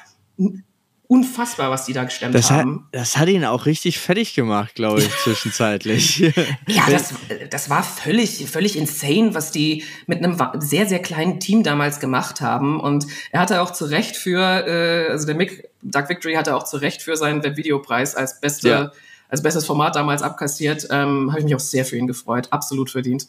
unfassbar, 1.08 1.70
was 1.70 1.84
die 1.84 1.92
da 1.92 2.04
gestemmt 2.04 2.34
das 2.34 2.50
haben. 2.50 2.86
Hat, 2.86 3.00
das 3.00 3.16
hat 3.18 3.28
ihn 3.28 3.44
auch 3.44 3.66
richtig 3.66 3.98
fertig 3.98 4.34
gemacht, 4.34 4.76
glaube 4.76 5.00
ich, 5.00 5.10
zwischenzeitlich. 5.24 6.20
ja, 6.68 6.84
das, 6.88 7.12
das 7.50 7.68
war 7.68 7.82
völlig, 7.82 8.48
völlig 8.48 8.78
insane, 8.78 9.34
was 9.34 9.50
die 9.50 9.84
mit 10.06 10.24
einem 10.24 10.40
sehr, 10.60 10.86
sehr 10.86 11.00
kleinen 11.00 11.40
Team 11.40 11.64
damals 11.64 12.00
gemacht 12.00 12.40
haben. 12.40 12.80
Und 12.80 13.06
er 13.32 13.40
hatte 13.40 13.60
auch 13.60 13.72
zu 13.72 13.86
Recht 13.86 14.16
für, 14.16 14.38
äh, 14.38 15.10
also 15.10 15.26
der 15.26 15.34
Mick, 15.34 15.68
Doug 15.82 16.08
Victory 16.08 16.34
hatte 16.34 16.56
auch 16.56 16.62
zu 16.62 16.76
Recht 16.76 17.02
für 17.02 17.16
seinen 17.16 17.42
Webvideopreis 17.42 18.14
als 18.14 18.40
beste, 18.40 18.68
ja. 18.68 18.92
als 19.28 19.42
bestes 19.42 19.66
Format 19.66 19.96
damals 19.96 20.22
abkassiert. 20.22 20.86
Ähm, 20.90 21.28
Habe 21.30 21.40
ich 21.40 21.44
mich 21.44 21.54
auch 21.56 21.60
sehr 21.60 21.84
für 21.84 21.98
ihn 21.98 22.06
gefreut. 22.06 22.46
Absolut 22.50 22.88
verdient. 22.88 23.26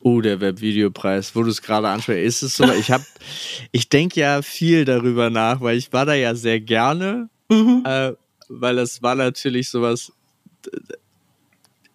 Oh, 0.00 0.20
der 0.20 0.40
Webvideopreis, 0.40 1.34
wo 1.34 1.42
du 1.42 1.50
es 1.50 1.60
gerade 1.60 1.88
ansprichst. 1.88 2.24
Ist 2.24 2.42
es 2.42 2.56
so? 2.56 2.72
Ich 2.72 2.90
habe, 2.90 3.04
ich 3.72 3.88
denke 3.88 4.20
ja 4.20 4.42
viel 4.42 4.84
darüber 4.84 5.30
nach, 5.30 5.60
weil 5.60 5.76
ich 5.76 5.92
war 5.92 6.06
da 6.06 6.14
ja 6.14 6.34
sehr 6.34 6.60
gerne, 6.60 7.28
mhm. 7.48 7.82
äh, 7.84 8.12
weil 8.48 8.78
es 8.78 9.02
war 9.02 9.14
natürlich 9.16 9.68
sowas, 9.68 10.12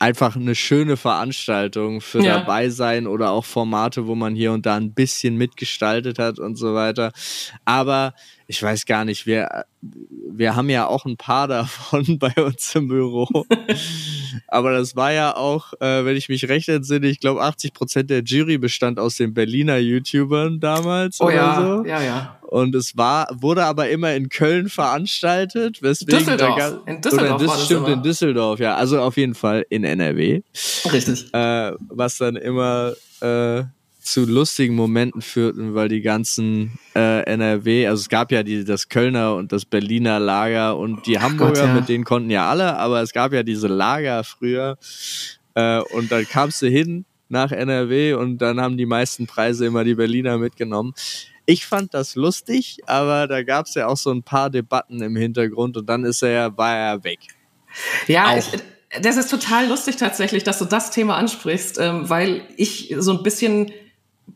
einfach 0.01 0.35
eine 0.35 0.55
schöne 0.55 0.97
Veranstaltung 0.97 2.01
für 2.01 2.23
ja. 2.23 2.39
dabei 2.39 2.69
sein 2.69 3.05
oder 3.05 3.29
auch 3.29 3.45
Formate, 3.45 4.07
wo 4.07 4.15
man 4.15 4.35
hier 4.35 4.51
und 4.51 4.65
da 4.65 4.75
ein 4.75 4.93
bisschen 4.93 5.37
mitgestaltet 5.37 6.17
hat 6.17 6.39
und 6.39 6.55
so 6.55 6.73
weiter. 6.73 7.11
Aber 7.65 8.15
ich 8.51 8.61
weiß 8.61 8.85
gar 8.85 9.05
nicht, 9.05 9.25
wir, 9.25 9.63
wir 9.81 10.57
haben 10.57 10.69
ja 10.69 10.85
auch 10.85 11.05
ein 11.05 11.15
paar 11.15 11.47
davon 11.47 12.19
bei 12.19 12.33
uns 12.35 12.75
im 12.75 12.89
Büro. 12.89 13.27
Aber 14.47 14.73
das 14.73 14.97
war 14.97 15.13
ja 15.13 15.37
auch, 15.37 15.71
äh, 15.79 16.03
wenn 16.03 16.17
ich 16.17 16.27
mich 16.27 16.49
recht 16.49 16.67
entsinne, 16.67 17.07
ich 17.07 17.21
glaube 17.21 17.41
80 17.41 17.73
Prozent 17.73 18.09
der 18.09 18.23
Jury 18.23 18.57
bestand 18.57 18.99
aus 18.99 19.15
den 19.15 19.33
Berliner 19.33 19.77
YouTubern 19.77 20.59
damals. 20.59 21.21
Oh 21.21 21.25
oder 21.25 21.33
ja, 21.33 21.61
so. 21.61 21.85
ja, 21.85 22.01
ja. 22.01 22.39
Und 22.41 22.75
es 22.75 22.97
war, 22.97 23.29
wurde 23.31 23.63
aber 23.63 23.89
immer 23.89 24.13
in 24.13 24.27
Köln 24.27 24.67
veranstaltet. 24.67 25.81
Weswegen 25.81 26.19
Düsseldorf. 26.19 26.57
Da, 26.57 26.91
in 26.91 26.99
Düsseldorf. 26.99 27.41
Oder 27.41 27.53
in, 27.53 27.65
stimmt, 27.65 27.87
in 27.87 28.03
Düsseldorf, 28.03 28.59
ja. 28.59 28.75
Also 28.75 28.99
auf 28.99 29.15
jeden 29.15 29.35
Fall 29.35 29.65
in 29.69 29.85
NRW. 29.85 30.41
Richtig. 30.91 31.33
Äh, 31.33 31.71
was 31.87 32.17
dann 32.17 32.35
immer 32.35 32.91
äh, 33.21 33.63
zu 34.11 34.25
lustigen 34.25 34.75
Momenten 34.75 35.21
führten, 35.21 35.73
weil 35.73 35.87
die 35.87 36.01
ganzen 36.01 36.77
äh, 36.95 37.23
NRW, 37.23 37.87
also 37.87 38.01
es 38.01 38.09
gab 38.09 38.31
ja 38.31 38.43
die, 38.43 38.65
das 38.65 38.89
Kölner 38.89 39.35
und 39.35 39.51
das 39.51 39.63
Berliner 39.63 40.19
Lager 40.19 40.77
und 40.77 41.07
die 41.07 41.19
Hamburger, 41.19 41.61
Gott, 41.61 41.69
ja. 41.69 41.73
mit 41.73 41.87
denen 41.87 42.03
konnten 42.03 42.29
ja 42.29 42.49
alle, 42.49 42.77
aber 42.77 43.01
es 43.01 43.13
gab 43.13 43.31
ja 43.31 43.43
diese 43.43 43.67
Lager 43.67 44.23
früher 44.23 44.77
äh, 45.55 45.79
und 45.79 46.11
dann 46.11 46.27
kamst 46.27 46.61
du 46.61 46.67
hin 46.67 47.05
nach 47.29 47.51
NRW 47.51 48.13
und 48.15 48.39
dann 48.39 48.59
haben 48.59 48.77
die 48.77 48.85
meisten 48.85 49.27
Preise 49.27 49.65
immer 49.65 49.85
die 49.85 49.95
Berliner 49.95 50.37
mitgenommen. 50.37 50.93
Ich 51.45 51.65
fand 51.65 51.93
das 51.93 52.15
lustig, 52.15 52.79
aber 52.87 53.27
da 53.27 53.43
gab 53.43 53.65
es 53.65 53.75
ja 53.75 53.87
auch 53.87 53.97
so 53.97 54.11
ein 54.11 54.23
paar 54.23 54.49
Debatten 54.49 55.01
im 55.01 55.15
Hintergrund 55.15 55.77
und 55.77 55.87
dann 55.87 56.03
ist 56.03 56.21
er, 56.21 56.57
war 56.57 56.75
er 56.75 57.03
weg. 57.05 57.19
Ja, 58.07 58.37
ich, 58.37 58.45
das 59.01 59.15
ist 59.15 59.31
total 59.31 59.67
lustig 59.67 59.95
tatsächlich, 59.95 60.43
dass 60.43 60.59
du 60.59 60.65
das 60.65 60.91
Thema 60.91 61.15
ansprichst, 61.15 61.79
ähm, 61.79 62.09
weil 62.09 62.43
ich 62.57 62.93
so 62.97 63.13
ein 63.13 63.23
bisschen 63.23 63.71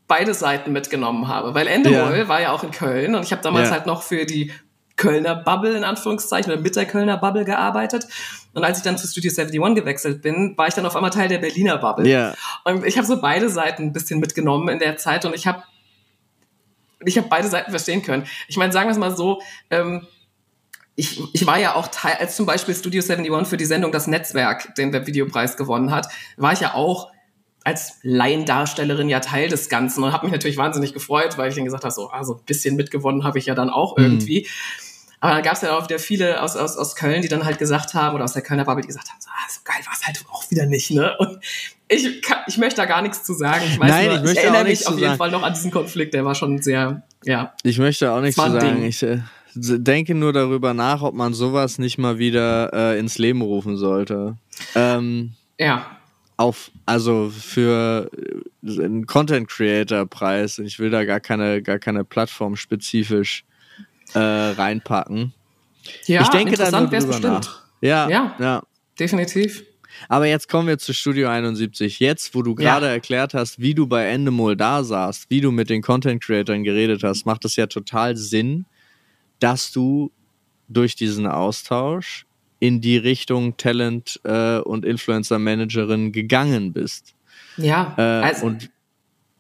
beide 0.08 0.34
Seiten 0.34 0.71
mitgenommen 0.71 1.28
habe. 1.28 1.54
Weil 1.54 1.67
Endemol 1.67 2.17
ja. 2.17 2.28
war 2.28 2.41
ja 2.41 2.52
auch 2.52 2.63
in 2.63 2.71
Köln 2.71 3.15
und 3.15 3.24
ich 3.24 3.32
habe 3.32 3.41
damals 3.41 3.69
ja. 3.69 3.76
halt 3.76 3.86
noch 3.86 4.04
für 4.04 4.26
die 4.26 4.52
Kölner 4.98 5.36
Bubble 5.36 5.76
in 5.76 5.84
Anführungszeichen 5.84 6.52
oder 6.52 6.62
mit 6.62 6.76
der 6.76 6.86
Kölner 6.86 7.17
Bubble 7.17 7.43
gearbeitet. 7.43 8.08
Und 8.54 8.63
als 8.63 8.78
ich 8.78 8.84
dann 8.84 8.98
zu 8.98 9.08
Studio 9.08 9.32
71 9.32 9.76
gewechselt 9.76 10.21
bin, 10.21 10.58
war 10.58 10.67
ich 10.67 10.74
dann 10.74 10.86
auf 10.86 10.95
einmal 10.95 11.12
Teil 11.12 11.28
der 11.28 11.39
Berliner 11.39 11.78
Bubble. 11.78 12.08
Ja. 12.08 12.34
Und 12.63 12.86
ich 12.86 12.98
habe 12.98 13.06
so 13.06 13.19
beide 13.19 13.50
Seiten 13.50 13.84
ein 13.84 13.93
bisschen 13.93 14.19
mitgenommen 14.19 14.69
in 14.69 14.80
der 14.80 14.98
Zeit 14.98 15.26
und 15.26 15.36
ich 15.36 15.48
habe 15.48 15.63
ich 17.04 17.17
habe 17.17 17.28
beide 17.30 17.48
Seiten 17.48 17.71
verstehen 17.71 18.02
können. 18.02 18.26
Ich 18.48 18.58
meine, 18.58 18.71
sagen 18.71 18.88
wir 18.88 18.93
es 18.93 18.98
mal 18.98 19.15
so, 19.15 19.41
ähm, 19.69 20.08
ich, 20.95 21.21
ich 21.34 21.45
war 21.45 21.60
ja 21.60 21.76
auch 21.76 21.88
Teil, 21.89 22.15
als 22.19 22.36
zum 22.36 22.45
Beispiel 22.45 22.74
Studio 22.74 23.04
71 23.04 23.48
für 23.48 23.58
die 23.58 23.65
Sendung 23.65 23.91
Das 23.91 24.08
Netzwerk 24.08 24.74
den 24.76 24.93
Webvideopreis 24.93 25.58
gewonnen 25.58 25.91
hat, 25.91 26.08
war 26.38 26.54
ich 26.54 26.62
ja 26.62 26.74
auch 26.74 27.12
als 27.65 27.97
Laiendarstellerin 28.04 29.10
ja 29.10 29.19
Teil 29.19 29.49
des 29.49 29.69
Ganzen 29.69 30.04
und 30.04 30.13
habe 30.13 30.28
mich 30.28 30.32
natürlich 30.32 30.56
wahnsinnig 30.56 30.93
gefreut, 30.93 31.38
weil 31.38 31.49
ich 31.49 31.56
dann 31.56 31.65
gesagt 31.65 31.84
habe, 31.84 31.93
so 31.93 32.10
also 32.10 32.36
ein 32.36 32.45
bisschen 32.45 32.75
mitgewonnen 32.75 33.23
habe 33.23 33.39
ich 33.39 33.47
ja 33.47 33.56
dann 33.56 33.71
auch 33.71 33.97
mhm. 33.97 34.04
irgendwie. 34.04 34.41
Mhm. 34.41 34.95
Aber 35.19 35.34
da 35.34 35.41
gab 35.41 35.54
es 35.54 35.62
ja 35.62 35.75
auch 35.75 35.84
wieder 35.86 35.97
viele 35.97 36.43
aus, 36.43 36.56
aus, 36.56 36.78
aus 36.78 36.95
Köln, 36.95 37.23
die 37.23 37.28
dann 37.28 37.43
halt 37.43 37.58
gesagt 37.58 37.95
haben, 37.95 38.13
oder 38.13 38.23
aus 38.23 38.34
der 38.34 38.43
Kölner 38.43 38.65
Bubble, 38.65 38.84
die 38.84 38.88
gesagt 38.88 39.10
haben, 39.10 39.17
so, 39.19 39.30
ah, 39.32 39.49
so 39.49 39.62
geil 39.63 39.84
war 39.84 39.93
es 39.93 40.06
halt 40.06 40.23
auch 40.32 40.49
wieder 40.51 40.67
nicht, 40.67 40.91
ne? 40.91 41.17
Und 41.17 41.39
ich, 41.88 42.21
kann, 42.21 42.39
ich 42.45 42.60
möchte 42.60 42.82
da 42.82 42.86
gar 42.86 43.01
nichts 43.01 43.23
zu 43.23 43.34
sagen. 43.34 43.63
Ich, 43.67 43.80
weiß 43.80 43.89
Nein, 43.89 44.06
nur, 44.06 44.15
ich, 44.17 44.21
möchte 44.21 44.39
ich 44.39 44.45
erinnere 44.45 44.63
mich 44.65 44.86
auf 44.86 44.93
jeden 44.93 45.06
sagen. 45.06 45.17
Fall 45.17 45.32
noch 45.32 45.41
an 45.41 45.54
diesen 45.54 45.71
Konflikt, 45.71 46.13
der 46.13 46.23
war 46.23 46.36
schon 46.36 46.62
sehr, 46.62 47.01
ja. 47.23 47.54
Ich 47.63 47.80
möchte 47.80 48.12
auch 48.12 48.21
nichts 48.21 48.36
zu 48.36 48.51
sagen. 48.51 48.84
Ich 48.84 49.01
äh, 49.01 49.21
denke 49.56 50.13
nur 50.13 50.34
darüber 50.34 50.75
nach, 50.75 51.01
ob 51.01 51.15
man 51.15 51.34
sowas 51.34 51.80
nicht 51.80 51.97
mal 51.97 52.19
wieder 52.19 52.71
äh, 52.73 52.99
ins 52.99 53.17
Leben 53.17 53.41
rufen 53.41 53.78
sollte. 53.78 54.38
Ähm, 54.75 55.34
ja 55.58 55.88
auf, 56.38 56.71
also 56.86 57.30
für 57.30 58.10
einen 58.63 59.06
Content 59.06 59.48
Creator 59.48 60.06
Preis, 60.06 60.60
ich 60.60 60.80
will 60.80 60.89
da 60.89 61.06
gar 61.06 61.19
keine, 61.19 61.62
gar 61.62 61.80
keine 61.80 62.04
Plattform 62.04 62.56
spezifisch 62.56 63.45
äh, 64.13 64.19
reinpacken. 64.19 65.34
Ja, 66.06 66.21
ich 66.21 66.30
denke 66.30 66.58
da 66.58 66.71
nur 66.71 66.89
drüber 66.89 67.19
nach. 67.19 67.63
Ja, 67.82 68.10
ja, 68.10 68.36
ja, 68.39 68.63
definitiv. 69.00 69.63
Aber 70.10 70.26
jetzt 70.26 70.50
kommen 70.50 70.67
wir 70.67 70.78
zu 70.78 70.93
Studio 70.93 71.30
71. 71.30 72.00
Jetzt, 72.00 72.36
wo 72.36 72.41
du 72.41 72.54
gerade 72.54 72.88
ja. 72.88 72.91
erklärt 72.91 73.34
hast, 73.34 73.60
wie 73.60 73.74
du 73.74 73.88
bei 73.88 74.08
Endemol 74.08 74.58
da 74.58 74.84
saßt, 74.84 75.30
wie 75.30 75.41
du 75.41 75.52
mit 75.52 75.69
den 75.69 75.82
Content 75.82 76.21
Creatoren 76.21 76.63
geredet 76.63 77.04
hast, 77.04 77.26
macht 77.26 77.45
es 77.45 77.56
ja 77.56 77.67
total 77.67 78.17
Sinn, 78.17 78.65
dass 79.39 79.71
du 79.71 80.12
durch 80.67 80.95
diesen 80.95 81.28
Austausch 81.28 82.26
in 82.65 82.82
die 82.82 82.97
Richtung 82.97 83.58
Talent 83.58 84.19
äh, 84.23 84.58
und 84.58 84.86
Influencer 84.86 85.38
Managerin 85.38 86.12
gegangen 86.12 86.73
bist. 86.73 87.13
Ja, 87.58 87.93
äh, 87.97 88.01
also, 88.01 88.47
und 88.47 88.71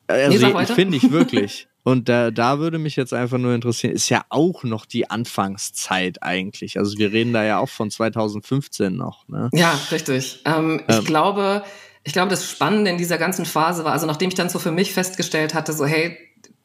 also 0.07 0.47
nee, 0.47 0.65
finde 0.67 0.97
ich 0.97 1.11
wirklich. 1.11 1.67
Und 1.87 2.09
da, 2.09 2.31
da 2.31 2.57
würde 2.57 2.79
mich 2.79 2.95
jetzt 2.95 3.13
einfach 3.13 3.37
nur 3.37 3.53
interessieren, 3.53 3.93
ist 3.93 4.09
ja 4.09 4.25
auch 4.29 4.63
noch 4.63 4.87
die 4.87 5.11
Anfangszeit 5.11 6.23
eigentlich. 6.23 6.79
Also 6.79 6.97
wir 6.97 7.11
reden 7.11 7.31
da 7.31 7.43
ja 7.43 7.59
auch 7.59 7.69
von 7.69 7.91
2015 7.91 8.95
noch. 8.95 9.27
Ne? 9.27 9.51
Ja, 9.53 9.79
richtig. 9.91 10.41
Ähm, 10.45 10.81
ähm. 10.87 10.99
Ich 10.99 11.05
glaube, 11.05 11.63
ich 12.03 12.11
glaube, 12.11 12.31
das 12.31 12.49
Spannende 12.49 12.89
in 12.89 12.97
dieser 12.97 13.19
ganzen 13.19 13.45
Phase 13.45 13.85
war, 13.85 13.91
also 13.91 14.07
nachdem 14.07 14.29
ich 14.29 14.33
dann 14.33 14.49
so 14.49 14.57
für 14.57 14.71
mich 14.71 14.93
festgestellt 14.93 15.53
hatte, 15.53 15.73
so 15.73 15.85
hey, 15.85 16.17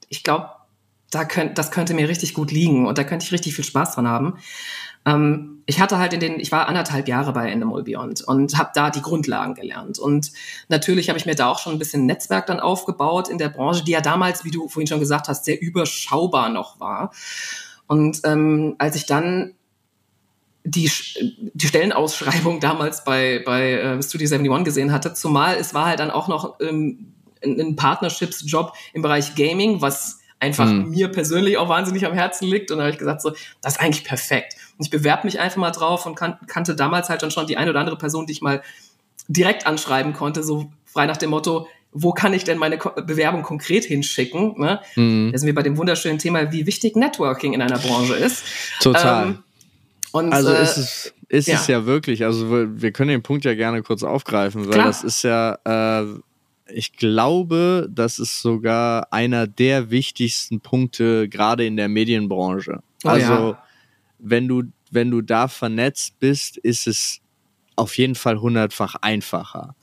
ich 0.09 0.25
glaube, 0.25 0.49
da 1.11 1.27
könnt, 1.27 1.59
das 1.59 1.71
könnte 1.71 1.93
mir 1.93 2.09
richtig 2.09 2.33
gut 2.33 2.51
liegen 2.51 2.87
und 2.87 2.97
da 2.97 3.05
könnte 3.05 3.27
ich 3.27 3.33
richtig 3.33 3.55
viel 3.55 3.65
Spaß 3.65 3.97
dran 3.97 4.09
haben. 4.09 4.39
Ähm, 5.07 5.63
ich 5.67 5.81
hatte 5.81 5.99
halt 5.99 6.13
in 6.13 6.21
den, 6.21 6.41
ich 6.41 6.51
war 6.51 6.67
anderthalb 6.67 7.07
Jahre 7.07 7.33
bei 7.33 7.49
Endemol 7.49 7.85
Beyond 7.85 8.23
und 8.23 8.59
habe 8.59 8.71
da 8.75 8.91
die 8.91 9.03
Grundlagen 9.03 9.55
gelernt. 9.55 9.99
Und 9.99 10.33
natürlich 10.69 11.09
habe 11.09 11.19
ich 11.19 11.27
mir 11.27 11.37
da 11.37 11.49
auch 11.49 11.61
schon 11.61 11.75
ein 11.75 11.79
bisschen 11.79 12.07
Netzwerk 12.07 12.47
dann 12.47 12.61
aufgebaut 12.61 13.29
in 13.29 13.39
der 13.39 13.51
Branche, 13.51 13.85
die 13.85 13.93
ja 13.93 14.01
damals, 14.01 14.45
wie 14.45 14.51
du 14.51 14.69
vorhin 14.69 14.89
schon 14.89 15.01
gesagt 15.01 15.29
hast, 15.29 15.45
sehr 15.45 15.61
überschaubar 15.61 16.49
noch 16.49 16.81
war. 16.81 17.13
Und 17.87 18.21
ähm, 18.25 18.75
als 18.79 18.97
ich 18.97 19.07
dann 19.07 19.55
die, 20.65 20.91
die 21.55 21.67
Stellenausschreibung 21.67 22.61
damals 22.61 23.05
bei, 23.05 23.43
bei 23.45 23.73
äh, 23.73 24.03
Studio 24.03 24.27
71 24.27 24.65
gesehen 24.65 24.93
hatte, 24.93 25.15
zumal 25.15 25.57
es 25.57 25.73
war 25.73 25.87
halt 25.87 26.01
dann 26.01 26.11
auch 26.11 26.29
noch 26.29 26.59
ähm, 26.61 27.15
ein, 27.45 27.61
ein 27.61 27.77
Partnerships-Job 27.77 28.73
im 28.93 29.03
Bereich 29.03 29.35
Gaming, 29.35 29.81
was 29.81 30.19
einfach 30.41 30.67
mhm. 30.67 30.91
mir 30.91 31.09
persönlich 31.09 31.59
auch 31.59 31.69
wahnsinnig 31.69 32.07
am 32.07 32.15
Herzen 32.15 32.49
liegt. 32.49 32.71
Und 32.71 32.79
da 32.79 32.85
habe 32.85 32.93
ich 32.93 32.99
gesagt, 32.99 33.23
so, 33.23 33.33
das 33.61 33.75
ist 33.75 33.81
eigentlich 33.81 34.05
perfekt. 34.05 34.57
Ich 34.81 34.91
bewerbe 34.91 35.27
mich 35.27 35.39
einfach 35.41 35.59
mal 35.59 35.71
drauf 35.71 36.07
und 36.07 36.15
kan 36.15 36.39
kannte 36.47 36.75
damals 36.75 37.09
halt 37.09 37.23
dann 37.23 37.31
schon 37.31 37.47
die 37.47 37.57
eine 37.57 37.71
oder 37.71 37.81
andere 37.81 37.97
Person, 37.97 38.27
die 38.27 38.33
ich 38.33 38.43
mal 38.43 38.63
direkt 39.29 39.67
anschreiben 39.67 40.13
konnte, 40.13 40.43
so 40.43 40.73
frei 40.87 41.07
nach 41.07 41.17
dem 41.17 41.31
Motto, 41.31 41.69
wo 41.93 42.13
kann 42.13 42.33
ich 42.33 42.45
denn 42.45 42.59
meine 42.59 42.79
Ko 42.79 42.91
Bewerbung 43.03 43.43
konkret 43.43 43.85
hinschicken? 43.85 44.55
Ne? 44.59 44.81
Mhm. 44.97 45.31
Da 45.33 45.39
sind 45.39 45.47
wir 45.47 45.55
bei 45.55 45.63
dem 45.63 45.77
wunderschönen 45.77 46.19
Thema, 46.19 46.53
wie 46.53 46.67
wichtig 46.67 46.97
Networking 46.97 47.53
in 47.53 47.63
einer 47.63 47.79
Branche 47.79 48.15
ist. 48.15 48.43
Total. 48.81 49.27
Ähm, 49.27 49.39
und, 50.13 50.33
also 50.33 50.51
äh, 50.51 50.63
ist 50.63 50.77
es 50.77 51.15
ist 51.29 51.47
ja. 51.47 51.55
es 51.55 51.67
ja 51.69 51.87
wirklich. 51.87 52.25
Also 52.25 52.51
wir 52.51 52.93
können 52.93 53.11
den 53.11 53.23
Punkt 53.23 53.45
ja 53.45 53.55
gerne 53.55 53.83
kurz 53.83 54.03
aufgreifen, 54.03 54.67
weil 54.67 54.75
Klar. 54.75 54.87
das 54.87 55.05
ist 55.05 55.23
ja 55.23 55.59
äh, 55.65 56.07
ich 56.73 56.93
glaube, 56.93 57.89
das 57.91 58.19
ist 58.19 58.43
sogar 58.43 59.13
einer 59.13 59.47
der 59.47 59.91
wichtigsten 59.91 60.61
Punkte 60.61 61.29
gerade 61.29 61.67
in 61.67 61.77
der 61.77 61.89
Medienbranche. 61.89 62.81
Oh, 63.05 63.09
also 63.09 63.33
ja. 63.33 63.63
Wenn 64.23 64.49
du 64.49 64.65
wenn 64.93 65.11
du 65.11 65.21
da 65.21 65.47
vernetzt 65.47 66.19
bist, 66.19 66.57
ist 66.57 66.87
es 66.87 67.21
auf 67.77 67.97
jeden 67.97 68.17
Fall 68.17 68.41
hundertfach 68.41 68.97
einfacher. 68.97 69.77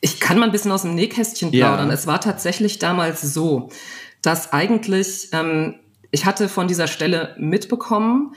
Ich 0.00 0.18
kann 0.18 0.38
mal 0.38 0.46
ein 0.46 0.52
bisschen 0.52 0.72
aus 0.72 0.82
dem 0.82 0.94
Nähkästchen 0.94 1.50
plaudern. 1.50 1.88
Ja. 1.88 1.94
Es 1.94 2.06
war 2.06 2.20
tatsächlich 2.20 2.78
damals 2.78 3.20
so, 3.20 3.70
dass 4.22 4.52
eigentlich 4.52 5.28
ähm, 5.32 5.76
ich 6.10 6.24
hatte 6.24 6.48
von 6.48 6.68
dieser 6.68 6.86
Stelle 6.86 7.34
mitbekommen, 7.38 8.34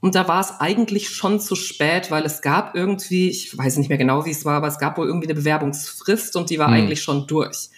und 0.00 0.14
da 0.14 0.28
war 0.28 0.40
es 0.40 0.60
eigentlich 0.60 1.08
schon 1.08 1.40
zu 1.40 1.56
spät, 1.56 2.10
weil 2.10 2.24
es 2.24 2.42
gab 2.42 2.76
irgendwie, 2.76 3.28
ich 3.28 3.56
weiß 3.56 3.78
nicht 3.78 3.88
mehr 3.88 3.98
genau, 3.98 4.24
wie 4.26 4.30
es 4.30 4.44
war, 4.44 4.54
aber 4.54 4.68
es 4.68 4.78
gab 4.78 4.98
wohl 4.98 5.06
irgendwie 5.06 5.26
eine 5.26 5.34
Bewerbungsfrist 5.34 6.36
und 6.36 6.50
die 6.50 6.58
war 6.58 6.68
mhm. 6.68 6.74
eigentlich 6.74 7.02
schon 7.02 7.26
durch. 7.26 7.70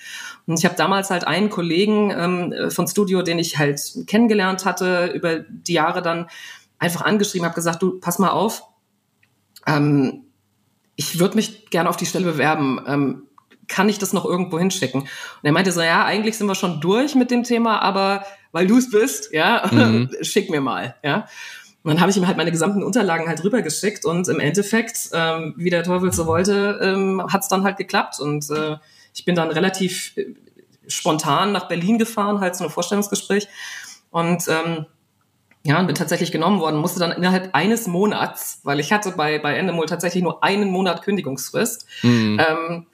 Und 0.46 0.58
ich 0.58 0.64
habe 0.64 0.74
damals 0.74 1.10
halt 1.10 1.26
einen 1.26 1.48
Kollegen 1.48 2.10
ähm, 2.10 2.70
von 2.70 2.86
Studio, 2.86 3.22
den 3.22 3.38
ich 3.38 3.56
halt 3.58 3.80
kennengelernt 4.06 4.64
hatte, 4.64 5.06
über 5.14 5.38
die 5.38 5.74
Jahre 5.74 6.02
dann 6.02 6.26
einfach 6.78 7.02
angeschrieben, 7.02 7.44
habe 7.44 7.54
gesagt, 7.54 7.82
du, 7.82 7.98
pass 8.00 8.18
mal 8.18 8.30
auf, 8.30 8.62
ähm, 9.66 10.24
ich 10.96 11.20
würde 11.20 11.36
mich 11.36 11.70
gerne 11.70 11.88
auf 11.88 11.96
die 11.96 12.06
Stelle 12.06 12.24
bewerben. 12.24 12.80
Ähm, 12.86 13.22
kann 13.68 13.88
ich 13.88 13.98
das 13.98 14.12
noch 14.12 14.24
irgendwo 14.24 14.58
hinschicken? 14.58 15.02
Und 15.02 15.08
er 15.42 15.52
meinte 15.52 15.72
so, 15.72 15.82
ja, 15.82 16.04
eigentlich 16.04 16.38
sind 16.38 16.46
wir 16.46 16.54
schon 16.54 16.80
durch 16.80 17.14
mit 17.14 17.30
dem 17.30 17.44
Thema, 17.44 17.80
aber 17.82 18.24
weil 18.50 18.66
du 18.66 18.78
es 18.78 18.90
bist, 18.90 19.32
ja, 19.32 19.68
mhm. 19.70 20.10
schick 20.22 20.50
mir 20.50 20.60
mal, 20.60 20.96
ja. 21.04 21.26
Und 21.84 21.92
dann 21.92 22.00
habe 22.00 22.10
ich 22.10 22.16
ihm 22.16 22.26
halt 22.26 22.36
meine 22.36 22.50
gesamten 22.50 22.82
Unterlagen 22.82 23.28
halt 23.28 23.44
rübergeschickt 23.44 24.04
und 24.04 24.26
im 24.28 24.40
Endeffekt, 24.40 25.10
ähm, 25.12 25.54
wie 25.56 25.70
der 25.70 25.84
Teufel 25.84 26.12
so 26.12 26.26
wollte, 26.26 26.78
ähm, 26.82 27.24
hat 27.32 27.42
es 27.42 27.48
dann 27.48 27.62
halt 27.62 27.76
geklappt. 27.76 28.18
Und 28.20 28.50
äh, 28.50 28.76
ich 29.14 29.24
bin 29.24 29.34
dann 29.36 29.50
relativ 29.50 30.16
äh, 30.16 30.34
spontan 30.88 31.52
nach 31.52 31.68
Berlin 31.68 31.98
gefahren, 31.98 32.40
halt 32.40 32.56
zu 32.56 32.64
einem 32.64 32.72
Vorstellungsgespräch. 32.72 33.48
Und 34.10 34.48
ähm, 34.48 34.86
ja, 35.68 35.78
und 35.78 35.86
bin 35.86 35.94
tatsächlich 35.94 36.32
genommen 36.32 36.60
worden, 36.60 36.76
musste 36.76 36.98
dann 36.98 37.12
innerhalb 37.12 37.54
eines 37.54 37.86
Monats, 37.86 38.60
weil 38.64 38.80
ich 38.80 38.90
hatte 38.90 39.12
bei, 39.12 39.38
bei 39.38 39.54
Endemol 39.54 39.84
tatsächlich 39.84 40.22
nur 40.22 40.42
einen 40.42 40.70
Monat 40.70 41.02
Kündigungsfrist, 41.02 41.84
mhm. 42.02 42.40
ähm, 42.40 42.86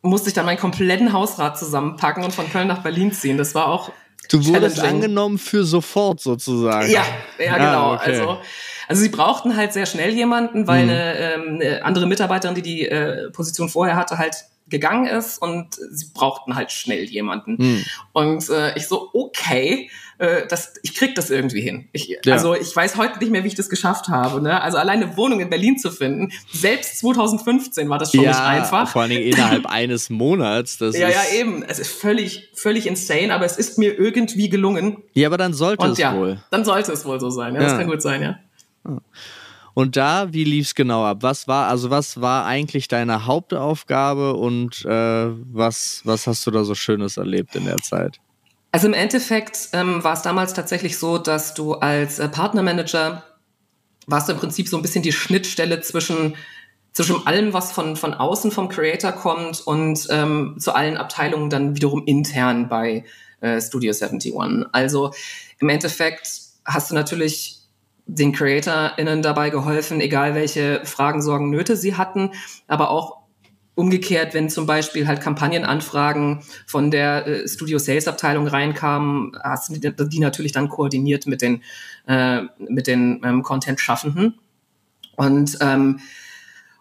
musste 0.00 0.30
ich 0.30 0.34
dann 0.34 0.46
meinen 0.46 0.56
kompletten 0.58 1.12
Hausrat 1.12 1.58
zusammenpacken 1.58 2.24
und 2.24 2.32
von 2.32 2.50
Köln 2.50 2.66
nach 2.66 2.82
Berlin 2.82 3.12
ziehen. 3.12 3.36
Das 3.36 3.54
war 3.54 3.68
auch 3.68 3.92
Du 4.30 4.42
wurdest 4.46 4.80
angenommen 4.80 5.36
für 5.36 5.64
sofort 5.64 6.20
sozusagen. 6.20 6.90
Ja, 6.90 7.04
ja, 7.38 7.52
ah, 7.52 7.58
genau. 7.58 7.90
Ah, 7.90 7.94
okay. 7.96 8.10
Also, 8.10 8.38
also 8.88 9.02
sie 9.02 9.10
brauchten 9.10 9.54
halt 9.54 9.74
sehr 9.74 9.84
schnell 9.84 10.14
jemanden, 10.14 10.66
weil 10.66 10.84
mhm. 10.84 10.90
eine, 10.90 11.18
ähm, 11.18 11.60
eine 11.60 11.84
andere 11.84 12.06
Mitarbeiterin, 12.06 12.54
die 12.54 12.62
die 12.62 12.88
äh, 12.88 13.30
Position 13.32 13.68
vorher 13.68 13.96
hatte, 13.96 14.16
halt 14.16 14.46
gegangen 14.68 15.06
ist 15.06 15.38
und 15.38 15.74
sie 15.90 16.06
brauchten 16.14 16.54
halt 16.54 16.72
schnell 16.72 17.04
jemanden. 17.04 17.56
Mhm. 17.58 17.84
Und 18.12 18.48
äh, 18.50 18.76
ich 18.76 18.86
so, 18.86 19.10
okay, 19.12 19.90
äh, 20.18 20.46
das, 20.48 20.74
ich 20.82 20.94
krieg 20.94 21.14
das 21.14 21.30
irgendwie 21.30 21.60
hin. 21.60 21.88
Ich, 21.92 22.08
ja. 22.24 22.32
Also 22.32 22.54
ich 22.54 22.74
weiß 22.74 22.96
heute 22.96 23.18
nicht 23.20 23.30
mehr, 23.30 23.44
wie 23.44 23.48
ich 23.48 23.54
das 23.54 23.68
geschafft 23.68 24.08
habe. 24.08 24.42
Ne? 24.42 24.60
Also 24.60 24.76
alleine 24.76 25.06
eine 25.06 25.16
Wohnung 25.16 25.40
in 25.40 25.48
Berlin 25.48 25.78
zu 25.78 25.90
finden, 25.90 26.32
selbst 26.52 26.98
2015 26.98 27.88
war 27.88 27.98
das 27.98 28.12
schon 28.12 28.22
ja, 28.22 28.30
nicht 28.30 28.40
einfach. 28.40 28.88
Vor 28.88 29.02
allen 29.02 29.10
Dingen 29.12 29.22
innerhalb 29.22 29.66
eines 29.70 30.10
Monats. 30.10 30.78
Das 30.78 30.96
ja, 30.96 31.08
ja, 31.08 31.22
eben. 31.34 31.62
Es 31.62 31.78
ist 31.78 31.92
völlig, 31.92 32.50
völlig 32.54 32.86
insane, 32.86 33.32
aber 33.32 33.44
es 33.44 33.56
ist 33.56 33.78
mir 33.78 33.98
irgendwie 33.98 34.48
gelungen. 34.48 34.98
Ja, 35.14 35.28
aber 35.28 35.38
dann 35.38 35.54
sollte 35.54 35.84
Und 35.84 35.92
es 35.92 35.98
ja, 35.98 36.14
wohl. 36.14 36.42
Dann 36.50 36.64
sollte 36.64 36.92
es 36.92 37.04
wohl 37.04 37.20
so 37.20 37.30
sein. 37.30 37.54
Ja, 37.54 37.62
ja. 37.62 37.68
Das 37.68 37.78
kann 37.78 37.88
gut 37.88 38.02
sein, 38.02 38.22
ja. 38.22 38.38
Und 39.78 39.96
da, 39.96 40.32
wie 40.32 40.42
lief 40.42 40.66
es 40.66 40.74
genau 40.74 41.04
ab? 41.04 41.18
Was 41.20 41.46
war, 41.46 41.68
also 41.68 41.88
was 41.88 42.20
war 42.20 42.46
eigentlich 42.46 42.88
deine 42.88 43.26
Hauptaufgabe 43.26 44.34
und 44.34 44.84
äh, 44.84 45.28
was, 45.52 46.00
was 46.02 46.26
hast 46.26 46.44
du 46.44 46.50
da 46.50 46.64
so 46.64 46.74
Schönes 46.74 47.16
erlebt 47.16 47.54
in 47.54 47.64
der 47.64 47.76
Zeit? 47.76 48.18
Also 48.72 48.88
im 48.88 48.92
Endeffekt 48.92 49.68
ähm, 49.74 50.02
war 50.02 50.14
es 50.14 50.22
damals 50.22 50.52
tatsächlich 50.52 50.98
so, 50.98 51.16
dass 51.16 51.54
du 51.54 51.74
als 51.74 52.18
äh, 52.18 52.28
Partnermanager 52.28 53.22
warst 54.08 54.28
du 54.28 54.32
im 54.32 54.40
Prinzip 54.40 54.66
so 54.66 54.76
ein 54.76 54.82
bisschen 54.82 55.04
die 55.04 55.12
Schnittstelle 55.12 55.80
zwischen 55.80 56.34
zwischen 56.92 57.24
allem, 57.28 57.52
was 57.52 57.70
von, 57.70 57.94
von 57.94 58.14
außen 58.14 58.50
vom 58.50 58.68
Creator 58.68 59.12
kommt 59.12 59.60
und 59.60 60.08
ähm, 60.10 60.56
zu 60.58 60.74
allen 60.74 60.96
Abteilungen 60.96 61.50
dann 61.50 61.76
wiederum 61.76 62.02
intern 62.04 62.68
bei 62.68 63.04
äh, 63.42 63.60
Studio 63.60 63.92
71. 63.92 64.34
Also 64.72 65.12
im 65.60 65.68
Endeffekt 65.68 66.28
hast 66.64 66.90
du 66.90 66.96
natürlich 66.96 67.57
den 68.08 68.32
CreatorInnen 68.32 69.22
dabei 69.22 69.50
geholfen, 69.50 70.00
egal 70.00 70.34
welche 70.34 70.80
Fragen, 70.84 71.22
Sorgen, 71.22 71.50
Nöte 71.50 71.76
sie 71.76 71.94
hatten, 71.94 72.30
aber 72.66 72.90
auch 72.90 73.18
umgekehrt, 73.74 74.34
wenn 74.34 74.50
zum 74.50 74.66
Beispiel 74.66 75.06
halt 75.06 75.20
Kampagnenanfragen 75.20 76.42
von 76.66 76.90
der 76.90 77.26
äh, 77.26 77.48
Studio 77.48 77.78
Sales 77.78 78.08
Abteilung 78.08 78.48
reinkamen, 78.48 79.32
hast 79.44 79.68
du 79.68 79.78
die, 79.78 80.08
die 80.08 80.18
natürlich 80.18 80.50
dann 80.50 80.68
koordiniert 80.68 81.26
mit 81.26 81.42
den, 81.42 81.62
äh, 82.08 82.42
mit 82.58 82.88
den 82.88 83.20
ähm, 83.24 83.42
Content-Schaffenden. 83.44 84.40
Und 85.14 85.58
ähm, 85.60 86.00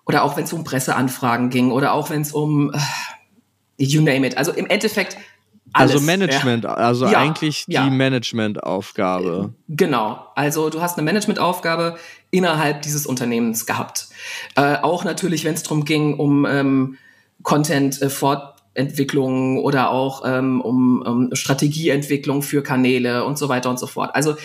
oder 0.05 0.23
auch 0.23 0.37
wenn 0.37 0.45
es 0.45 0.53
um 0.53 0.63
Presseanfragen 0.63 1.49
ging 1.49 1.71
oder 1.71 1.93
auch 1.93 2.09
wenn 2.09 2.21
es 2.21 2.31
um 2.31 2.71
äh, 2.73 2.79
you 3.77 4.01
name 4.01 4.25
it. 4.25 4.37
Also 4.37 4.51
im 4.51 4.65
Endeffekt 4.65 5.17
alles, 5.73 5.93
also 5.93 6.06
Management, 6.06 6.63
ja. 6.63 6.73
also 6.73 7.08
ja, 7.08 7.19
eigentlich 7.19 7.65
die 7.65 7.73
ja. 7.73 7.89
Managementaufgabe. 7.89 9.53
Genau. 9.67 10.25
Also 10.36 10.69
du 10.69 10.82
hast 10.82 10.97
eine 10.97 11.06
Managementaufgabe 11.06 11.97
innerhalb 12.32 12.82
dieses 12.82 13.06
Unternehmens 13.06 13.65
gehabt. 13.65 14.08
Äh, 14.56 14.77
auch 14.77 15.03
natürlich, 15.03 15.45
wenn 15.45 15.53
es 15.53 15.63
darum 15.63 15.86
ging, 15.86 16.17
um 16.17 16.45
ähm, 16.45 16.97
Content-Fortentwicklung 17.43 19.58
äh, 19.58 19.62
oder 19.62 19.91
auch 19.91 20.23
ähm, 20.25 20.62
um, 20.62 21.01
um 21.01 21.36
Strategieentwicklung 21.36 22.41
für 22.41 22.63
Kanäle 22.63 23.23
und 23.23 23.38
so 23.38 23.49
weiter 23.49 23.69
und 23.69 23.80
so 23.80 23.88
fort. 23.88 24.15
Also 24.15 24.36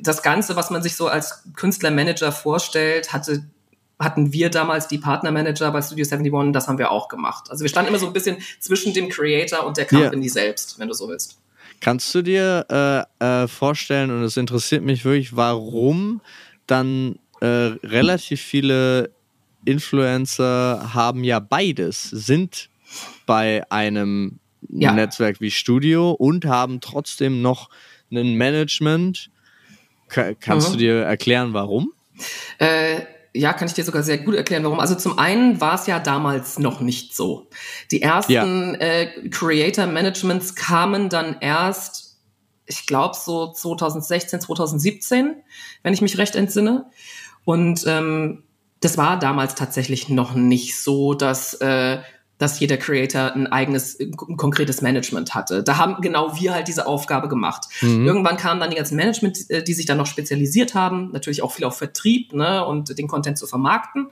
das 0.00 0.22
Ganze, 0.22 0.56
was 0.56 0.70
man 0.70 0.82
sich 0.82 0.96
so 0.96 1.08
als 1.08 1.44
Künstlermanager 1.54 2.32
vorstellt, 2.32 3.12
hatte 3.12 3.44
hatten 3.98 4.32
wir 4.32 4.50
damals 4.50 4.88
die 4.88 4.98
Partnermanager 4.98 5.70
bei 5.70 5.80
Studio 5.80 6.04
71, 6.04 6.52
das 6.52 6.68
haben 6.68 6.78
wir 6.78 6.90
auch 6.90 7.08
gemacht. 7.08 7.50
Also 7.50 7.62
wir 7.62 7.68
standen 7.68 7.88
immer 7.88 7.98
so 7.98 8.06
ein 8.06 8.12
bisschen 8.12 8.36
zwischen 8.60 8.92
dem 8.92 9.08
Creator 9.08 9.66
und 9.66 9.76
der 9.76 9.86
Company 9.86 10.26
yeah. 10.26 10.32
selbst, 10.32 10.78
wenn 10.78 10.88
du 10.88 10.94
so 10.94 11.08
willst. 11.08 11.38
Kannst 11.80 12.14
du 12.14 12.22
dir 12.22 13.06
äh, 13.20 13.42
äh, 13.42 13.48
vorstellen, 13.48 14.10
und 14.10 14.22
es 14.22 14.36
interessiert 14.36 14.82
mich 14.82 15.04
wirklich, 15.04 15.36
warum 15.36 16.20
dann 16.66 17.18
äh, 17.40 17.46
relativ 17.46 18.40
viele 18.40 19.10
Influencer 19.64 20.94
haben 20.94 21.24
ja 21.24 21.38
beides, 21.38 22.02
sind 22.04 22.68
bei 23.26 23.62
einem 23.70 24.38
ja. 24.68 24.92
Netzwerk 24.92 25.40
wie 25.40 25.50
Studio 25.50 26.12
und 26.12 26.44
haben 26.44 26.80
trotzdem 26.80 27.42
noch 27.42 27.68
ein 28.10 28.34
Management. 28.34 29.30
kannst 30.08 30.68
mhm. 30.68 30.72
du 30.72 30.78
dir 30.78 30.94
erklären, 31.02 31.52
warum? 31.52 31.92
Äh, 32.58 33.00
ja, 33.36 33.52
kann 33.52 33.68
ich 33.68 33.74
dir 33.74 33.84
sogar 33.84 34.02
sehr 34.02 34.18
gut 34.18 34.34
erklären, 34.34 34.64
warum. 34.64 34.80
Also 34.80 34.94
zum 34.94 35.18
einen 35.18 35.60
war 35.60 35.74
es 35.74 35.86
ja 35.86 35.98
damals 35.98 36.58
noch 36.58 36.80
nicht 36.80 37.14
so. 37.14 37.48
Die 37.90 38.02
ersten 38.02 38.74
ja. 38.74 38.80
äh, 38.80 39.28
Creator 39.28 39.86
Managements 39.86 40.54
kamen 40.54 41.08
dann 41.08 41.36
erst, 41.40 42.18
ich 42.66 42.86
glaube 42.86 43.16
so 43.16 43.52
2016, 43.52 44.40
2017, 44.40 45.36
wenn 45.82 45.94
ich 45.94 46.02
mich 46.02 46.18
recht 46.18 46.34
entsinne. 46.36 46.86
Und 47.44 47.84
ähm, 47.86 48.44
das 48.80 48.98
war 48.98 49.18
damals 49.18 49.54
tatsächlich 49.54 50.08
noch 50.08 50.34
nicht 50.34 50.78
so, 50.78 51.14
dass 51.14 51.54
äh, 51.54 51.98
dass 52.38 52.60
jeder 52.60 52.76
Creator 52.76 53.32
ein 53.34 53.46
eigenes, 53.46 53.98
ein 53.98 54.14
konkretes 54.36 54.82
Management 54.82 55.34
hatte. 55.34 55.62
Da 55.62 55.78
haben 55.78 56.00
genau 56.02 56.38
wir 56.38 56.52
halt 56.52 56.68
diese 56.68 56.86
Aufgabe 56.86 57.28
gemacht. 57.28 57.66
Mhm. 57.80 58.06
Irgendwann 58.06 58.36
kamen 58.36 58.60
dann 58.60 58.70
die 58.70 58.76
ganzen 58.76 58.96
Management, 58.96 59.50
äh, 59.50 59.62
die 59.62 59.72
sich 59.72 59.86
dann 59.86 59.96
noch 59.96 60.06
spezialisiert 60.06 60.74
haben, 60.74 61.10
natürlich 61.12 61.42
auch 61.42 61.52
viel 61.52 61.64
auf 61.64 61.78
Vertrieb 61.78 62.32
ne, 62.32 62.64
und 62.64 62.98
den 62.98 63.08
Content 63.08 63.38
zu 63.38 63.46
vermarkten. 63.46 64.08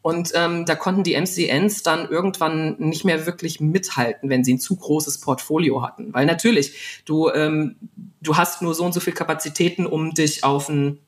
Und 0.00 0.30
ähm, 0.34 0.64
da 0.64 0.76
konnten 0.76 1.02
die 1.02 1.20
MCNs 1.20 1.82
dann 1.82 2.08
irgendwann 2.08 2.76
nicht 2.78 3.04
mehr 3.04 3.26
wirklich 3.26 3.60
mithalten, 3.60 4.30
wenn 4.30 4.44
sie 4.44 4.54
ein 4.54 4.60
zu 4.60 4.76
großes 4.76 5.18
Portfolio 5.18 5.82
hatten. 5.82 6.14
Weil 6.14 6.24
natürlich, 6.24 7.02
du, 7.04 7.30
ähm, 7.30 7.76
du 8.22 8.36
hast 8.36 8.62
nur 8.62 8.74
so 8.74 8.84
und 8.84 8.92
so 8.92 9.00
viel 9.00 9.12
Kapazitäten, 9.12 9.86
um 9.86 10.14
dich 10.14 10.44
auf, 10.44 10.68
ein, 10.68 11.00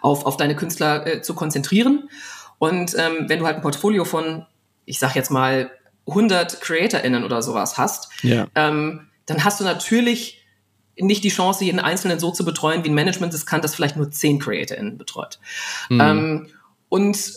auf, 0.00 0.24
auf 0.24 0.38
deine 0.38 0.56
Künstler 0.56 1.06
äh, 1.06 1.22
zu 1.22 1.34
konzentrieren. 1.34 2.08
Und 2.58 2.96
ähm, 2.98 3.28
wenn 3.28 3.38
du 3.38 3.46
halt 3.46 3.56
ein 3.56 3.62
Portfolio 3.62 4.06
von 4.06 4.46
ich 4.90 4.98
sag 4.98 5.14
jetzt 5.14 5.30
mal, 5.30 5.70
100 6.08 6.60
CreatorInnen 6.60 7.24
oder 7.24 7.42
sowas 7.42 7.78
hast, 7.78 8.10
ja. 8.22 8.48
ähm, 8.56 9.06
dann 9.26 9.44
hast 9.44 9.60
du 9.60 9.64
natürlich 9.64 10.44
nicht 10.98 11.22
die 11.22 11.30
Chance, 11.30 11.64
jeden 11.64 11.78
Einzelnen 11.78 12.18
so 12.18 12.32
zu 12.32 12.44
betreuen, 12.44 12.84
wie 12.84 12.88
ein 12.90 12.94
Management 12.94 13.32
es 13.32 13.46
kann, 13.46 13.62
das 13.62 13.74
vielleicht 13.74 13.96
nur 13.96 14.10
10 14.10 14.40
CreatorInnen 14.40 14.98
betreut. 14.98 15.38
Mhm. 15.88 16.00
Ähm, 16.00 16.46
und, 16.88 17.32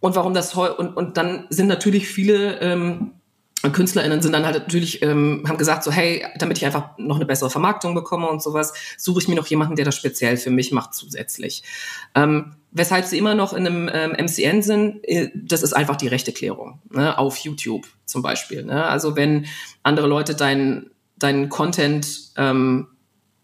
und 0.00 0.16
warum 0.16 0.32
das 0.32 0.54
und, 0.54 0.96
und 0.96 1.16
dann 1.18 1.46
sind 1.50 1.68
natürlich 1.68 2.08
viele 2.08 2.58
ähm, 2.60 3.12
KünstlerInnen 3.62 4.22
sind 4.22 4.32
dann 4.32 4.44
halt 4.44 4.56
natürlich, 4.56 5.02
ähm, 5.02 5.44
haben 5.46 5.58
gesagt 5.58 5.84
so, 5.84 5.92
hey, 5.92 6.24
damit 6.38 6.58
ich 6.58 6.64
einfach 6.64 6.96
noch 6.98 7.16
eine 7.16 7.26
bessere 7.26 7.50
Vermarktung 7.50 7.94
bekomme 7.94 8.28
und 8.28 8.42
sowas, 8.42 8.72
suche 8.96 9.20
ich 9.20 9.28
mir 9.28 9.34
noch 9.34 9.46
jemanden, 9.46 9.76
der 9.76 9.84
das 9.84 9.96
speziell 9.96 10.36
für 10.36 10.50
mich 10.50 10.72
macht 10.72 10.94
zusätzlich. 10.94 11.62
Ähm, 12.14 12.54
weshalb 12.70 13.04
sie 13.04 13.18
immer 13.18 13.34
noch 13.34 13.52
in 13.52 13.66
einem 13.66 13.90
ähm, 13.92 14.12
MCN 14.12 14.62
sind, 14.62 15.00
äh, 15.04 15.30
das 15.34 15.62
ist 15.62 15.74
einfach 15.74 15.96
die 15.96 16.08
rechte 16.08 16.32
Klärung, 16.32 16.80
ne, 16.90 17.18
auf 17.18 17.36
YouTube 17.38 17.86
zum 18.06 18.22
Beispiel. 18.22 18.64
Ne? 18.64 18.84
Also 18.86 19.16
wenn 19.16 19.46
andere 19.82 20.06
Leute 20.06 20.34
deinen 20.34 20.90
deinen 21.20 21.50
Content 21.50 22.32
ähm, 22.36 22.88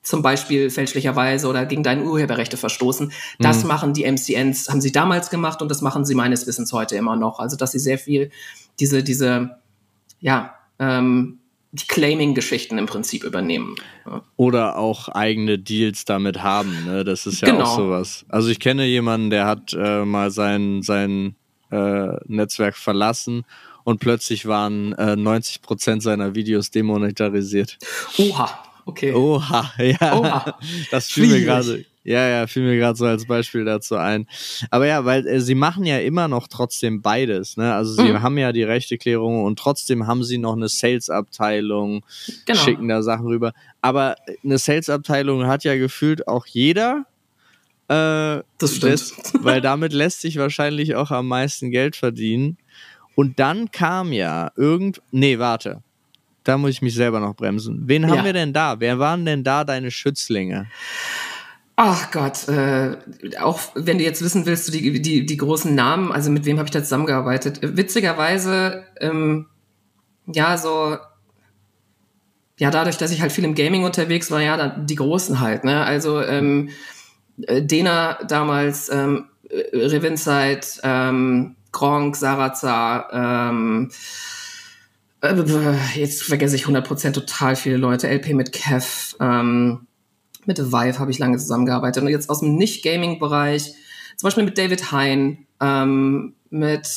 zum 0.03 0.23
Beispiel 0.23 0.71
fälschlicherweise 0.71 1.49
oder 1.49 1.67
gegen 1.67 1.83
deine 1.83 2.05
Urheberrechte 2.05 2.57
verstoßen. 2.57 3.13
Das 3.41 3.63
mhm. 3.63 3.69
machen 3.69 3.93
die 3.93 4.05
MCNs, 4.05 4.69
haben 4.69 4.81
sie 4.81 4.93
damals 4.93 5.31
gemacht 5.31 5.63
und 5.63 5.69
das 5.69 5.83
machen 5.83 6.05
sie 6.05 6.15
meines 6.15 6.47
Wissens 6.47 6.73
heute 6.73 6.95
immer 6.97 7.17
noch. 7.17 7.41
Also 7.41 7.57
dass 7.57 7.73
sie 7.73 7.81
sehr 7.81 7.99
viel 7.99 8.31
diese, 8.79 9.03
diese 9.03 9.57
ja, 10.21 10.55
ähm, 10.79 11.39
die 11.73 11.87
Claiming-Geschichten 11.87 12.79
im 12.79 12.87
Prinzip 12.87 13.25
übernehmen. 13.25 13.75
Oder 14.37 14.79
auch 14.79 15.09
eigene 15.09 15.59
Deals 15.59 16.05
damit 16.05 16.43
haben. 16.43 16.85
Ne? 16.87 17.05
Das 17.05 17.27
ist 17.27 17.43
ja 17.43 17.51
genau. 17.51 17.65
auch 17.65 17.77
sowas. 17.77 18.25
Also 18.29 18.49
ich 18.49 18.61
kenne 18.61 18.87
jemanden, 18.87 19.31
der 19.31 19.47
hat 19.47 19.75
äh, 19.75 20.05
mal 20.05 20.31
sein, 20.31 20.83
sein 20.83 21.37
äh, 21.71 22.17
Netzwerk 22.27 22.77
verlassen 22.77 23.45
und 23.85 24.01
plötzlich 24.01 24.47
waren 24.47 24.93
äh, 24.95 25.17
90 25.17 25.63
Prozent 25.63 26.03
seiner 26.03 26.35
Videos 26.35 26.71
demonetarisiert. 26.71 27.79
Oha, 28.19 28.66
okay. 28.87 29.13
Oha, 29.13 29.73
ja. 29.79 30.19
Oha. 30.19 30.59
Das 30.91 31.09
fiel 31.09 31.27
mir 31.27 31.43
gerade 31.43 31.85
ja, 32.07 32.29
ja, 32.29 32.47
fiel 32.47 32.63
mir 32.63 32.77
gerade 32.77 32.97
so 32.97 33.05
als 33.05 33.27
Beispiel 33.27 33.65
dazu 33.65 33.97
ein. 33.97 34.29
Aber 34.71 34.87
ja, 34.87 35.05
weil 35.05 35.27
äh, 35.27 35.41
sie 35.41 35.57
machen 35.57 35.85
ja 35.85 35.99
immer 35.99 36.29
noch 36.29 36.47
trotzdem 36.47 37.03
beides. 37.03 37.57
Ne? 37.57 37.75
Also 37.75 37.95
sie 37.95 38.13
mhm. 38.13 38.23
haben 38.23 38.39
ja 38.39 38.53
die 38.53 38.63
Rechteklärung 38.63 39.43
und 39.43 39.59
trotzdem 39.59 40.07
haben 40.07 40.23
sie 40.23 40.39
noch 40.39 40.55
eine 40.55 40.69
Sales-Abteilung, 40.69 42.05
genau. 42.45 42.61
schicken 42.61 42.87
da 42.87 43.03
Sachen 43.03 43.27
rüber. 43.27 43.53
Aber 43.81 44.15
eine 44.45 44.57
Sales-Abteilung 44.57 45.49
hat 45.49 45.65
ja 45.65 45.75
gefühlt 45.75 46.29
auch 46.29 46.47
jeder. 46.47 47.07
Äh, 47.89 48.47
das 48.59 48.77
stimmt. 48.77 48.83
Lässt, 48.83 49.45
weil 49.45 49.61
damit 49.61 49.93
lässt 49.93 50.21
sich 50.21 50.39
wahrscheinlich 50.39 50.95
auch 50.95 51.11
am 51.11 51.27
meisten 51.27 51.73
Geld 51.73 51.97
verdienen. 51.97 52.57
Und 53.17 53.41
dann 53.41 53.73
kam 53.73 54.13
ja 54.13 54.53
irgend. 54.55 55.03
Nee, 55.11 55.41
warte. 55.41 55.83
Da 56.47 56.57
muss 56.57 56.71
ich 56.71 56.83
mich 56.83 56.95
selber 56.95 57.19
noch 57.19 57.35
bremsen. 57.35 57.83
Wen 57.87 58.07
haben 58.07 58.19
ja. 58.19 58.25
wir 58.25 58.33
denn 58.33 58.53
da? 58.53 58.79
Wer 58.79 59.01
waren 59.01 59.25
denn 59.25 59.43
da 59.43 59.65
deine 59.65 59.91
Schützlinge? 59.91 60.69
Ach 61.75 62.13
Gott, 62.13 62.47
äh, 62.49 62.97
auch 63.41 63.61
wenn 63.75 63.99
du 63.99 64.05
jetzt 64.05 64.23
wissen 64.23 64.47
willst, 64.47 64.73
die, 64.73 65.03
die, 65.03 65.27
die 65.27 65.37
großen 65.37 65.75
Namen, 65.75 66.13
also 66.13 66.31
mit 66.31 66.45
wem 66.45 66.59
habe 66.59 66.67
ich 66.67 66.71
da 66.71 66.85
zusammengearbeitet? 66.85 67.59
Witzigerweise, 67.63 68.85
ähm, 69.01 69.47
ja, 70.33 70.57
so, 70.57 70.97
ja, 72.59 72.71
dadurch, 72.71 72.97
dass 72.97 73.11
ich 73.11 73.21
halt 73.21 73.33
viel 73.33 73.45
im 73.45 73.57
Gaming 73.57 73.83
unterwegs 73.83 74.31
war, 74.31 74.41
ja, 74.41 74.69
die 74.69 74.95
Großen 74.95 75.41
halt, 75.41 75.65
ne? 75.65 75.85
Also 75.85 76.23
ähm, 76.23 76.71
äh, 77.43 77.61
Dena 77.61 78.21
damals, 78.29 78.89
ähm, 78.89 79.27
Revinside, 79.51 80.61
ähm, 80.85 81.57
Gronk, 81.73 82.15
Sarazar, 82.17 83.13
ähm, 83.13 83.91
äh, 83.91 83.95
jetzt 85.95 86.23
vergesse 86.23 86.57
ich 86.57 86.65
100% 86.67 87.13
total 87.13 87.57
viele 87.57 87.77
Leute, 87.77 88.09
LP 88.09 88.35
mit 88.35 88.53
Kev, 88.53 89.17
ähm, 89.21 89.87
mit 90.45 90.59
Vive 90.59 90.99
habe 90.99 91.11
ich 91.11 91.19
lange 91.19 91.39
zusammengearbeitet. 91.39 92.03
Und 92.03 92.09
jetzt 92.09 92.31
aus 92.31 92.41
dem 92.41 92.57
Nicht-Gaming-Bereich, 92.57 93.75
zum 94.17 94.27
Beispiel 94.27 94.45
mit 94.45 94.57
David 94.57 94.93
Hein, 94.93 95.47
ähm, 95.61 96.35
mit 96.51 96.89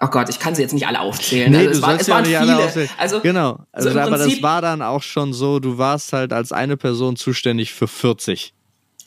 Oh 0.00 0.08
Gott, 0.08 0.28
ich 0.28 0.38
kann 0.38 0.54
sie 0.54 0.60
jetzt 0.60 0.74
nicht 0.74 0.86
alle 0.86 1.00
aufzählen. 1.00 1.50
Nee, 1.50 1.58
also 1.58 1.70
es, 1.70 1.82
war, 1.82 2.00
es 2.00 2.08
waren 2.08 2.24
viele. 2.24 2.88
Also, 2.98 3.20
genau. 3.20 3.60
Also, 3.72 3.90
so 3.90 3.98
aber 3.98 4.18
Prinzip, 4.18 4.34
das 4.34 4.42
war 4.42 4.60
dann 4.60 4.82
auch 4.82 5.02
schon 5.02 5.32
so, 5.32 5.60
du 5.60 5.78
warst 5.78 6.12
halt 6.12 6.32
als 6.32 6.52
eine 6.52 6.76
Person 6.76 7.16
zuständig 7.16 7.72
für 7.72 7.88
40. 7.88 8.52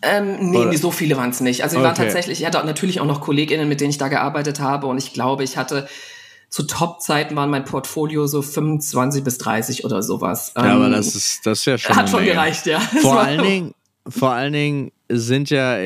Ähm, 0.01 0.51
nee, 0.51 0.65
nee, 0.65 0.75
so 0.75 0.91
viele 0.91 1.17
waren 1.17 1.31
es 1.31 1.41
nicht. 1.41 1.63
Also 1.63 1.75
wir 1.75 1.79
okay. 1.79 1.88
waren 1.88 1.95
tatsächlich, 1.95 2.41
ich 2.41 2.45
hatte 2.45 2.63
natürlich 2.65 3.01
auch 3.01 3.05
noch 3.05 3.21
KollegInnen, 3.21 3.67
mit 3.67 3.81
denen 3.81 3.89
ich 3.89 3.97
da 3.97 4.07
gearbeitet 4.07 4.60
habe 4.60 4.88
und 4.88 4.97
ich 4.97 5.13
glaube, 5.13 5.43
ich 5.43 5.57
hatte 5.57 5.88
zu 6.49 6.63
Top-Zeiten 6.63 7.36
waren 7.36 7.49
mein 7.49 7.65
Portfolio 7.65 8.25
so 8.27 8.41
25 8.41 9.23
bis 9.23 9.38
30 9.38 9.83
oder 9.86 10.01
sowas. 10.01 10.53
Ja, 10.55 10.63
aber 10.63 10.86
ähm, 10.86 10.91
das 10.93 11.15
ist, 11.15 11.45
das 11.45 11.60
ist 11.60 11.65
ja 11.65 11.77
schon. 11.77 11.95
Hat 11.95 12.10
schon 12.10 12.23
gereicht, 12.23 12.65
ja. 12.67 12.79
Vor 13.01 13.19
allen 13.19 13.43
Dingen, 13.43 13.73
vor 14.07 14.31
allen 14.31 14.53
Dingen 14.53 14.91
sind 15.10 15.49
ja, 15.49 15.77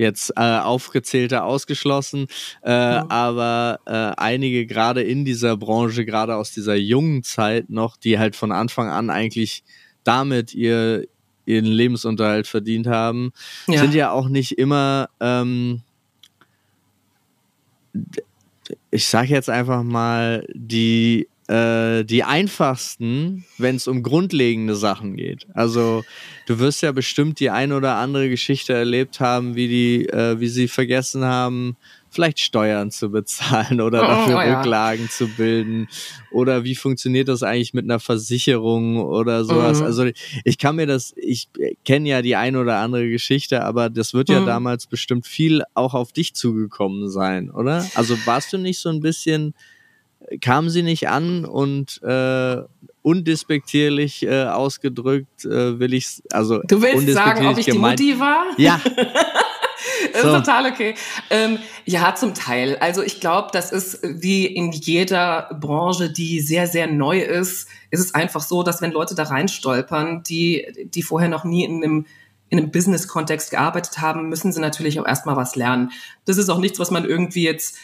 jetzt 0.00 0.32
äh, 0.36 0.58
aufgezählte 0.58 1.42
ausgeschlossen, 1.42 2.26
äh, 2.64 2.70
ja. 2.70 3.06
aber 3.10 3.80
äh, 3.86 3.92
einige 4.20 4.66
gerade 4.66 5.02
in 5.02 5.24
dieser 5.24 5.56
Branche, 5.58 6.06
gerade 6.06 6.36
aus 6.36 6.52
dieser 6.52 6.74
jungen 6.74 7.22
Zeit 7.22 7.68
noch, 7.68 7.96
die 7.98 8.18
halt 8.18 8.34
von 8.34 8.50
Anfang 8.50 8.88
an 8.88 9.10
eigentlich 9.10 9.62
damit 10.02 10.54
ihr 10.54 11.06
ihren 11.50 11.66
Lebensunterhalt 11.66 12.46
verdient 12.46 12.86
haben, 12.86 13.32
ja. 13.66 13.80
sind 13.80 13.94
ja 13.94 14.10
auch 14.10 14.28
nicht 14.28 14.58
immer 14.58 15.08
ähm, 15.20 15.82
ich 18.90 19.06
sage 19.06 19.28
jetzt 19.28 19.50
einfach 19.50 19.82
mal, 19.82 20.46
die, 20.52 21.28
äh, 21.48 22.04
die 22.04 22.24
einfachsten, 22.24 23.44
wenn 23.58 23.76
es 23.76 23.88
um 23.88 24.02
grundlegende 24.02 24.74
Sachen 24.74 25.16
geht. 25.16 25.46
Also 25.54 26.04
du 26.46 26.58
wirst 26.58 26.82
ja 26.82 26.92
bestimmt 26.92 27.40
die 27.40 27.50
ein 27.50 27.72
oder 27.72 27.96
andere 27.96 28.28
Geschichte 28.28 28.72
erlebt 28.72 29.20
haben, 29.20 29.54
wie 29.54 29.68
die, 29.68 30.06
äh, 30.08 30.38
wie 30.40 30.48
sie 30.48 30.68
vergessen 30.68 31.24
haben, 31.24 31.76
vielleicht 32.10 32.40
Steuern 32.40 32.90
zu 32.90 33.10
bezahlen 33.10 33.80
oder 33.80 34.02
oh, 34.02 34.06
dafür 34.06 34.36
oh, 34.36 34.40
ja. 34.40 34.58
Rücklagen 34.58 35.08
zu 35.08 35.28
bilden 35.28 35.88
oder 36.30 36.64
wie 36.64 36.74
funktioniert 36.74 37.28
das 37.28 37.42
eigentlich 37.42 37.72
mit 37.72 37.84
einer 37.84 38.00
Versicherung 38.00 38.98
oder 38.98 39.44
sowas. 39.44 39.80
Mhm. 39.80 39.86
Also 39.86 40.10
ich 40.44 40.58
kann 40.58 40.76
mir 40.76 40.86
das, 40.86 41.14
ich 41.16 41.48
kenne 41.84 42.08
ja 42.08 42.22
die 42.22 42.36
ein 42.36 42.56
oder 42.56 42.78
andere 42.78 43.08
Geschichte, 43.08 43.64
aber 43.64 43.90
das 43.90 44.12
wird 44.12 44.28
ja 44.28 44.40
mhm. 44.40 44.46
damals 44.46 44.86
bestimmt 44.86 45.26
viel 45.26 45.62
auch 45.74 45.94
auf 45.94 46.12
dich 46.12 46.34
zugekommen 46.34 47.08
sein, 47.08 47.50
oder? 47.50 47.86
Also 47.94 48.16
warst 48.26 48.52
du 48.52 48.58
nicht 48.58 48.80
so 48.80 48.88
ein 48.88 49.00
bisschen, 49.00 49.54
kam 50.40 50.68
sie 50.68 50.82
nicht 50.82 51.08
an 51.08 51.44
und 51.44 52.02
äh, 52.02 52.62
undespektierlich 53.02 54.22
äh, 54.24 54.44
ausgedrückt 54.44 55.44
äh, 55.44 55.78
will 55.78 55.94
ich 55.94 56.22
also 56.32 56.60
du 56.68 56.82
willst 56.82 57.08
sagen 57.12 57.46
ob 57.46 57.56
ich 57.56 57.66
gemeint, 57.66 57.98
die 57.98 58.12
Mutti 58.12 58.20
war 58.20 58.44
ja 58.58 58.80
ist 60.12 60.22
so. 60.22 60.32
total 60.32 60.70
okay. 60.70 60.94
Ähm, 61.30 61.58
ja, 61.84 62.14
zum 62.14 62.34
Teil. 62.34 62.76
Also 62.78 63.02
ich 63.02 63.20
glaube, 63.20 63.48
das 63.52 63.72
ist 63.72 64.00
wie 64.02 64.46
in 64.46 64.72
jeder 64.72 65.56
Branche, 65.60 66.10
die 66.10 66.40
sehr, 66.40 66.66
sehr 66.66 66.86
neu 66.86 67.20
ist, 67.20 67.68
ist 67.90 68.00
es 68.00 68.14
einfach 68.14 68.42
so, 68.42 68.62
dass 68.62 68.82
wenn 68.82 68.92
Leute 68.92 69.14
da 69.14 69.24
reinstolpern, 69.24 70.22
die, 70.22 70.66
die 70.92 71.02
vorher 71.02 71.28
noch 71.28 71.44
nie 71.44 71.64
in 71.64 71.82
einem 71.82 72.06
in 72.50 72.58
einem 72.58 72.72
Business-Kontext 72.72 73.52
gearbeitet 73.52 73.98
haben, 73.98 74.28
müssen 74.28 74.52
sie 74.52 74.60
natürlich 74.60 74.98
auch 74.98 75.06
erstmal 75.06 75.36
was 75.36 75.54
lernen. 75.54 75.92
Das 76.24 76.36
ist 76.36 76.48
auch 76.48 76.58
nichts, 76.58 76.80
was 76.80 76.90
man 76.90 77.04
irgendwie 77.04 77.44
jetzt 77.44 77.76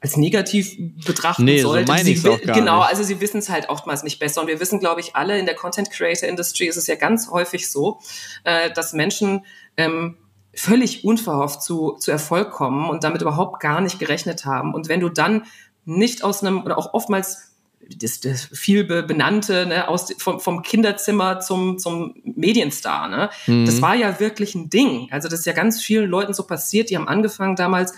als 0.00 0.16
negativ 0.16 0.76
betrachten 1.04 1.44
nee, 1.44 1.60
sollte. 1.60 1.86
So 1.86 1.92
meine 1.92 2.10
ich 2.10 2.26
auch 2.26 2.40
gar 2.40 2.58
genau, 2.58 2.78
nicht. 2.78 2.88
also 2.88 3.02
sie 3.02 3.20
wissen 3.20 3.38
es 3.38 3.50
halt 3.50 3.68
oftmals 3.68 4.02
nicht 4.02 4.18
besser. 4.18 4.40
Und 4.40 4.46
wir 4.46 4.58
wissen, 4.58 4.80
glaube 4.80 5.00
ich, 5.00 5.14
alle 5.14 5.38
in 5.38 5.46
der 5.46 5.54
Content 5.54 5.90
Creator 5.90 6.28
Industry 6.28 6.66
ist 6.66 6.76
es 6.76 6.86
ja 6.86 6.94
ganz 6.94 7.30
häufig 7.30 7.70
so, 7.70 8.00
äh, 8.44 8.72
dass 8.72 8.94
Menschen 8.94 9.44
ähm, 9.76 10.16
völlig 10.60 11.04
unverhofft 11.04 11.62
zu, 11.62 11.96
zu 11.98 12.10
Erfolg 12.10 12.50
kommen 12.50 12.88
und 12.90 13.04
damit 13.04 13.22
überhaupt 13.22 13.60
gar 13.60 13.80
nicht 13.80 13.98
gerechnet 13.98 14.44
haben. 14.44 14.74
Und 14.74 14.88
wenn 14.88 15.00
du 15.00 15.08
dann 15.08 15.44
nicht 15.84 16.22
aus 16.22 16.42
einem, 16.42 16.62
oder 16.62 16.78
auch 16.78 16.92
oftmals 16.92 17.50
das, 17.96 18.20
das 18.20 18.44
viel 18.44 18.84
benannte, 18.84 19.66
ne, 19.66 19.88
aus, 19.88 20.12
vom, 20.18 20.38
vom 20.38 20.62
Kinderzimmer 20.62 21.40
zum, 21.40 21.78
zum 21.78 22.14
Medienstar, 22.22 23.08
ne? 23.08 23.30
Mhm. 23.46 23.66
Das 23.66 23.82
war 23.82 23.94
ja 23.96 24.20
wirklich 24.20 24.54
ein 24.54 24.70
Ding. 24.70 25.08
Also 25.10 25.28
das 25.28 25.40
ist 25.40 25.46
ja 25.46 25.52
ganz 25.52 25.82
vielen 25.82 26.08
Leuten 26.08 26.34
so 26.34 26.44
passiert, 26.44 26.90
die 26.90 26.96
haben 26.96 27.08
angefangen 27.08 27.56
damals 27.56 27.94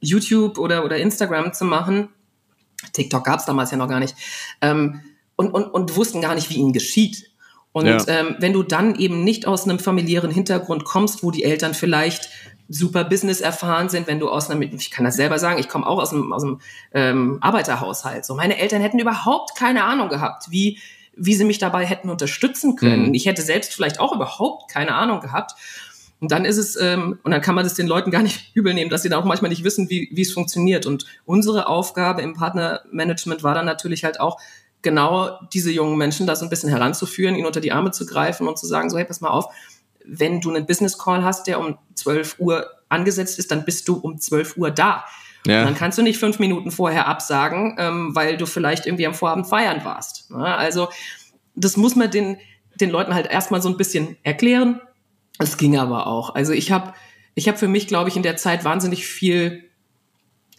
YouTube 0.00 0.58
oder, 0.58 0.84
oder 0.84 0.98
Instagram 0.98 1.52
zu 1.52 1.64
machen. 1.64 2.10
TikTok 2.92 3.24
gab 3.24 3.40
es 3.40 3.46
damals 3.46 3.70
ja 3.70 3.76
noch 3.76 3.88
gar 3.88 4.00
nicht. 4.00 4.14
Ähm, 4.60 5.00
und, 5.34 5.50
und, 5.50 5.64
und 5.64 5.96
wussten 5.96 6.20
gar 6.20 6.34
nicht, 6.34 6.50
wie 6.50 6.56
ihnen 6.56 6.72
geschieht. 6.72 7.31
Und 7.72 7.86
ja. 7.86 8.02
ähm, 8.06 8.36
wenn 8.38 8.52
du 8.52 8.62
dann 8.62 8.96
eben 8.96 9.24
nicht 9.24 9.46
aus 9.46 9.64
einem 9.64 9.78
familiären 9.78 10.30
Hintergrund 10.30 10.84
kommst, 10.84 11.22
wo 11.22 11.30
die 11.30 11.42
Eltern 11.44 11.74
vielleicht 11.74 12.28
super 12.68 13.04
Business 13.04 13.40
erfahren 13.40 13.88
sind, 13.88 14.06
wenn 14.06 14.18
du 14.18 14.28
aus 14.28 14.50
einem, 14.50 14.62
ich 14.62 14.90
kann 14.90 15.04
das 15.04 15.16
selber 15.16 15.38
sagen, 15.38 15.58
ich 15.58 15.68
komme 15.68 15.86
auch 15.86 15.98
aus 15.98 16.12
einem, 16.12 16.32
aus 16.32 16.42
einem 16.42 16.60
ähm, 16.92 17.38
Arbeiterhaushalt. 17.40 18.24
So, 18.24 18.34
meine 18.34 18.58
Eltern 18.58 18.80
hätten 18.80 18.98
überhaupt 18.98 19.56
keine 19.56 19.84
Ahnung 19.84 20.08
gehabt, 20.08 20.50
wie, 20.50 20.78
wie 21.16 21.34
sie 21.34 21.44
mich 21.44 21.58
dabei 21.58 21.84
hätten 21.84 22.10
unterstützen 22.10 22.76
können. 22.76 23.08
Mhm. 23.08 23.14
Ich 23.14 23.26
hätte 23.26 23.42
selbst 23.42 23.74
vielleicht 23.74 24.00
auch 24.00 24.14
überhaupt 24.14 24.70
keine 24.70 24.94
Ahnung 24.94 25.20
gehabt. 25.20 25.52
Und 26.20 26.30
dann 26.30 26.44
ist 26.44 26.56
es, 26.56 26.76
ähm, 26.76 27.18
und 27.24 27.32
dann 27.32 27.40
kann 27.40 27.54
man 27.54 27.64
das 27.64 27.74
den 27.74 27.86
Leuten 27.88 28.10
gar 28.10 28.22
nicht 28.22 28.50
übel 28.54 28.74
nehmen, 28.74 28.90
dass 28.90 29.02
sie 29.02 29.08
da 29.08 29.18
auch 29.18 29.24
manchmal 29.24 29.50
nicht 29.50 29.64
wissen, 29.64 29.90
wie, 29.90 30.08
wie 30.12 30.22
es 30.22 30.32
funktioniert. 30.32 30.86
Und 30.86 31.04
unsere 31.24 31.66
Aufgabe 31.66 32.22
im 32.22 32.34
Partnermanagement 32.34 33.42
war 33.42 33.54
dann 33.54 33.66
natürlich 33.66 34.04
halt 34.04 34.20
auch, 34.20 34.38
genau 34.82 35.38
diese 35.52 35.70
jungen 35.70 35.96
Menschen 35.96 36.26
da 36.26 36.36
so 36.36 36.44
ein 36.44 36.50
bisschen 36.50 36.68
heranzuführen, 36.68 37.36
ihnen 37.36 37.46
unter 37.46 37.60
die 37.60 37.72
Arme 37.72 37.92
zu 37.92 38.04
greifen 38.04 38.48
und 38.48 38.58
zu 38.58 38.66
sagen, 38.66 38.90
so 38.90 38.98
hey, 38.98 39.04
pass 39.04 39.20
mal 39.20 39.30
auf, 39.30 39.46
wenn 40.04 40.40
du 40.40 40.50
einen 40.50 40.66
Business 40.66 40.98
Call 40.98 41.22
hast, 41.22 41.46
der 41.46 41.60
um 41.60 41.78
12 41.94 42.36
Uhr 42.38 42.66
angesetzt 42.88 43.38
ist, 43.38 43.50
dann 43.50 43.64
bist 43.64 43.88
du 43.88 43.96
um 43.96 44.18
12 44.18 44.56
Uhr 44.56 44.70
da. 44.70 45.04
Ja. 45.44 45.64
dann 45.64 45.74
kannst 45.74 45.98
du 45.98 46.02
nicht 46.02 46.20
fünf 46.20 46.38
Minuten 46.38 46.70
vorher 46.70 47.08
absagen, 47.08 47.74
ähm, 47.76 48.14
weil 48.14 48.36
du 48.36 48.46
vielleicht 48.46 48.86
irgendwie 48.86 49.08
am 49.08 49.14
Vorabend 49.14 49.48
feiern 49.48 49.84
warst. 49.84 50.30
Ja, 50.30 50.56
also 50.56 50.88
das 51.56 51.76
muss 51.76 51.96
man 51.96 52.12
den, 52.12 52.38
den 52.80 52.90
Leuten 52.90 53.12
halt 53.12 53.26
erstmal 53.26 53.60
so 53.60 53.68
ein 53.68 53.76
bisschen 53.76 54.16
erklären. 54.22 54.80
Es 55.38 55.56
ging 55.56 55.76
aber 55.76 56.06
auch. 56.06 56.36
Also 56.36 56.52
ich 56.52 56.70
habe 56.70 56.94
ich 57.34 57.48
hab 57.48 57.58
für 57.58 57.66
mich, 57.66 57.88
glaube 57.88 58.08
ich, 58.08 58.16
in 58.16 58.22
der 58.22 58.36
Zeit 58.36 58.64
wahnsinnig 58.64 59.04
viel 59.04 59.64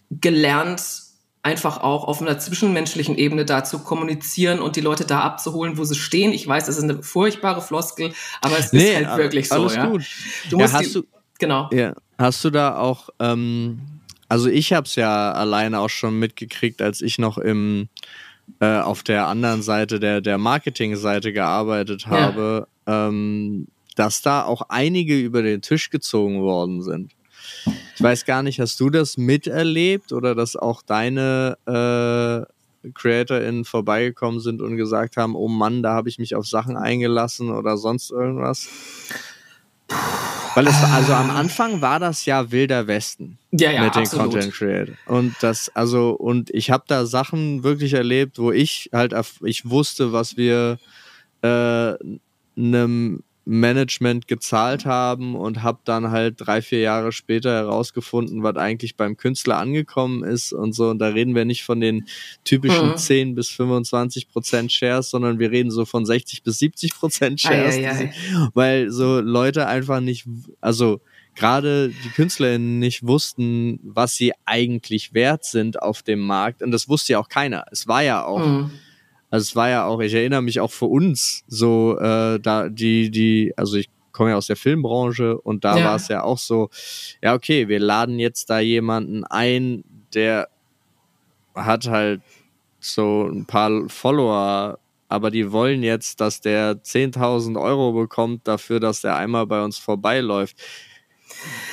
gelernt, 0.10 1.03
einfach 1.44 1.82
auch 1.82 2.06
auf 2.06 2.22
einer 2.22 2.40
zwischenmenschlichen 2.40 3.18
Ebene 3.18 3.44
da 3.44 3.66
zu 3.66 3.80
kommunizieren 3.80 4.60
und 4.60 4.78
die 4.78 4.82
Leute 4.82 5.06
da 5.06 5.20
abzuholen, 5.20 5.78
wo 5.78 5.84
sie 5.84 5.96
stehen. 5.96 6.32
Ich 6.32 6.48
weiß, 6.48 6.66
das 6.66 6.78
ist 6.78 6.84
eine 6.84 7.04
furchtbare 7.04 7.62
Floskel, 7.62 8.14
aber 8.42 8.58
es 8.58 8.72
nee, 8.72 9.02
ist 9.02 9.08
halt 9.08 9.18
wirklich 9.18 9.50
so. 9.50 9.56
Alles 9.56 9.76
ja. 9.76 9.86
gut. 9.86 10.06
Du 10.50 10.58
musst 10.58 10.74
ja, 10.74 10.80
hast 10.80 10.88
die, 10.88 10.94
du, 10.94 11.04
genau. 11.38 11.70
Ja, 11.74 11.94
hast 12.18 12.44
du 12.46 12.50
da 12.50 12.78
auch, 12.78 13.10
ähm, 13.20 13.82
also 14.30 14.48
ich 14.48 14.72
habe 14.72 14.88
es 14.88 14.96
ja 14.96 15.34
alleine 15.34 15.82
auch 15.82 15.90
schon 15.90 16.18
mitgekriegt, 16.18 16.82
als 16.82 17.02
ich 17.02 17.20
noch 17.20 17.38
im 17.38 17.90
äh, 18.62 18.80
auf 18.80 19.04
der 19.04 19.28
anderen 19.28 19.62
Seite 19.62 20.00
der 20.00 20.22
der 20.22 20.38
Marketingseite 20.38 21.34
gearbeitet 21.34 22.08
habe, 22.08 22.68
ja. 22.88 23.08
ähm, 23.10 23.68
dass 23.96 24.22
da 24.22 24.44
auch 24.46 24.64
einige 24.70 25.20
über 25.20 25.42
den 25.42 25.62
Tisch 25.62 25.90
gezogen 25.90 26.42
worden 26.42 26.82
sind. 26.82 27.12
Ich 28.04 28.10
weiß 28.10 28.26
gar 28.26 28.44
nicht, 28.44 28.60
hast 28.60 28.78
du 28.82 28.90
das 28.90 29.16
miterlebt 29.16 30.12
oder 30.12 30.36
dass 30.36 30.58
auch 30.58 30.82
deine 30.82 31.58
äh, 31.66 32.92
CreatorInnen 32.92 33.64
vorbeigekommen 33.64 34.42
sind 34.42 34.62
und 34.62 34.76
gesagt 34.76 35.16
haben, 35.16 35.38
oh 35.38 35.48
Mann, 35.48 35.82
da 35.84 35.94
habe 35.94 36.10
ich 36.10 36.20
mich 36.20 36.36
auf 36.36 36.46
Sachen 36.46 36.76
eingelassen 36.76 37.50
oder 37.50 37.78
sonst 37.78 38.12
irgendwas? 38.12 38.68
Weil 40.54 40.68
es 40.68 40.84
also 40.84 41.14
am 41.14 41.30
Anfang 41.30 41.80
war 41.80 42.02
das 42.02 42.26
ja 42.26 42.52
wilder 42.52 42.88
Westen 42.88 43.38
ja, 43.52 43.72
ja, 43.72 43.86
mit 43.86 43.96
den 43.96 44.02
absolut. 44.02 44.32
Content 44.34 44.54
Creator 44.54 44.96
und 45.06 45.36
das 45.40 45.72
also 45.74 46.12
und 46.12 46.50
ich 46.50 46.72
habe 46.72 46.84
da 46.88 47.06
Sachen 47.06 47.64
wirklich 47.64 47.94
erlebt, 47.94 48.38
wo 48.38 48.52
ich 48.52 48.90
halt 48.92 49.16
ich 49.46 49.70
wusste, 49.70 50.12
was 50.12 50.36
wir 50.36 50.78
äh, 51.42 51.94
einem 52.58 53.24
Management 53.46 54.28
gezahlt 54.28 54.86
haben 54.86 55.36
und 55.36 55.64
habe 55.64 55.80
dann 55.84 56.12
halt 56.12 56.36
drei, 56.38 56.62
vier 56.62 56.80
Jahre 56.80 57.12
später 57.12 57.52
herausgefunden, 57.52 58.42
was 58.42 58.56
eigentlich 58.56 58.96
beim 58.96 59.18
Künstler 59.18 59.58
angekommen 59.58 60.24
ist 60.24 60.54
und 60.54 60.74
so. 60.74 60.90
Und 60.90 61.00
da 61.00 61.10
reden 61.10 61.36
wir 61.36 61.44
nicht 61.44 61.64
von 61.64 61.82
den 61.82 62.08
typischen 62.46 62.92
mhm. 62.92 62.98
10 62.98 63.36
bis 63.36 63.50
25 63.50 64.30
Prozent 64.30 64.72
Shares, 64.72 65.10
sondern 65.10 65.40
wir 65.40 65.52
reden 65.52 65.72
so 65.72 65.86
von 65.86 66.06
60 66.06 66.44
bis 66.44 66.60
70 66.60 66.96
Prozent 66.96 67.42
Shares, 67.42 67.76
ei, 67.76 67.90
ei, 67.90 67.92
ei. 67.92 68.50
weil 68.54 68.92
so 68.92 69.20
Leute 69.20 69.68
einfach 69.68 70.00
nicht, 70.00 70.26
also 70.62 71.02
gerade 71.36 71.90
die 71.90 72.10
KünstlerInnen 72.10 72.80
nicht 72.80 73.06
wussten, 73.06 73.80
was 73.84 74.16
sie 74.16 74.32
eigentlich 74.46 75.14
wert 75.14 75.44
sind 75.44 75.82
auf 75.82 76.02
dem 76.02 76.20
Markt. 76.20 76.62
Und 76.64 76.72
das 76.72 76.88
wusste 76.88 77.14
ja 77.14 77.20
auch 77.20 77.30
keiner. 77.30 77.66
Es 77.72 77.88
war 77.88 78.04
ja 78.04 78.24
auch. 78.24 78.46
Mhm 78.46 78.72
also 79.34 79.46
es 79.46 79.56
war 79.56 79.68
ja 79.68 79.86
auch, 79.88 80.00
ich 80.00 80.14
erinnere 80.14 80.44
mich 80.44 80.60
auch 80.60 80.70
für 80.70 80.86
uns 80.86 81.44
so, 81.48 81.98
äh, 81.98 82.40
da 82.40 82.70
die, 82.70 83.10
die, 83.10 83.52
also 83.58 83.78
ich 83.78 83.90
komme 84.12 84.30
ja 84.30 84.36
aus 84.38 84.46
der 84.46 84.56
Filmbranche 84.56 85.42
und 85.42 85.66
da 85.66 85.76
ja. 85.76 85.86
war 85.86 85.96
es 85.96 86.08
ja 86.08 86.22
auch 86.22 86.38
so, 86.38 86.70
ja, 87.20 87.34
okay, 87.34 87.68
wir 87.68 87.80
laden 87.80 88.20
jetzt 88.20 88.52
da 88.52 88.60
jemanden 88.60 89.24
ein, 89.24 89.84
der 90.14 90.50
hat 91.56 91.88
halt 91.88 92.22
so 92.80 93.28
ein 93.28 93.48
paar 93.48 93.90
Follower, 93.90 94.78
aber 95.10 95.32
die 95.32 95.52
wollen 95.52 95.82
jetzt, 95.82 96.22
dass 96.22 96.40
der 96.40 96.84
10.000 96.84 97.60
Euro 97.60 97.92
bekommt 97.94 98.48
dafür, 98.48 98.80
dass 98.80 99.02
der 99.02 99.16
einmal 99.16 99.48
bei 99.48 99.64
uns 99.64 99.80
vorbeiläuft. 99.80 100.58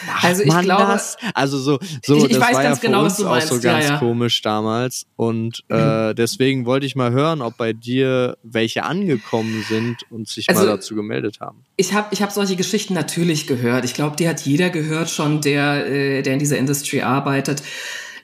Macht 0.07 0.25
also 0.25 0.43
ich 0.43 0.59
glaube, 0.61 0.93
das? 0.93 1.16
also 1.35 1.59
so, 1.59 1.79
so 2.05 2.16
ich, 2.16 2.25
ich 2.25 2.31
das 2.31 2.41
weiß 2.41 2.55
war 2.55 2.62
ganz 2.62 2.77
ja 2.77 2.81
für 2.81 2.87
genau, 2.87 3.05
uns 3.05 3.12
was 3.12 3.18
du 3.18 3.29
auch 3.29 3.41
so 3.41 3.61
ganz 3.61 3.85
ja, 3.87 3.93
ja. 3.93 3.99
komisch 3.99 4.43
damals 4.43 5.07
und 5.16 5.62
äh, 5.68 6.14
deswegen 6.14 6.66
wollte 6.66 6.87
ich 6.87 6.97
mal 6.97 7.11
hören, 7.12 7.43
ob 7.43 7.57
bei 7.57 7.73
dir 7.73 8.37
welche 8.43 8.85
angekommen 8.85 9.64
sind 9.68 9.99
und 10.11 10.29
sich 10.29 10.49
also, 10.49 10.62
mal 10.62 10.68
dazu 10.68 10.95
gemeldet 10.95 11.41
haben. 11.41 11.64
Ich 11.77 11.93
habe 11.93 12.09
ich 12.11 12.23
hab 12.23 12.33
solche 12.33 12.57
Geschichten 12.57 12.95
natürlich 12.95 13.47
gehört. 13.47 13.85
Ich 13.85 13.95
glaube, 13.95 14.16
die 14.16 14.29
hat 14.29 14.41
jeder 14.41 14.71
gehört 14.71 15.11
schon, 15.11 15.41
der, 15.41 15.87
äh, 15.87 16.23
der 16.23 16.35
in 16.35 16.39
dieser 16.39 16.59
Industry 16.59 17.03
arbeitet 17.03 17.62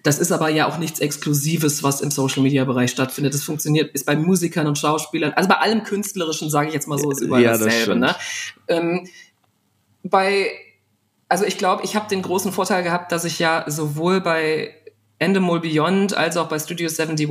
das 0.06 0.20
ist 0.20 0.30
aber 0.30 0.50
ja 0.50 0.68
auch 0.68 0.78
nichts 0.78 1.00
Exklusives, 1.00 1.82
was 1.82 2.00
im 2.00 2.12
Social 2.12 2.42
Media 2.42 2.64
Bereich 2.64 2.92
stattfindet. 2.92 3.34
Das 3.34 3.42
funktioniert, 3.42 3.92
ist 3.92 4.06
bei 4.06 4.14
Musikern 4.14 4.68
und 4.68 4.78
Schauspielern, 4.78 5.32
also 5.32 5.48
bei 5.48 5.56
allem 5.56 5.82
Künstlerischen, 5.82 6.48
sage 6.48 6.68
ich 6.68 6.74
jetzt 6.74 6.86
mal 6.86 6.96
so, 6.96 7.10
ist 7.10 7.22
überall 7.22 7.42
ja, 7.42 7.58
dasselbe. 7.58 7.98
Das 7.98 8.16
ne? 8.16 8.16
Ähm, 8.68 9.08
bei, 10.04 10.48
also 11.28 11.44
ich 11.44 11.58
glaube, 11.58 11.84
ich 11.84 11.96
habe 11.96 12.08
den 12.08 12.22
großen 12.22 12.52
Vorteil 12.52 12.82
gehabt, 12.82 13.12
dass 13.12 13.24
ich 13.24 13.38
ja 13.38 13.64
sowohl 13.66 14.20
bei 14.20 14.74
Endemol 15.18 15.60
Beyond 15.60 16.14
als 16.14 16.36
auch 16.36 16.48
bei 16.48 16.58
Studio 16.58 16.90
71, 16.90 17.28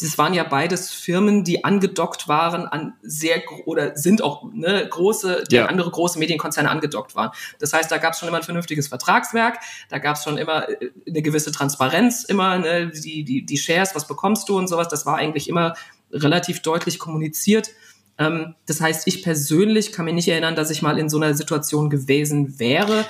das 0.00 0.18
waren 0.18 0.34
ja 0.34 0.42
beides 0.42 0.90
Firmen, 0.90 1.44
die 1.44 1.64
angedockt 1.64 2.26
waren 2.26 2.66
an 2.66 2.94
sehr 3.02 3.42
oder 3.66 3.96
sind 3.96 4.22
auch 4.22 4.42
ne, 4.52 4.88
große, 4.88 5.44
die 5.48 5.56
ja. 5.56 5.66
andere 5.66 5.90
große 5.90 6.18
Medienkonzerne 6.18 6.68
angedockt 6.68 7.14
waren. 7.14 7.30
Das 7.60 7.72
heißt, 7.72 7.90
da 7.92 7.98
gab 7.98 8.14
es 8.14 8.18
schon 8.18 8.28
immer 8.28 8.38
ein 8.38 8.42
vernünftiges 8.42 8.88
Vertragswerk, 8.88 9.58
da 9.88 9.98
gab 9.98 10.16
es 10.16 10.24
schon 10.24 10.36
immer 10.36 10.68
äh, 10.68 10.90
eine 11.06 11.22
gewisse 11.22 11.52
Transparenz, 11.52 12.24
immer 12.24 12.58
ne, 12.58 12.88
die, 12.88 13.22
die, 13.22 13.46
die 13.46 13.58
Shares, 13.58 13.94
was 13.94 14.08
bekommst 14.08 14.48
du 14.48 14.58
und 14.58 14.66
sowas, 14.66 14.88
das 14.88 15.06
war 15.06 15.16
eigentlich 15.16 15.48
immer 15.48 15.74
relativ 16.10 16.60
deutlich 16.60 16.98
kommuniziert. 16.98 17.70
Ähm, 18.18 18.54
das 18.66 18.80
heißt, 18.80 19.06
ich 19.06 19.22
persönlich 19.22 19.92
kann 19.92 20.04
mich 20.04 20.14
nicht 20.14 20.28
erinnern, 20.28 20.54
dass 20.54 20.70
ich 20.70 20.82
mal 20.82 20.98
in 20.98 21.08
so 21.08 21.16
einer 21.18 21.34
Situation 21.34 21.90
gewesen 21.90 22.58
wäre. 22.58 23.04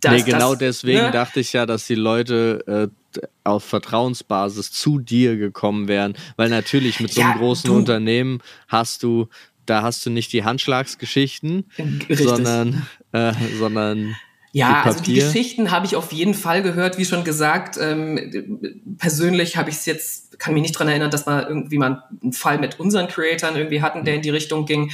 Dass, 0.00 0.12
nee, 0.12 0.22
genau 0.22 0.50
das, 0.50 0.58
deswegen 0.58 1.06
ne? 1.06 1.10
dachte 1.10 1.40
ich 1.40 1.52
ja, 1.52 1.66
dass 1.66 1.86
die 1.86 1.96
Leute 1.96 2.90
äh, 3.16 3.20
auf 3.44 3.64
Vertrauensbasis 3.64 4.70
zu 4.70 4.98
dir 4.98 5.36
gekommen 5.36 5.88
wären, 5.88 6.14
weil 6.36 6.50
natürlich 6.50 7.00
mit 7.00 7.12
so 7.12 7.20
einem 7.20 7.30
ja, 7.30 7.36
großen 7.38 7.68
du, 7.68 7.76
Unternehmen 7.76 8.40
hast 8.68 9.02
du, 9.02 9.28
da 9.66 9.82
hast 9.82 10.06
du 10.06 10.10
nicht 10.10 10.32
die 10.32 10.44
Handschlagsgeschichten, 10.44 11.64
Richtig. 11.78 12.18
sondern, 12.20 12.86
äh, 13.12 13.32
sondern 13.58 14.14
ja, 14.58 14.82
also 14.82 15.00
die 15.02 15.14
Geschichten 15.14 15.70
habe 15.70 15.86
ich 15.86 15.96
auf 15.96 16.12
jeden 16.12 16.34
Fall 16.34 16.62
gehört, 16.62 16.98
wie 16.98 17.04
schon 17.04 17.24
gesagt. 17.24 17.78
Ähm, 17.80 18.60
persönlich 18.98 19.56
habe 19.56 19.70
ich 19.70 19.76
es 19.76 19.86
jetzt, 19.86 20.38
kann 20.38 20.54
mich 20.54 20.62
nicht 20.62 20.72
dran 20.72 20.88
erinnern, 20.88 21.10
dass 21.10 21.26
wir 21.26 21.48
irgendwie 21.48 21.78
mal 21.78 22.04
einen 22.22 22.32
Fall 22.32 22.58
mit 22.58 22.80
unseren 22.80 23.08
Creatoren 23.08 23.56
irgendwie 23.56 23.82
hatten, 23.82 24.04
der 24.04 24.14
in 24.14 24.22
die 24.22 24.30
Richtung 24.30 24.66
ging. 24.66 24.90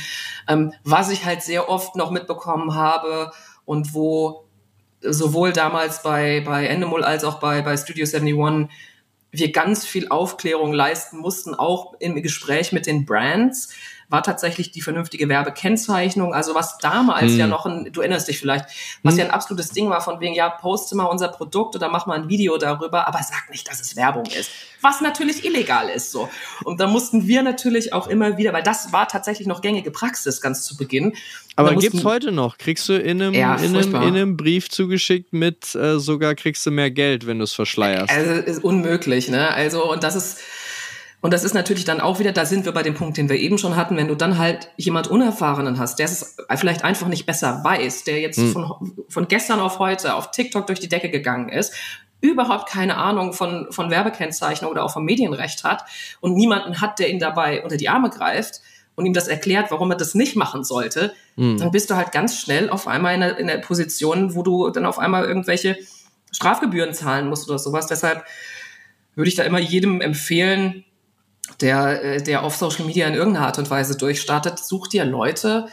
Ähm, 0.48 0.72
was 0.84 1.10
ich 1.10 1.24
halt 1.24 1.42
sehr 1.42 1.68
oft 1.68 1.96
noch 1.96 2.10
mitbekommen 2.10 2.74
habe 2.74 3.32
und 3.64 3.94
wo 3.94 4.44
sowohl 5.00 5.52
damals 5.52 6.02
bei, 6.02 6.42
bei 6.44 6.66
Endemol 6.66 7.02
als 7.02 7.24
auch 7.24 7.40
bei, 7.40 7.62
bei 7.62 7.76
Studio 7.76 8.04
71 8.04 8.68
wir 9.30 9.50
ganz 9.50 9.84
viel 9.84 10.08
Aufklärung 10.08 10.72
leisten 10.72 11.18
mussten, 11.18 11.54
auch 11.54 11.94
im 11.98 12.22
Gespräch 12.22 12.72
mit 12.72 12.86
den 12.86 13.04
Brands, 13.04 13.74
war 14.08 14.22
tatsächlich 14.22 14.70
die 14.70 14.80
vernünftige 14.80 15.28
Werbekennzeichnung. 15.28 16.34
Also 16.34 16.54
was 16.54 16.78
damals 16.78 17.32
hm. 17.32 17.38
ja 17.38 17.46
noch 17.46 17.66
ein, 17.66 17.92
du 17.92 18.00
erinnerst 18.00 18.28
dich 18.28 18.38
vielleicht, 18.38 18.66
was 19.02 19.14
hm. 19.14 19.18
ja 19.18 19.24
ein 19.26 19.30
absolutes 19.30 19.70
Ding 19.70 19.88
war 19.90 20.00
von 20.00 20.20
wegen, 20.20 20.34
ja, 20.34 20.48
poste 20.48 20.96
mal 20.96 21.04
unser 21.04 21.28
Produkt 21.28 21.76
oder 21.76 21.88
mach 21.88 22.06
mal 22.06 22.18
ein 22.18 22.28
Video 22.28 22.56
darüber, 22.58 23.06
aber 23.08 23.18
sag 23.22 23.50
nicht, 23.50 23.68
dass 23.68 23.80
es 23.80 23.96
Werbung 23.96 24.26
ist. 24.26 24.50
Was 24.80 25.00
natürlich 25.00 25.44
illegal 25.44 25.88
ist 25.88 26.10
so. 26.10 26.28
Und 26.64 26.80
da 26.80 26.86
mussten 26.86 27.26
wir 27.26 27.42
natürlich 27.42 27.92
auch 27.92 28.06
immer 28.06 28.36
wieder, 28.36 28.52
weil 28.52 28.62
das 28.62 28.92
war 28.92 29.08
tatsächlich 29.08 29.46
noch 29.46 29.62
gängige 29.62 29.90
Praxis 29.90 30.40
ganz 30.40 30.62
zu 30.62 30.76
Beginn. 30.76 31.14
Aber 31.56 31.72
mussten, 31.72 31.92
gibt's 31.92 32.04
heute 32.04 32.32
noch? 32.32 32.58
Kriegst 32.58 32.88
du 32.88 32.98
in 32.98 33.22
einem, 33.22 33.34
ja, 33.34 33.54
in 33.56 33.76
einem, 33.76 33.94
in 33.94 34.02
einem 34.02 34.36
Brief 34.36 34.68
zugeschickt 34.68 35.32
mit 35.32 35.74
äh, 35.74 35.98
sogar 35.98 36.34
kriegst 36.34 36.66
du 36.66 36.70
mehr 36.70 36.90
Geld, 36.90 37.26
wenn 37.26 37.38
du 37.38 37.44
es 37.44 37.52
verschleierst? 37.52 38.12
Also 38.12 38.32
ist 38.32 38.64
unmöglich, 38.64 39.28
ne? 39.28 39.50
Also 39.50 39.90
und 39.90 40.02
das 40.02 40.16
ist 40.16 40.38
und 41.24 41.32
das 41.32 41.42
ist 41.42 41.54
natürlich 41.54 41.86
dann 41.86 42.02
auch 42.02 42.18
wieder, 42.18 42.32
da 42.32 42.44
sind 42.44 42.66
wir 42.66 42.72
bei 42.72 42.82
dem 42.82 42.92
Punkt, 42.92 43.16
den 43.16 43.30
wir 43.30 43.36
eben 43.36 43.56
schon 43.56 43.76
hatten, 43.76 43.96
wenn 43.96 44.08
du 44.08 44.14
dann 44.14 44.36
halt 44.36 44.68
jemand 44.76 45.06
Unerfahrenen 45.06 45.78
hast, 45.78 45.98
der 45.98 46.04
es 46.04 46.36
vielleicht 46.54 46.84
einfach 46.84 47.08
nicht 47.08 47.24
besser 47.24 47.62
weiß, 47.64 48.04
der 48.04 48.20
jetzt 48.20 48.36
hm. 48.36 48.52
von, 48.52 48.92
von 49.08 49.26
gestern 49.26 49.58
auf 49.58 49.78
heute 49.78 50.16
auf 50.16 50.32
TikTok 50.32 50.66
durch 50.66 50.80
die 50.80 50.88
Decke 50.90 51.08
gegangen 51.08 51.48
ist, 51.48 51.72
überhaupt 52.20 52.68
keine 52.68 52.98
Ahnung 52.98 53.32
von, 53.32 53.68
von 53.70 53.90
Werbekennzeichnung 53.90 54.70
oder 54.70 54.84
auch 54.84 54.92
vom 54.92 55.06
Medienrecht 55.06 55.64
hat 55.64 55.84
und 56.20 56.34
niemanden 56.34 56.82
hat, 56.82 56.98
der 56.98 57.08
ihn 57.08 57.20
dabei 57.20 57.62
unter 57.62 57.78
die 57.78 57.88
Arme 57.88 58.10
greift 58.10 58.60
und 58.94 59.06
ihm 59.06 59.14
das 59.14 59.26
erklärt, 59.26 59.70
warum 59.70 59.90
er 59.92 59.96
das 59.96 60.14
nicht 60.14 60.36
machen 60.36 60.62
sollte, 60.62 61.14
hm. 61.38 61.56
dann 61.56 61.70
bist 61.70 61.88
du 61.88 61.96
halt 61.96 62.12
ganz 62.12 62.38
schnell 62.38 62.68
auf 62.68 62.86
einmal 62.86 63.14
in 63.14 63.20
der, 63.20 63.38
in 63.38 63.46
der 63.46 63.58
Position, 63.60 64.34
wo 64.34 64.42
du 64.42 64.68
dann 64.68 64.84
auf 64.84 64.98
einmal 64.98 65.24
irgendwelche 65.24 65.78
Strafgebühren 66.32 66.92
zahlen 66.92 67.30
musst 67.30 67.48
oder 67.48 67.58
sowas. 67.58 67.86
Deshalb 67.86 68.26
würde 69.14 69.30
ich 69.30 69.36
da 69.36 69.44
immer 69.44 69.58
jedem 69.58 70.02
empfehlen, 70.02 70.84
der, 71.60 72.02
äh, 72.02 72.22
der 72.22 72.42
auf 72.42 72.56
Social 72.56 72.84
Media 72.84 73.06
in 73.06 73.14
irgendeiner 73.14 73.46
Art 73.46 73.58
und 73.58 73.70
Weise 73.70 73.96
durchstartet, 73.96 74.58
such 74.58 74.88
dir 74.88 75.04
Leute, 75.04 75.66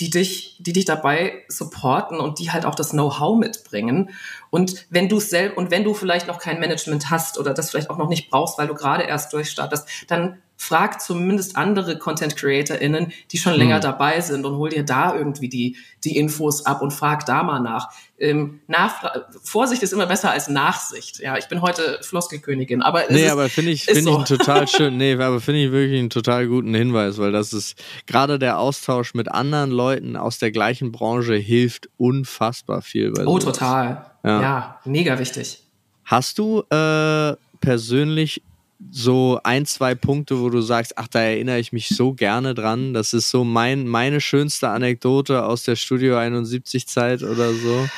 die 0.00 0.10
dich, 0.10 0.56
die 0.60 0.72
dich 0.72 0.84
dabei 0.84 1.44
supporten 1.48 2.18
und 2.18 2.38
die 2.38 2.50
halt 2.50 2.66
auch 2.66 2.74
das 2.74 2.90
Know-how 2.90 3.38
mitbringen. 3.38 4.10
Und 4.50 4.86
wenn 4.90 5.08
du 5.08 5.20
selbst 5.20 5.56
und 5.56 5.70
wenn 5.70 5.84
du 5.84 5.94
vielleicht 5.94 6.26
noch 6.26 6.38
kein 6.38 6.58
Management 6.58 7.10
hast 7.10 7.38
oder 7.38 7.54
das 7.54 7.70
vielleicht 7.70 7.90
auch 7.90 7.98
noch 7.98 8.08
nicht 8.08 8.28
brauchst, 8.30 8.58
weil 8.58 8.66
du 8.66 8.74
gerade 8.74 9.04
erst 9.04 9.32
durchstartest, 9.32 9.88
dann 10.08 10.42
frag 10.56 11.00
zumindest 11.00 11.56
andere 11.56 11.98
Content 11.98 12.36
CreatorInnen, 12.36 13.12
die 13.32 13.38
schon 13.38 13.54
länger 13.54 13.78
mhm. 13.78 13.82
dabei 13.82 14.20
sind 14.20 14.46
und 14.46 14.56
hol 14.56 14.70
dir 14.70 14.84
da 14.84 15.14
irgendwie 15.14 15.48
die, 15.48 15.76
die 16.04 16.16
Infos 16.16 16.64
ab 16.64 16.80
und 16.80 16.92
frag 16.92 17.26
da 17.26 17.42
mal 17.42 17.60
nach. 17.60 17.90
Ähm, 18.18 18.60
Nachfra 18.68 19.26
Vorsicht 19.42 19.82
ist 19.82 19.92
immer 19.92 20.06
besser 20.06 20.30
als 20.30 20.48
Nachsicht. 20.48 21.18
Ja, 21.18 21.36
ich 21.36 21.48
bin 21.48 21.60
heute 21.60 21.98
Floskelkönigin, 22.02 22.82
aber 22.82 23.04
Nee, 23.10 23.26
ist, 23.26 23.32
aber 23.32 23.48
finde 23.48 23.72
ich, 23.72 23.84
finde 23.84 24.02
so. 24.02 24.20
ich 24.20 24.24
total 24.24 24.68
schön. 24.68 24.96
Nee, 24.96 25.14
aber 25.14 25.40
finde 25.40 25.64
ich 25.64 25.72
wirklich 25.72 25.98
einen 25.98 26.10
total 26.10 26.46
guten 26.46 26.74
Hinweis, 26.74 27.18
weil 27.18 27.32
das 27.32 27.52
ist 27.52 27.82
gerade 28.06 28.38
der 28.38 28.58
Austausch 28.58 29.14
mit 29.14 29.30
anderen 29.30 29.70
Leuten 29.70 30.16
aus 30.16 30.38
der 30.38 30.52
gleichen 30.52 30.92
Branche 30.92 31.34
hilft 31.34 31.88
unfassbar 31.96 32.82
viel. 32.82 33.12
oh, 33.26 33.38
sowas. 33.40 33.44
total. 33.44 34.10
Ja. 34.22 34.40
ja, 34.40 34.80
mega 34.84 35.18
wichtig. 35.18 35.62
Hast 36.04 36.38
du 36.38 36.60
äh, 36.70 37.36
persönlich 37.60 38.42
so 38.90 39.40
ein, 39.44 39.66
zwei 39.66 39.94
Punkte, 39.94 40.40
wo 40.40 40.50
du 40.50 40.60
sagst, 40.60 40.98
ach, 40.98 41.08
da 41.08 41.20
erinnere 41.20 41.58
ich 41.58 41.72
mich 41.72 41.88
so 41.88 42.12
gerne 42.12 42.54
dran. 42.54 42.94
Das 42.94 43.12
ist 43.12 43.30
so 43.30 43.44
mein, 43.44 43.86
meine 43.86 44.20
schönste 44.20 44.68
Anekdote 44.68 45.44
aus 45.44 45.64
der 45.64 45.76
Studio 45.76 46.16
71 46.16 46.86
Zeit 46.86 47.22
oder 47.22 47.52
so. 47.52 47.88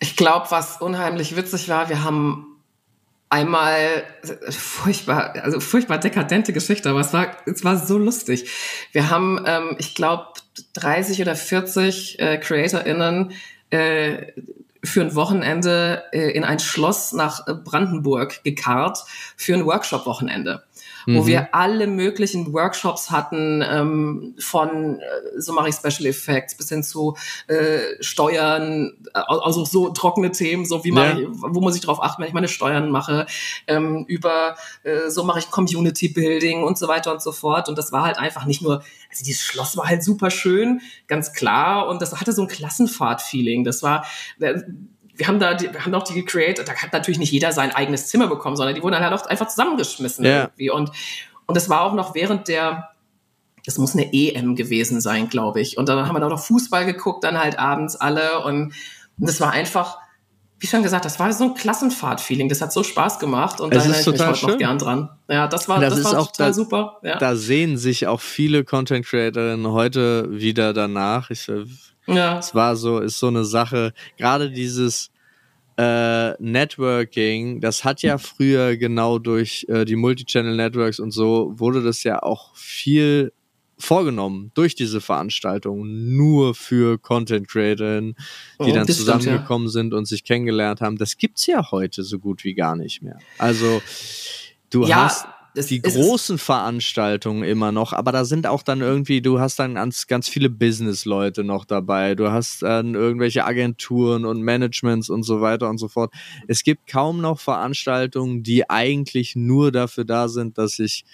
Ich 0.00 0.16
glaube, 0.16 0.46
was 0.50 0.80
unheimlich 0.80 1.36
witzig 1.36 1.68
war, 1.68 1.88
wir 1.88 2.04
haben 2.04 2.46
einmal 3.30 4.04
furchtbar, 4.50 5.34
also 5.42 5.60
furchtbar 5.60 5.98
dekadente 5.98 6.52
Geschichte, 6.52 6.90
aber 6.90 7.00
es 7.00 7.12
war, 7.12 7.36
es 7.46 7.64
war 7.64 7.76
so 7.76 7.98
lustig. 7.98 8.48
Wir 8.92 9.10
haben, 9.10 9.42
ähm, 9.46 9.76
ich 9.78 9.94
glaube, 9.94 10.28
30 10.74 11.20
oder 11.20 11.34
40 11.34 12.20
äh, 12.20 12.38
CreatorInnen 12.38 13.32
äh, 13.70 14.32
für 14.84 15.00
ein 15.00 15.14
Wochenende 15.14 16.04
äh, 16.12 16.30
in 16.30 16.44
ein 16.44 16.58
Schloss 16.58 17.12
nach 17.12 17.46
äh, 17.46 17.54
Brandenburg 17.54 18.44
gekarrt 18.44 19.04
für 19.36 19.54
ein 19.54 19.64
Workshop-Wochenende 19.64 20.62
mhm. 21.06 21.18
wo 21.18 21.26
wir 21.26 21.54
alle 21.54 21.86
möglichen 21.86 22.52
Workshops 22.52 23.10
hatten, 23.10 23.62
ähm, 23.62 24.34
von 24.38 25.00
äh, 25.00 25.40
so 25.40 25.52
mache 25.52 25.68
ich 25.68 25.74
Special 25.74 26.06
Effects 26.06 26.56
bis 26.56 26.68
hin 26.68 26.82
zu 26.82 27.16
äh, 27.46 27.78
Steuern, 28.00 28.92
also 29.12 29.64
so 29.64 29.90
trockene 29.90 30.30
Themen, 30.32 30.64
so 30.64 30.84
wie 30.84 30.94
ja. 30.94 31.18
ich, 31.18 31.26
wo 31.30 31.60
muss 31.60 31.76
ich 31.76 31.82
drauf 31.82 32.02
achten, 32.02 32.22
wenn 32.22 32.28
ich 32.28 32.34
meine 32.34 32.48
Steuern 32.48 32.90
mache, 32.90 33.26
ähm, 33.66 34.04
über 34.08 34.56
äh, 34.82 35.10
so 35.10 35.24
mache 35.24 35.38
ich 35.38 35.50
Community 35.50 36.08
Building 36.08 36.62
und 36.62 36.78
so 36.78 36.88
weiter 36.88 37.12
und 37.12 37.22
so 37.22 37.32
fort. 37.32 37.68
Und 37.68 37.78
das 37.78 37.92
war 37.92 38.04
halt 38.04 38.18
einfach 38.18 38.44
nicht 38.46 38.62
nur, 38.62 38.82
also 39.10 39.24
dieses 39.24 39.42
Schloss 39.42 39.76
war 39.76 39.86
halt 39.86 40.02
super 40.02 40.30
schön, 40.30 40.80
ganz 41.06 41.32
klar, 41.32 41.88
und 41.88 42.02
das 42.02 42.20
hatte 42.20 42.32
so 42.32 42.42
ein 42.42 42.48
Klassenfahrt-Feeling. 42.48 43.64
Das 43.64 43.82
war 43.82 44.04
äh, 44.40 44.54
wir 45.16 45.28
haben 45.28 45.38
da, 45.38 45.54
die, 45.54 45.72
wir 45.72 45.84
haben 45.84 45.94
auch 45.94 46.02
die 46.02 46.24
Creator, 46.24 46.64
da 46.64 46.74
hat 46.74 46.92
natürlich 46.92 47.18
nicht 47.18 47.32
jeder 47.32 47.52
sein 47.52 47.72
eigenes 47.72 48.08
Zimmer 48.08 48.26
bekommen, 48.26 48.56
sondern 48.56 48.74
die 48.74 48.82
wurden 48.82 48.94
dann 48.94 49.04
halt 49.04 49.12
auch 49.12 49.26
einfach 49.26 49.48
zusammengeschmissen 49.48 50.24
irgendwie. 50.24 50.70
Und, 50.70 50.90
und 51.46 51.56
das 51.56 51.68
war 51.68 51.82
auch 51.82 51.94
noch 51.94 52.14
während 52.14 52.48
der, 52.48 52.90
das 53.64 53.78
muss 53.78 53.94
eine 53.94 54.12
EM 54.12 54.56
gewesen 54.56 55.00
sein, 55.00 55.28
glaube 55.28 55.60
ich. 55.60 55.78
Und 55.78 55.88
dann 55.88 56.06
haben 56.06 56.14
wir 56.14 56.20
da 56.20 56.28
noch 56.28 56.44
Fußball 56.44 56.84
geguckt, 56.84 57.24
dann 57.24 57.38
halt 57.38 57.58
abends 57.58 57.96
alle. 57.96 58.44
Und, 58.44 58.72
und 59.18 59.28
das 59.28 59.40
war 59.40 59.52
einfach, 59.52 59.98
wie 60.58 60.66
schon 60.66 60.82
gesagt, 60.82 61.04
das 61.04 61.18
war 61.20 61.32
so 61.32 61.44
ein 61.44 61.54
Klassenfahrt-Feeling. 61.54 62.48
Das 62.48 62.60
hat 62.60 62.72
so 62.72 62.82
Spaß 62.82 63.18
gemacht 63.20 63.60
und 63.60 63.72
es 63.72 63.84
da 63.84 63.90
erinnere 63.90 64.00
ich 64.00 64.06
mich 64.06 64.20
heute 64.20 64.36
schön. 64.36 64.50
noch 64.50 64.58
gern 64.58 64.78
dran. 64.78 65.10
Ja, 65.28 65.46
das 65.46 65.68
war, 65.68 65.80
das, 65.80 65.94
das 65.94 66.04
war 66.04 66.26
total 66.26 66.48
da, 66.48 66.52
super. 66.52 66.98
Ja. 67.02 67.18
Da 67.18 67.36
sehen 67.36 67.78
sich 67.78 68.06
auch 68.06 68.20
viele 68.20 68.64
Content 68.64 69.06
Creatorinnen 69.06 69.68
heute 69.68 70.26
wieder 70.30 70.72
danach. 70.72 71.30
Ich, 71.30 71.48
äh, 71.48 71.64
ja. 72.06 72.38
Es 72.38 72.54
war 72.54 72.76
so, 72.76 73.00
ist 73.00 73.18
so 73.18 73.28
eine 73.28 73.44
Sache, 73.44 73.92
gerade 74.16 74.50
dieses 74.50 75.10
äh, 75.76 76.32
Networking, 76.42 77.60
das 77.60 77.84
hat 77.84 78.02
ja 78.02 78.18
früher 78.18 78.76
genau 78.76 79.18
durch 79.18 79.66
äh, 79.68 79.84
die 79.84 79.96
Multichannel 79.96 80.56
Networks 80.56 81.00
und 81.00 81.10
so, 81.10 81.52
wurde 81.56 81.82
das 81.82 82.04
ja 82.04 82.22
auch 82.22 82.54
viel 82.54 83.32
vorgenommen 83.76 84.52
durch 84.54 84.76
diese 84.76 85.00
Veranstaltung 85.00 86.14
nur 86.14 86.54
für 86.54 86.98
Content 86.98 87.48
Creator, 87.48 88.00
die 88.00 88.14
oh, 88.58 88.72
dann 88.72 88.86
zusammengekommen 88.86 89.68
stimmt, 89.68 89.84
ja. 89.84 89.90
sind 89.90 89.94
und 89.94 90.06
sich 90.06 90.22
kennengelernt 90.22 90.80
haben. 90.80 90.96
Das 90.96 91.16
gibt's 91.16 91.46
ja 91.46 91.70
heute 91.72 92.04
so 92.04 92.20
gut 92.20 92.44
wie 92.44 92.54
gar 92.54 92.76
nicht 92.76 93.02
mehr. 93.02 93.18
Also 93.38 93.82
du 94.70 94.86
ja. 94.86 95.04
hast 95.04 95.26
die 95.54 95.82
großen 95.82 96.38
Veranstaltungen 96.38 97.44
immer 97.44 97.70
noch, 97.70 97.92
aber 97.92 98.10
da 98.12 98.24
sind 98.24 98.46
auch 98.46 98.62
dann 98.62 98.80
irgendwie, 98.80 99.22
du 99.22 99.38
hast 99.38 99.58
dann 99.58 99.74
ganz, 99.74 100.06
ganz 100.06 100.28
viele 100.28 100.50
Business-Leute 100.50 101.44
noch 101.44 101.64
dabei, 101.64 102.14
du 102.14 102.30
hast 102.32 102.62
dann 102.62 102.94
irgendwelche 102.94 103.44
Agenturen 103.44 104.24
und 104.24 104.42
Managements 104.42 105.08
und 105.10 105.22
so 105.22 105.40
weiter 105.40 105.70
und 105.70 105.78
so 105.78 105.88
fort. 105.88 106.12
Es 106.48 106.64
gibt 106.64 106.88
kaum 106.88 107.20
noch 107.20 107.38
Veranstaltungen, 107.38 108.42
die 108.42 108.68
eigentlich 108.68 109.36
nur 109.36 109.70
dafür 109.70 110.04
da 110.04 110.28
sind, 110.28 110.58
dass 110.58 110.78
ich 110.78 111.04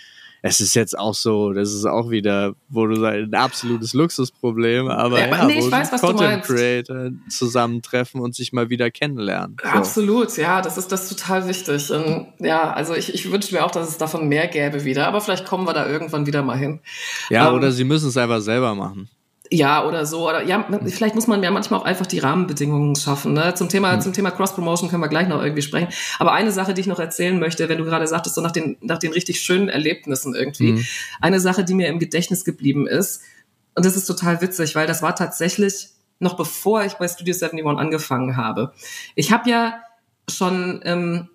es 0.43 0.61
ist 0.61 0.75
jetzt 0.75 0.99
auch 0.99 1.15
so, 1.15 1.53
das 1.53 1.73
ist 1.73 1.85
auch 1.85 2.11
wieder, 2.11 2.55
wo 2.69 2.87
du 2.87 2.97
sagst, 2.97 3.19
ein 3.19 3.35
absolutes 3.35 3.93
Luxusproblem, 3.93 4.89
aber 4.89 5.21
ja, 5.21 5.29
ja 5.29 5.45
nee, 5.45 5.63
wo 5.63 5.71
weiß, 5.71 6.01
Content 6.01 6.45
Creator 6.45 7.11
zusammentreffen 7.29 8.21
und 8.21 8.35
sich 8.35 8.53
mal 8.53 8.71
wieder 8.71 8.91
kennenlernen. 8.91 9.57
So. 9.63 9.69
Absolut, 9.69 10.37
ja, 10.37 10.63
das 10.63 10.79
ist 10.79 10.91
das 10.93 11.09
total 11.09 11.47
wichtig. 11.47 11.91
Und 11.91 12.29
ja, 12.39 12.73
also 12.73 12.95
ich, 12.95 13.13
ich 13.13 13.31
wünsche 13.31 13.55
mir 13.55 13.65
auch, 13.65 13.71
dass 13.71 13.89
es 13.89 13.99
davon 13.99 14.29
mehr 14.29 14.47
gäbe 14.49 14.85
wieder, 14.85 15.07
aber 15.07 15.21
vielleicht 15.21 15.47
kommen 15.47 15.67
wir 15.67 15.75
da 15.75 15.87
irgendwann 15.87 16.27
wieder 16.27 16.43
mal 16.43 16.57
hin. 16.57 16.81
Ja, 17.29 17.49
ähm, 17.49 17.55
oder 17.55 17.71
sie 17.73 17.85
müssen 17.85 18.09
es 18.09 18.17
einfach 18.17 18.41
selber 18.41 18.75
machen. 18.75 19.09
Ja, 19.53 19.85
oder 19.85 20.07
so. 20.07 20.29
Oder 20.29 20.45
ja, 20.45 20.65
vielleicht 20.87 21.17
muss 21.17 21.27
man 21.27 21.43
ja 21.43 21.51
manchmal 21.51 21.81
auch 21.81 21.85
einfach 21.85 22.07
die 22.07 22.21
Rahmenbedingungen 22.21 22.95
schaffen. 22.95 23.33
Ne? 23.33 23.55
Zum 23.55 23.69
Thema, 23.69 23.97
mhm. 23.97 24.01
zum 24.01 24.13
Thema 24.13 24.31
Cross-Promotion 24.31 24.89
können 24.89 25.03
wir 25.03 25.09
gleich 25.09 25.27
noch 25.27 25.43
irgendwie 25.43 25.63
sprechen. 25.63 25.89
Aber 26.21 26.33
eine 26.33 26.53
Sache, 26.53 26.73
die 26.73 26.83
ich 26.83 26.87
noch 26.87 27.01
erzählen 27.01 27.39
möchte, 27.39 27.69
wenn 27.69 27.79
du 27.79 27.85
gerade 27.85 28.07
sagtest, 28.07 28.37
so 28.37 28.41
nach 28.41 28.53
den, 28.53 28.77
nach 28.81 28.99
den 28.99 29.13
richtig 29.13 29.41
schönen 29.41 29.69
Erlebnissen 29.69 30.37
irgendwie. 30.37 30.73
Mhm. 30.73 30.87
Eine 31.21 31.41
Sache, 31.41 31.65
die 31.65 31.75
mir 31.75 31.89
im 31.89 31.99
Gedächtnis 31.99 32.45
geblieben 32.45 32.87
ist, 32.87 33.23
und 33.75 33.85
das 33.87 33.97
ist 33.97 34.07
total 34.07 34.41
witzig, 34.41 34.75
weil 34.75 34.87
das 34.87 35.03
war 35.03 35.15
tatsächlich 35.15 35.91
noch 36.21 36.37
bevor 36.37 36.85
ich 36.85 36.95
bei 36.95 37.09
Studio 37.09 37.35
71 37.35 37.67
angefangen 37.79 38.37
habe. 38.37 38.73
Ich 39.15 39.33
habe 39.33 39.49
ja 39.49 39.81
schon 40.29 40.81
ähm, 40.85 41.29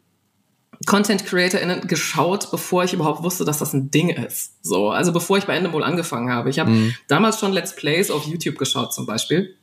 Content 0.86 1.26
CreatorInnen 1.26 1.88
geschaut, 1.88 2.50
bevor 2.52 2.84
ich 2.84 2.94
überhaupt 2.94 3.24
wusste, 3.24 3.46
dass 3.46 3.60
das 3.60 3.74
ein 3.74 3.92
Ding 3.92 4.10
ist. 4.10 4.54
So, 4.64 4.90
also 4.90 5.12
bevor 5.12 5.38
ich 5.38 5.46
bei 5.46 5.56
Endemol 5.56 5.84
angefangen 5.84 6.32
habe. 6.32 6.50
Ich 6.50 6.60
habe 6.60 6.72
mhm. 6.72 6.94
damals 7.08 7.40
schon 7.40 7.54
Let's 7.54 7.76
Plays 7.76 8.12
auf 8.12 8.26
YouTube 8.26 8.58
geschaut 8.58 8.94
zum 8.94 9.06
Beispiel. 9.06 9.56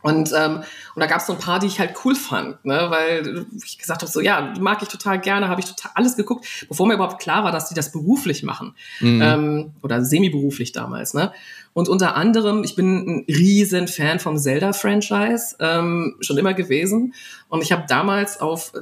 Und, 0.00 0.32
ähm, 0.32 0.62
und 0.94 1.00
da 1.00 1.06
gab 1.06 1.18
es 1.18 1.26
so 1.26 1.32
ein 1.32 1.40
paar, 1.40 1.58
die 1.58 1.66
ich 1.66 1.80
halt 1.80 1.94
cool 2.04 2.14
fand, 2.14 2.64
ne? 2.64 2.86
weil 2.88 3.46
ich 3.64 3.78
gesagt 3.78 4.02
habe, 4.02 4.10
so 4.10 4.20
ja, 4.20 4.54
mag 4.60 4.80
ich 4.80 4.88
total 4.88 5.20
gerne, 5.20 5.48
habe 5.48 5.60
ich 5.60 5.66
total 5.66 5.90
alles 5.96 6.14
geguckt, 6.14 6.46
bevor 6.68 6.86
mir 6.86 6.94
überhaupt 6.94 7.20
klar 7.20 7.42
war, 7.42 7.50
dass 7.50 7.68
die 7.68 7.74
das 7.74 7.90
beruflich 7.90 8.44
machen 8.44 8.74
mhm. 9.00 9.20
ähm, 9.20 9.72
oder 9.82 10.04
semi-beruflich 10.04 10.70
damals. 10.70 11.14
Ne? 11.14 11.32
Und 11.72 11.88
unter 11.88 12.14
anderem, 12.14 12.62
ich 12.62 12.76
bin 12.76 12.96
ein 12.96 13.24
riesen 13.28 13.88
Fan 13.88 14.20
vom 14.20 14.38
Zelda-Franchise, 14.38 15.56
ähm, 15.58 16.16
schon 16.20 16.38
immer 16.38 16.54
gewesen. 16.54 17.14
Und 17.48 17.62
ich 17.62 17.72
habe 17.72 17.84
damals 17.88 18.40
auf, 18.40 18.72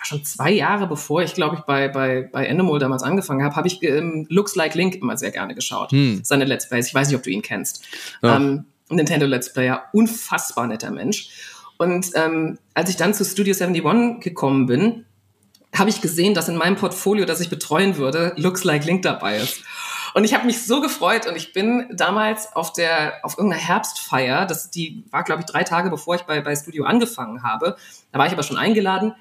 war 0.00 0.06
schon 0.06 0.24
zwei 0.24 0.50
Jahre 0.50 0.86
bevor 0.86 1.22
ich, 1.22 1.34
glaube 1.34 1.56
ich, 1.56 1.62
bei, 1.62 1.88
bei, 1.88 2.22
bei 2.22 2.46
Endemol 2.46 2.78
damals 2.78 3.02
angefangen 3.02 3.44
habe, 3.44 3.54
habe 3.54 3.68
ich 3.68 3.82
ähm, 3.82 4.26
Looks 4.30 4.56
Like 4.56 4.74
Link 4.74 4.94
immer 4.96 5.16
sehr 5.16 5.30
gerne 5.30 5.54
geschaut. 5.54 5.92
Hm. 5.92 6.22
Seine 6.24 6.44
Let's 6.44 6.68
Plays. 6.68 6.88
Ich 6.88 6.94
weiß 6.94 7.08
nicht, 7.08 7.16
ob 7.16 7.22
du 7.22 7.30
ihn 7.30 7.42
kennst. 7.42 7.84
Ähm, 8.22 8.64
Nintendo 8.88 9.26
Let's 9.26 9.52
Player, 9.52 9.84
unfassbar 9.92 10.66
netter 10.66 10.90
Mensch. 10.90 11.28
Und 11.76 12.10
ähm, 12.14 12.58
als 12.74 12.90
ich 12.90 12.96
dann 12.96 13.14
zu 13.14 13.24
Studio 13.24 13.54
71 13.54 14.20
gekommen 14.20 14.66
bin, 14.66 15.04
habe 15.76 15.90
ich 15.90 16.00
gesehen, 16.00 16.34
dass 16.34 16.48
in 16.48 16.56
meinem 16.56 16.76
Portfolio, 16.76 17.26
das 17.26 17.40
ich 17.40 17.50
betreuen 17.50 17.96
würde, 17.96 18.32
Looks 18.36 18.64
Like 18.64 18.84
Link 18.86 19.02
dabei 19.02 19.36
ist. 19.36 19.62
Und 20.14 20.24
ich 20.24 20.34
habe 20.34 20.46
mich 20.46 20.64
so 20.64 20.80
gefreut 20.80 21.28
und 21.28 21.36
ich 21.36 21.52
bin 21.52 21.86
damals 21.92 22.56
auf 22.56 22.72
der 22.72 23.20
auf 23.22 23.38
irgendeiner 23.38 23.62
Herbstfeier, 23.62 24.44
das 24.44 24.68
die 24.70 25.04
war 25.10 25.22
glaube 25.22 25.42
ich 25.42 25.46
drei 25.46 25.62
Tage 25.62 25.88
bevor 25.88 26.16
ich 26.16 26.22
bei 26.22 26.40
bei 26.40 26.56
Studio 26.56 26.84
angefangen 26.84 27.44
habe. 27.44 27.76
Da 28.10 28.18
war 28.18 28.26
ich 28.26 28.32
aber 28.32 28.42
schon 28.42 28.56
eingeladen 28.56 29.14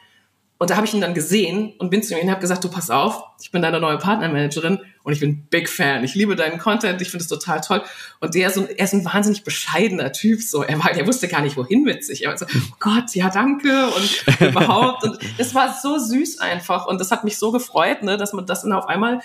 und 0.60 0.70
da 0.70 0.76
habe 0.76 0.86
ich 0.86 0.94
ihn 0.94 1.00
dann 1.00 1.14
gesehen 1.14 1.74
und 1.80 1.90
bin 1.90 2.04
zu 2.04 2.14
ihm 2.14 2.26
und 2.26 2.30
habe 2.30 2.42
gesagt, 2.42 2.66
du 2.66 2.70
pass 2.70 2.90
auf, 2.90 3.24
ich 3.42 3.50
bin 3.50 3.62
deine 3.62 3.80
neue 3.80 3.98
Partnermanagerin 3.98 4.80
und 5.04 5.14
ich 5.14 5.22
bin 5.22 5.46
Big 5.46 5.70
Fan. 5.70 6.04
Ich 6.04 6.16
liebe 6.16 6.36
deinen 6.36 6.60
Content, 6.60 7.02
ich 7.02 7.10
finde 7.10 7.24
es 7.24 7.30
total 7.30 7.62
toll. 7.62 7.82
Und 8.20 8.36
der 8.36 8.50
ist, 8.50 8.56
so, 8.56 8.66
er 8.66 8.84
ist 8.84 8.94
ein 8.94 9.06
wahnsinnig 9.06 9.46
bescheidener 9.46 10.12
Typ. 10.12 10.42
So, 10.42 10.62
er, 10.64 10.78
war, 10.84 10.92
er 10.92 11.08
wusste 11.08 11.30
gar 11.30 11.42
nicht, 11.42 11.56
wohin 11.56 11.84
mit 11.84 12.04
sich. 12.04 12.26
Er 12.26 12.32
war 12.32 12.38
so, 12.38 12.46
oh 12.46 12.76
Gott, 12.78 13.16
ja, 13.16 13.30
danke 13.30 13.88
und 13.88 14.26
überhaupt. 14.50 15.06
Und 15.06 15.18
es 15.38 15.56
war 15.56 15.74
so 15.82 15.98
süß 15.98 16.40
einfach. 16.40 16.88
Und 16.88 17.00
das 17.00 17.10
hat 17.10 17.24
mich 17.24 17.38
so 17.38 17.54
gefreut, 17.54 18.04
ne, 18.04 18.18
dass 18.18 18.34
man 18.34 18.46
das 18.46 18.64
dann 18.64 18.74
auf 18.74 18.90
einmal 18.90 19.22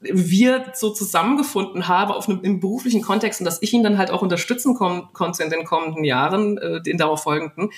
wir 0.00 0.72
so 0.74 0.90
zusammengefunden 0.90 1.88
haben 1.88 2.12
auf 2.12 2.28
einem 2.28 2.42
im 2.42 2.60
beruflichen 2.60 3.02
Kontext 3.02 3.40
und 3.40 3.44
dass 3.44 3.62
ich 3.62 3.72
ihn 3.72 3.82
dann 3.82 3.98
halt 3.98 4.10
auch 4.10 4.20
unterstützen 4.20 4.74
konnte 4.74 5.42
in 5.42 5.48
den 5.48 5.64
kommenden 5.64 6.04
Jahren, 6.04 6.58
äh, 6.58 6.82
den 6.82 6.98
darauf 6.98 7.22
folgenden. 7.22 7.70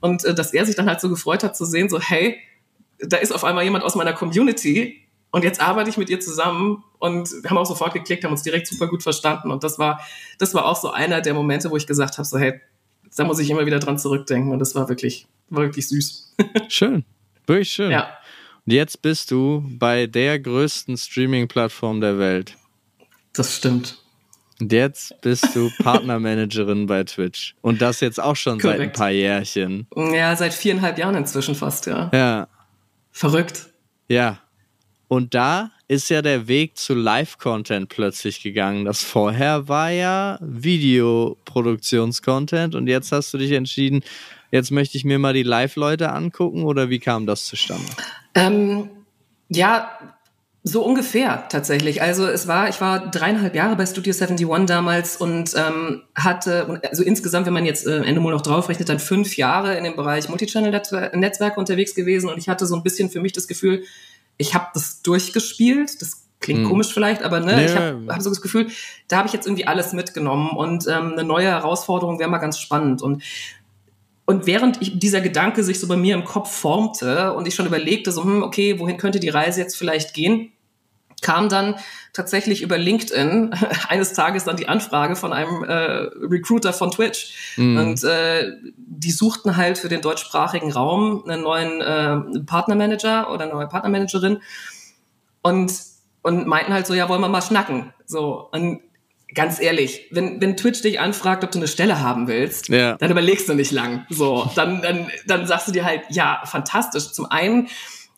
Und 0.00 0.24
äh, 0.24 0.34
dass 0.34 0.52
er 0.52 0.66
sich 0.66 0.76
dann 0.76 0.86
halt 0.86 1.00
so 1.00 1.08
gefreut 1.08 1.44
hat 1.44 1.56
zu 1.56 1.64
sehen, 1.64 1.88
so, 1.88 2.00
hey, 2.00 2.38
da 2.98 3.16
ist 3.16 3.32
auf 3.32 3.44
einmal 3.44 3.64
jemand 3.64 3.84
aus 3.84 3.94
meiner 3.94 4.12
Community 4.12 5.06
und 5.30 5.44
jetzt 5.44 5.60
arbeite 5.60 5.90
ich 5.90 5.96
mit 5.96 6.10
ihr 6.10 6.20
zusammen 6.20 6.84
und 6.98 7.30
wir 7.42 7.50
haben 7.50 7.58
auch 7.58 7.66
sofort 7.66 7.94
geklickt, 7.94 8.24
haben 8.24 8.32
uns 8.32 8.42
direkt 8.42 8.66
super 8.66 8.88
gut 8.88 9.02
verstanden. 9.02 9.50
Und 9.50 9.64
das 9.64 9.78
war, 9.78 10.00
das 10.38 10.54
war 10.54 10.66
auch 10.66 10.76
so 10.76 10.90
einer 10.90 11.20
der 11.20 11.34
Momente, 11.34 11.70
wo 11.70 11.76
ich 11.76 11.86
gesagt 11.86 12.18
habe, 12.18 12.26
so, 12.26 12.38
hey, 12.38 12.60
da 13.16 13.24
muss 13.24 13.38
ich 13.38 13.48
immer 13.50 13.64
wieder 13.64 13.78
dran 13.78 13.98
zurückdenken. 13.98 14.52
Und 14.52 14.58
das 14.58 14.74
war 14.74 14.88
wirklich, 14.88 15.26
war 15.48 15.62
wirklich 15.64 15.88
süß. 15.88 16.34
Schön. 16.68 17.04
Wirklich 17.46 17.72
schön. 17.72 17.90
Ja. 17.90 18.16
Und 18.64 18.72
jetzt 18.72 19.02
bist 19.02 19.32
du 19.32 19.64
bei 19.78 20.06
der 20.06 20.38
größten 20.38 20.96
Streaming-Plattform 20.96 22.00
der 22.00 22.18
Welt. 22.18 22.56
Das 23.32 23.56
stimmt. 23.56 24.00
Und 24.60 24.72
jetzt 24.72 25.20
bist 25.22 25.56
du 25.56 25.70
Partnermanagerin 25.82 26.86
bei 26.86 27.02
Twitch. 27.04 27.54
Und 27.62 27.80
das 27.80 28.00
jetzt 28.00 28.20
auch 28.20 28.36
schon 28.36 28.58
Korrekt. 28.58 28.78
seit 28.78 28.88
ein 28.88 28.92
paar 28.92 29.10
Jährchen. 29.10 29.86
Ja, 29.96 30.36
seit 30.36 30.52
viereinhalb 30.54 30.98
Jahren 30.98 31.14
inzwischen 31.14 31.54
fast, 31.54 31.86
ja. 31.86 32.10
Ja. 32.12 32.48
Verrückt. 33.10 33.68
Ja. 34.08 34.40
Und 35.08 35.34
da 35.34 35.70
ist 35.88 36.08
ja 36.08 36.22
der 36.22 36.46
Weg 36.46 36.76
zu 36.76 36.94
Live-Content 36.94 37.88
plötzlich 37.88 38.42
gegangen. 38.42 38.84
Das 38.84 39.02
vorher 39.02 39.66
war 39.66 39.90
ja 39.90 40.38
Videoproduktionscontent 40.40 42.76
und 42.76 42.86
jetzt 42.86 43.10
hast 43.10 43.34
du 43.34 43.38
dich 43.38 43.50
entschieden, 43.50 44.04
jetzt 44.52 44.70
möchte 44.70 44.96
ich 44.96 45.04
mir 45.04 45.18
mal 45.18 45.32
die 45.32 45.42
Live-Leute 45.42 46.12
angucken 46.12 46.62
oder 46.62 46.90
wie 46.90 47.00
kam 47.00 47.26
das 47.26 47.46
zustande? 47.46 47.90
Ähm, 48.36 48.88
ja, 49.48 49.90
so 50.62 50.84
ungefähr 50.84 51.48
tatsächlich. 51.48 52.02
Also 52.02 52.26
es 52.26 52.46
war, 52.46 52.68
ich 52.68 52.80
war 52.80 53.10
dreieinhalb 53.10 53.54
Jahre 53.54 53.76
bei 53.76 53.86
Studio 53.86 54.12
71 54.12 54.66
damals 54.66 55.16
und 55.16 55.54
ähm, 55.56 56.02
hatte, 56.14 56.80
also 56.88 57.02
insgesamt, 57.02 57.46
wenn 57.46 57.54
man 57.54 57.64
jetzt 57.64 57.86
äh, 57.86 58.02
Endemol 58.02 58.32
noch 58.32 58.42
draufrechnet, 58.42 58.88
dann 58.88 58.98
fünf 58.98 59.38
Jahre 59.38 59.76
in 59.76 59.84
dem 59.84 59.96
Bereich 59.96 60.28
Multichannel-Netzwerke 60.28 61.58
unterwegs 61.58 61.94
gewesen 61.94 62.28
und 62.28 62.36
ich 62.36 62.48
hatte 62.48 62.66
so 62.66 62.76
ein 62.76 62.82
bisschen 62.82 63.08
für 63.08 63.20
mich 63.20 63.32
das 63.32 63.48
Gefühl, 63.48 63.84
ich 64.36 64.54
habe 64.54 64.66
das 64.74 65.02
durchgespielt. 65.02 66.00
Das 66.02 66.26
klingt 66.40 66.60
hm. 66.60 66.68
komisch 66.68 66.92
vielleicht, 66.92 67.22
aber 67.22 67.40
ne, 67.40 67.56
nee. 67.56 67.66
ich 67.66 67.76
habe 67.76 68.06
hab 68.08 68.22
so 68.22 68.30
das 68.30 68.40
Gefühl, 68.40 68.68
da 69.08 69.18
habe 69.18 69.28
ich 69.28 69.34
jetzt 69.34 69.46
irgendwie 69.46 69.66
alles 69.66 69.92
mitgenommen 69.92 70.50
und 70.50 70.86
ähm, 70.88 71.12
eine 71.12 71.24
neue 71.24 71.46
Herausforderung 71.46 72.18
wäre 72.18 72.30
mal 72.30 72.38
ganz 72.38 72.58
spannend. 72.58 73.02
Und 73.02 73.22
und 74.30 74.46
während 74.46 74.80
ich, 74.80 74.96
dieser 74.96 75.20
Gedanke 75.20 75.64
sich 75.64 75.80
so 75.80 75.88
bei 75.88 75.96
mir 75.96 76.14
im 76.14 76.24
Kopf 76.24 76.52
formte 76.52 77.32
und 77.32 77.48
ich 77.48 77.56
schon 77.56 77.66
überlegte, 77.66 78.12
so, 78.12 78.22
hm, 78.22 78.44
okay, 78.44 78.78
wohin 78.78 78.96
könnte 78.96 79.18
die 79.18 79.28
Reise 79.28 79.60
jetzt 79.60 79.76
vielleicht 79.76 80.14
gehen, 80.14 80.52
kam 81.20 81.48
dann 81.48 81.74
tatsächlich 82.12 82.62
über 82.62 82.78
LinkedIn 82.78 83.52
eines 83.88 84.12
Tages 84.12 84.44
dann 84.44 84.56
die 84.56 84.68
Anfrage 84.68 85.16
von 85.16 85.32
einem 85.32 85.64
äh, 85.64 85.72
Recruiter 85.74 86.72
von 86.72 86.92
Twitch. 86.92 87.56
Mhm. 87.56 87.76
Und 87.76 88.04
äh, 88.04 88.52
die 88.76 89.10
suchten 89.10 89.56
halt 89.56 89.78
für 89.78 89.88
den 89.88 90.00
deutschsprachigen 90.00 90.70
Raum 90.70 91.24
einen 91.26 91.42
neuen 91.42 91.80
äh, 91.80 92.40
Partnermanager 92.46 93.32
oder 93.32 93.46
eine 93.46 93.54
neue 93.54 93.66
Partnermanagerin 93.66 94.42
und, 95.42 95.72
und 96.22 96.46
meinten 96.46 96.72
halt 96.72 96.86
so, 96.86 96.94
ja, 96.94 97.08
wollen 97.08 97.20
wir 97.20 97.28
mal 97.28 97.42
schnacken. 97.42 97.92
So. 98.06 98.48
Und 98.52 98.80
ganz 99.34 99.60
ehrlich, 99.60 100.06
wenn, 100.10 100.40
wenn 100.40 100.56
Twitch 100.56 100.82
dich 100.82 101.00
anfragt, 101.00 101.44
ob 101.44 101.50
du 101.50 101.58
eine 101.58 101.68
Stelle 101.68 102.00
haben 102.00 102.26
willst, 102.26 102.68
ja. 102.68 102.96
dann 102.96 103.10
überlegst 103.10 103.48
du 103.48 103.54
nicht 103.54 103.70
lang. 103.70 104.06
So, 104.10 104.50
dann, 104.54 104.82
dann, 104.82 105.10
dann 105.26 105.46
sagst 105.46 105.68
du 105.68 105.72
dir 105.72 105.84
halt, 105.84 106.02
ja, 106.10 106.42
fantastisch. 106.44 107.12
Zum 107.12 107.26
einen, 107.26 107.68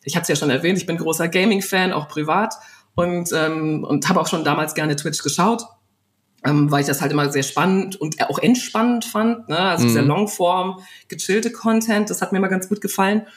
ich 0.02 0.16
hatte 0.16 0.22
es 0.22 0.28
ja 0.28 0.36
schon 0.36 0.50
erwähnt, 0.50 0.78
ich 0.78 0.86
bin 0.86 0.96
großer 0.96 1.28
Gaming-Fan, 1.28 1.92
auch 1.92 2.08
privat 2.08 2.54
und, 2.94 3.30
ähm, 3.32 3.84
und 3.84 4.08
habe 4.08 4.20
auch 4.20 4.28
schon 4.28 4.44
damals 4.44 4.74
gerne 4.74 4.96
Twitch 4.96 5.22
geschaut. 5.22 5.62
Ähm, 6.44 6.72
weil 6.72 6.80
ich 6.80 6.88
das 6.88 7.00
halt 7.00 7.12
immer 7.12 7.30
sehr 7.30 7.44
spannend 7.44 7.94
und 7.94 8.20
auch 8.28 8.40
entspannend 8.40 9.04
fand. 9.04 9.48
Ne? 9.48 9.56
Also 9.56 9.84
mhm. 9.84 9.88
dieser 9.88 10.02
Longform, 10.02 10.82
gechillte 11.06 11.52
Content, 11.52 12.10
das 12.10 12.20
hat 12.20 12.32
mir 12.32 12.38
immer 12.38 12.48
ganz 12.48 12.68
gut 12.68 12.80
gefallen. 12.80 13.28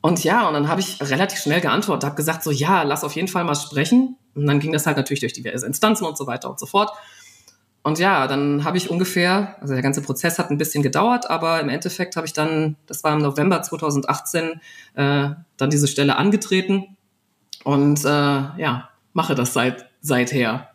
Und 0.00 0.22
ja, 0.22 0.46
und 0.46 0.54
dann 0.54 0.68
habe 0.68 0.80
ich 0.80 1.00
relativ 1.00 1.40
schnell 1.40 1.60
geantwortet, 1.60 2.04
habe 2.04 2.16
gesagt, 2.16 2.44
so 2.44 2.50
ja, 2.50 2.82
lass 2.82 3.04
auf 3.04 3.16
jeden 3.16 3.28
Fall 3.28 3.44
mal 3.44 3.54
sprechen. 3.54 4.16
Und 4.34 4.46
dann 4.46 4.60
ging 4.60 4.72
das 4.72 4.86
halt 4.86 4.96
natürlich 4.96 5.20
durch 5.20 5.32
diverse 5.32 5.66
Instanzen 5.66 6.06
und 6.06 6.16
so 6.16 6.26
weiter 6.26 6.48
und 6.48 6.60
so 6.60 6.66
fort. 6.66 6.90
Und 7.82 7.98
ja, 7.98 8.26
dann 8.26 8.64
habe 8.64 8.76
ich 8.76 8.90
ungefähr, 8.90 9.56
also 9.60 9.72
der 9.72 9.82
ganze 9.82 10.02
Prozess 10.02 10.38
hat 10.38 10.50
ein 10.50 10.58
bisschen 10.58 10.82
gedauert, 10.82 11.30
aber 11.30 11.60
im 11.60 11.68
Endeffekt 11.68 12.16
habe 12.16 12.26
ich 12.26 12.32
dann, 12.32 12.76
das 12.86 13.02
war 13.02 13.14
im 13.14 13.20
November 13.20 13.62
2018, 13.62 14.60
äh, 14.94 15.30
dann 15.56 15.70
diese 15.70 15.88
Stelle 15.88 16.16
angetreten 16.16 16.96
und 17.64 18.04
äh, 18.04 18.08
ja, 18.08 18.90
mache 19.14 19.34
das 19.34 19.52
seit 19.52 19.86
seither. 20.00 20.70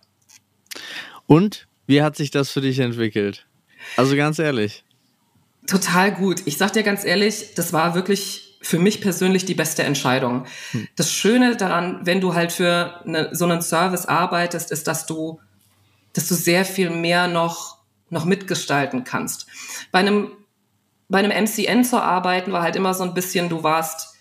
Und 1.27 1.67
wie 1.85 2.01
hat 2.01 2.15
sich 2.15 2.31
das 2.31 2.49
für 2.49 2.61
dich 2.61 2.79
entwickelt? 2.79 3.45
Also 3.95 4.15
ganz 4.15 4.39
ehrlich. 4.39 4.83
Total 5.67 6.13
gut. 6.13 6.41
Ich 6.45 6.57
sag 6.57 6.73
dir 6.73 6.83
ganz 6.83 7.05
ehrlich, 7.05 7.53
das 7.55 7.73
war 7.73 7.95
wirklich 7.95 8.42
für 8.63 8.79
mich 8.79 9.01
persönlich 9.01 9.45
die 9.45 9.53
beste 9.53 9.83
Entscheidung. 9.83 10.45
Hm. 10.71 10.87
Das 10.95 11.11
Schöne 11.11 11.55
daran, 11.57 11.99
wenn 12.03 12.21
du 12.21 12.33
halt 12.33 12.51
für 12.51 13.01
eine, 13.05 13.35
so 13.35 13.45
einen 13.45 13.61
Service 13.61 14.05
arbeitest, 14.05 14.71
ist, 14.71 14.87
dass 14.87 15.05
du, 15.05 15.39
dass 16.13 16.27
du 16.29 16.33
sehr 16.33 16.63
viel 16.63 16.89
mehr 16.89 17.27
noch, 17.27 17.77
noch 18.09 18.25
mitgestalten 18.25 19.03
kannst. 19.03 19.47
Bei 19.91 19.99
einem, 19.99 20.31
bei 21.09 21.19
einem 21.19 21.31
MCN 21.43 21.83
zu 21.83 22.01
arbeiten 22.01 22.53
war 22.53 22.63
halt 22.63 22.77
immer 22.77 22.93
so 22.93 23.03
ein 23.03 23.13
bisschen, 23.13 23.49
du 23.49 23.63
warst, 23.63 24.15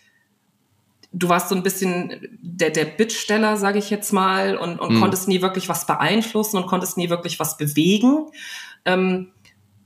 du 1.13 1.29
warst 1.29 1.49
so 1.49 1.55
ein 1.55 1.63
bisschen 1.63 2.39
der, 2.43 2.71
der 2.71 2.85
Bittsteller, 2.85 3.57
sage 3.57 3.79
ich 3.79 3.91
jetzt 3.91 4.13
mal, 4.13 4.57
und, 4.57 4.81
und 4.81 4.95
hm. 4.95 5.01
konntest 5.01 5.29
nie 5.29 5.41
wirklich 5.41 5.69
was 5.69 5.87
beeinflussen 5.87 6.57
und 6.57 6.67
konntest 6.67 6.97
nie 6.97 7.11
wirklich 7.11 7.39
was 7.39 7.57
bewegen. 7.57 8.27
Ähm, 8.85 9.31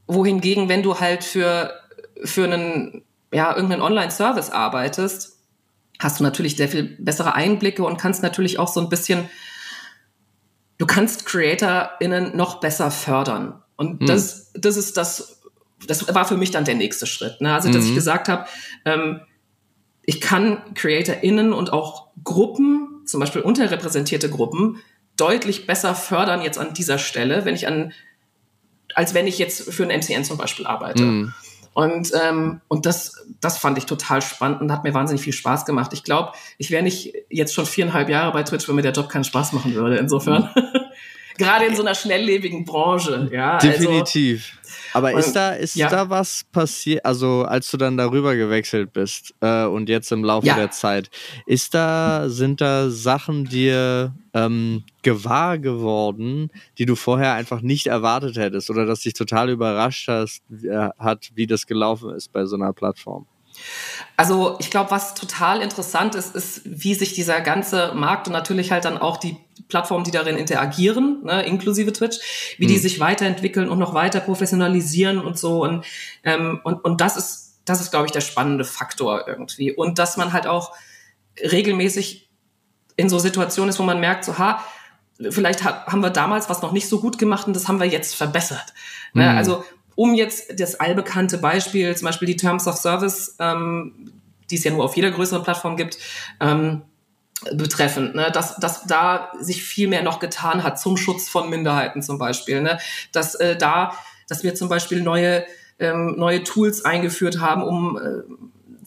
wohingegen, 0.07 0.71
wenn 0.71 0.83
du 0.83 0.99
halt 0.99 1.25
für, 1.25 1.75
für 2.25 2.45
einen 2.45 3.03
ja, 3.33 3.55
irgendeinen 3.55 3.83
Online-Service 3.83 4.51
arbeitest, 4.51 5.39
hast 5.99 6.21
du 6.21 6.25
natürlich 6.25 6.57
sehr 6.57 6.69
viel 6.69 6.97
bessere 6.99 7.35
Einblicke 7.35 7.85
und 7.85 7.99
kannst 7.99 8.23
natürlich 8.23 8.59
auch 8.59 8.69
so 8.69 8.81
ein 8.81 8.89
bisschen, 8.89 9.29
du 10.79 10.87
kannst 10.87 11.27
CreatorInnen 11.27 12.37
noch 12.37 12.61
besser 12.61 12.91
fördern. 12.91 13.63
Und 13.77 14.03
mhm. 14.03 14.07
das, 14.07 14.53
das 14.55 14.77
ist 14.77 14.97
das, 14.97 15.43
das 15.87 16.15
war 16.15 16.27
für 16.27 16.37
mich 16.37 16.51
dann 16.51 16.65
der 16.65 16.75
nächste 16.75 17.07
Schritt. 17.07 17.41
Ne? 17.41 17.53
Also, 17.53 17.71
dass 17.71 17.85
mhm. 17.85 17.91
ich 17.91 17.95
gesagt 17.95 18.29
habe, 18.29 18.47
ähm, 18.85 19.21
ich 20.05 20.21
kann 20.21 20.63
CreatorInnen 20.75 21.53
und 21.53 21.73
auch 21.73 22.09
Gruppen, 22.23 23.03
zum 23.07 23.21
Beispiel 23.21 23.43
unterrepräsentierte 23.43 24.31
Gruppen, 24.31 24.81
deutlich 25.17 25.67
besser 25.67 25.95
fördern 25.95 26.43
jetzt 26.43 26.59
an 26.59 26.75
dieser 26.75 26.99
Stelle, 26.99 27.45
wenn 27.45 27.55
ich 27.55 27.67
an, 27.67 27.93
als 28.95 29.15
wenn 29.15 29.27
ich 29.27 29.39
jetzt 29.39 29.73
für 29.73 29.83
ein 29.85 30.01
MCN 30.01 30.25
zum 30.25 30.39
Beispiel 30.39 30.67
arbeite. 30.67 31.03
Mhm. 31.03 31.35
Und, 31.77 32.11
ähm, 32.25 32.63
und 32.69 32.87
das, 32.87 33.27
das 33.43 33.59
fand 33.59 33.77
ich 33.77 33.85
total 33.85 34.23
spannend 34.23 34.63
und 34.63 34.73
hat 34.73 34.83
mir 34.83 34.95
wahnsinnig 34.95 35.21
viel 35.21 35.35
Spaß 35.35 35.67
gemacht. 35.67 35.93
Ich 35.93 36.05
glaube, 36.05 36.33
ich 36.57 36.71
wäre 36.71 36.83
nicht 36.83 37.13
jetzt 37.29 37.53
schon 37.53 37.67
viereinhalb 37.67 38.09
Jahre 38.09 38.33
bei 38.33 38.45
Twitch, 38.45 38.67
wenn 38.67 38.77
mir 38.77 38.83
der 38.83 38.93
Job 38.93 39.11
keinen 39.11 39.25
Spaß 39.25 39.53
machen 39.53 39.75
würde. 39.75 39.99
Insofern. 39.99 40.49
Gerade 41.37 41.67
in 41.67 41.77
so 41.77 41.83
einer 41.83 41.95
schnelllebigen 41.95 42.65
Branche, 42.65 43.29
ja. 43.31 43.59
Also 43.59 43.69
Definitiv. 43.69 44.57
Also, 44.57 44.66
aber 44.93 45.13
ist 45.13 45.33
da, 45.33 45.53
ist 45.53 45.77
ja. 45.77 45.89
da 45.89 46.11
was 46.11 46.45
passiert, 46.53 47.05
also 47.05 47.45
als 47.45 47.71
du 47.71 47.77
dann 47.77 47.97
darüber 47.97 48.37
gewechselt 48.37 48.93
bist 48.93 49.35
äh, 49.41 49.65
und 49.65 49.89
jetzt 49.89 50.11
im 50.13 50.25
Laufe 50.25 50.47
ja. 50.47 50.57
der 50.57 50.71
Zeit, 50.71 51.11
ist 51.47 51.75
da, 51.75 52.29
sind 52.29 52.61
da 52.61 52.91
Sachen 52.91 53.45
dir 53.45 54.15
ähm, 54.35 54.85
gewahr 55.03 55.59
geworden, 55.59 56.51
die 56.79 56.87
du 56.87 56.97
vorher 56.97 57.35
einfach 57.35 57.61
nicht 57.61 57.87
erwartet 57.87 58.37
hättest 58.37 58.71
oder 58.71 58.87
dass 58.87 59.01
dich 59.01 59.15
total 59.15 59.51
überrascht 59.51 60.09
hast, 60.09 60.43
äh, 60.63 60.89
hat, 60.99 61.31
wie 61.35 61.47
das 61.47 61.67
gelaufen 61.67 62.15
ist 62.15 62.33
bei 62.33 62.45
so 62.45 62.57
einer 62.57 62.73
Plattform? 62.73 63.27
Also 64.17 64.57
ich 64.59 64.71
glaube, 64.71 64.91
was 64.91 65.15
total 65.15 65.61
interessant 65.61 66.15
ist, 66.15 66.35
ist, 66.35 66.63
wie 66.65 66.95
sich 66.95 67.15
dieser 67.15 67.41
ganze 67.41 67.93
Markt 67.95 68.27
und 68.27 68.33
natürlich 68.33 68.71
halt 68.71 68.85
dann 68.85 68.99
auch 68.99 69.17
die 69.17 69.37
Plattformen, 69.69 70.05
die 70.05 70.11
darin 70.11 70.37
interagieren, 70.37 71.25
ne, 71.25 71.45
inklusive 71.45 71.93
Twitch, 71.93 72.19
wie 72.59 72.65
mhm. 72.65 72.69
die 72.69 72.79
sich 72.79 73.01
weiterentwickeln 73.01 73.69
und 73.69 73.79
noch 73.79 73.95
weiter 73.95 74.21
professionalisieren 74.21 75.19
und 75.19 75.39
so. 75.39 75.63
Und, 75.63 75.85
ähm, 76.25 76.61
und, 76.65 76.85
und 76.85 77.01
das 77.01 77.17
ist, 77.17 77.61
das 77.65 77.81
ist, 77.81 77.91
glaube 77.91 78.07
ich, 78.07 78.13
der 78.13 78.21
spannende 78.21 78.65
Faktor 78.65 79.27
irgendwie. 79.27 79.73
Und 79.73 79.99
dass 79.99 80.17
man 80.17 80.33
halt 80.33 80.47
auch 80.47 80.73
regelmäßig 81.41 82.29
in 82.97 83.09
so 83.09 83.19
Situationen 83.19 83.71
ist, 83.71 83.79
wo 83.79 83.83
man 83.83 84.01
merkt, 84.01 84.25
so, 84.25 84.39
ha, 84.39 84.65
vielleicht 85.31 85.65
haben 85.65 86.01
wir 86.01 86.11
damals 86.11 86.49
was 86.49 86.63
noch 86.63 86.73
nicht 86.73 86.89
so 86.89 87.01
gut 87.01 87.19
gemacht 87.19 87.47
und 87.47 87.55
das 87.57 87.69
haben 87.69 87.81
wir 87.81 87.87
jetzt 87.87 88.15
verbessert. 88.15 88.73
Ne? 89.13 89.23
Mhm. 89.23 89.29
Ne? 89.29 89.37
Also 89.37 89.65
um 89.95 90.15
jetzt 90.15 90.61
das 90.61 90.79
allbekannte 90.79 91.39
Beispiel, 91.39 91.97
zum 91.97 92.07
Beispiel 92.07 92.27
die 92.27 92.37
Terms 92.37 92.67
of 92.67 92.77
Service, 92.77 93.35
ähm, 93.39 94.13
die 94.51 94.57
es 94.57 94.65
ja 94.65 94.71
nur 94.71 94.85
auf 94.85 94.95
jeder 94.95 95.11
größeren 95.11 95.43
Plattform 95.43 95.77
gibt, 95.77 95.99
ähm, 96.41 96.83
betreffend, 97.55 98.15
ne? 98.15 98.31
dass, 98.33 98.57
dass 98.57 98.85
da 98.85 99.33
sich 99.41 99.63
viel 99.63 99.89
mehr 99.89 100.03
noch 100.03 100.21
getan 100.21 100.63
hat 100.63 100.79
zum 100.81 100.97
Schutz 100.97 101.29
von 101.29 101.51
Minderheiten 101.51 102.03
zum 102.03 102.19
Beispiel, 102.19 102.61
ne? 102.61 102.79
dass 103.13 103.35
äh, 103.37 103.57
da, 103.57 103.93
dass 104.29 104.43
wir 104.43 104.55
zum 104.55 104.69
Beispiel 104.69 105.03
neue 105.03 105.45
ähm, 105.79 106.15
neue 106.17 106.43
Tools 106.43 106.85
eingeführt 106.85 107.41
haben, 107.41 107.63
um 107.63 107.99
äh, 107.99 108.23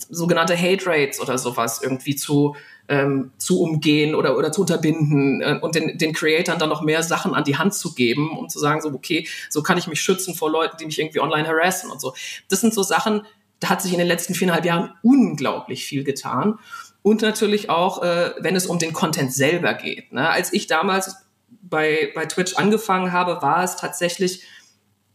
sogenannte 0.09 0.57
Hate 0.57 0.85
Rates 0.87 1.19
oder 1.19 1.37
sowas 1.37 1.81
irgendwie 1.83 2.15
zu 2.15 2.55
ähm, 2.87 3.31
zu 3.37 3.61
umgehen 3.61 4.15
oder, 4.15 4.35
oder 4.35 4.51
zu 4.51 4.61
unterbinden 4.61 5.41
äh, 5.41 5.59
und 5.61 5.75
den, 5.75 5.97
den 5.99 6.11
Creatoren 6.11 6.57
dann 6.57 6.69
noch 6.69 6.81
mehr 6.81 7.03
Sachen 7.03 7.35
an 7.35 7.43
die 7.43 7.55
Hand 7.55 7.75
zu 7.75 7.93
geben, 7.93 8.35
um 8.35 8.49
zu 8.49 8.57
sagen, 8.57 8.81
so, 8.81 8.89
okay, 8.89 9.27
so 9.49 9.61
kann 9.61 9.77
ich 9.77 9.87
mich 9.87 10.01
schützen 10.01 10.33
vor 10.33 10.49
Leuten, 10.49 10.77
die 10.77 10.85
mich 10.85 10.99
irgendwie 10.99 11.19
online 11.19 11.47
harassen 11.47 11.91
und 11.91 12.01
so. 12.01 12.15
Das 12.49 12.61
sind 12.61 12.73
so 12.73 12.81
Sachen, 12.81 13.21
da 13.59 13.69
hat 13.69 13.83
sich 13.83 13.91
in 13.93 13.99
den 13.99 14.07
letzten 14.07 14.33
viereinhalb 14.33 14.65
Jahren 14.65 14.93
unglaublich 15.03 15.85
viel 15.85 16.03
getan. 16.03 16.57
Und 17.01 17.21
natürlich 17.21 17.69
auch, 17.69 18.03
äh, 18.03 18.31
wenn 18.39 18.55
es 18.55 18.65
um 18.67 18.77
den 18.79 18.93
Content 18.93 19.33
selber 19.33 19.73
geht. 19.73 20.11
Ne? 20.11 20.29
Als 20.29 20.53
ich 20.53 20.67
damals 20.67 21.15
bei, 21.61 22.11
bei 22.13 22.25
Twitch 22.25 22.55
angefangen 22.55 23.11
habe, 23.11 23.41
war 23.41 23.63
es 23.63 23.77
tatsächlich 23.77 24.43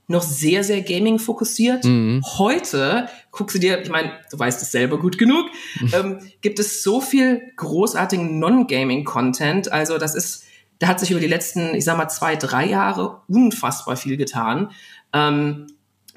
noch 0.07 0.23
sehr, 0.23 0.65
sehr 0.65 0.83
Gaming 0.83 1.19
fokussiert. 1.19 1.85
Mhm. 1.85 2.23
Heute 2.39 3.09
guckst 3.31 3.55
du 3.57 3.61
dir, 3.61 3.81
ich 3.81 3.89
meine, 3.89 4.13
du 4.31 4.39
weißt 4.39 4.61
es 4.61 4.71
selber 4.71 4.99
gut 4.99 5.19
genug, 5.19 5.47
ähm, 5.93 6.19
gibt 6.41 6.59
es 6.59 6.83
so 6.83 7.01
viel 7.01 7.43
großartigen 7.57 8.39
Non-Gaming-Content. 8.39 9.73
Also 9.73 9.99
das 9.99 10.15
ist, 10.15 10.45
da 10.79 10.89
hat 10.89 11.01
sich 11.01 11.11
über 11.11 11.21
die 11.21 11.27
letzten, 11.27 11.75
ich 11.75 11.85
sag 11.85 11.97
mal, 11.97 12.09
zwei, 12.09 12.37
drei 12.37 12.67
Jahre 12.67 13.23
unfassbar 13.29 13.97
viel 13.97 14.17
getan. 14.17 14.71
Ähm, 15.13 15.69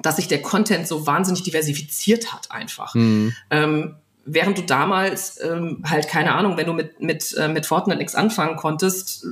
dass 0.02 0.18
sich 0.18 0.28
der 0.28 0.44
Content 0.44 0.88
so 0.88 1.08
wahnsinnig 1.08 1.42
diversifiziert 1.44 2.32
hat 2.32 2.52
einfach. 2.52 2.94
Mhm. 2.94 3.34
Ähm, 3.50 3.96
während 4.28 4.58
du 4.58 4.62
damals 4.64 5.42
ähm, 5.42 5.84
halt 5.90 6.08
keine 6.08 6.34
Ahnung, 6.36 6.58
wenn 6.58 6.68
du 6.68 6.74
mit 6.74 7.02
mit 7.02 7.36
äh, 7.38 7.48
mit 7.48 7.66
Fortnite 7.66 7.98
nichts 7.98 8.14
anfangen 8.14 8.58
konntest, 8.58 9.26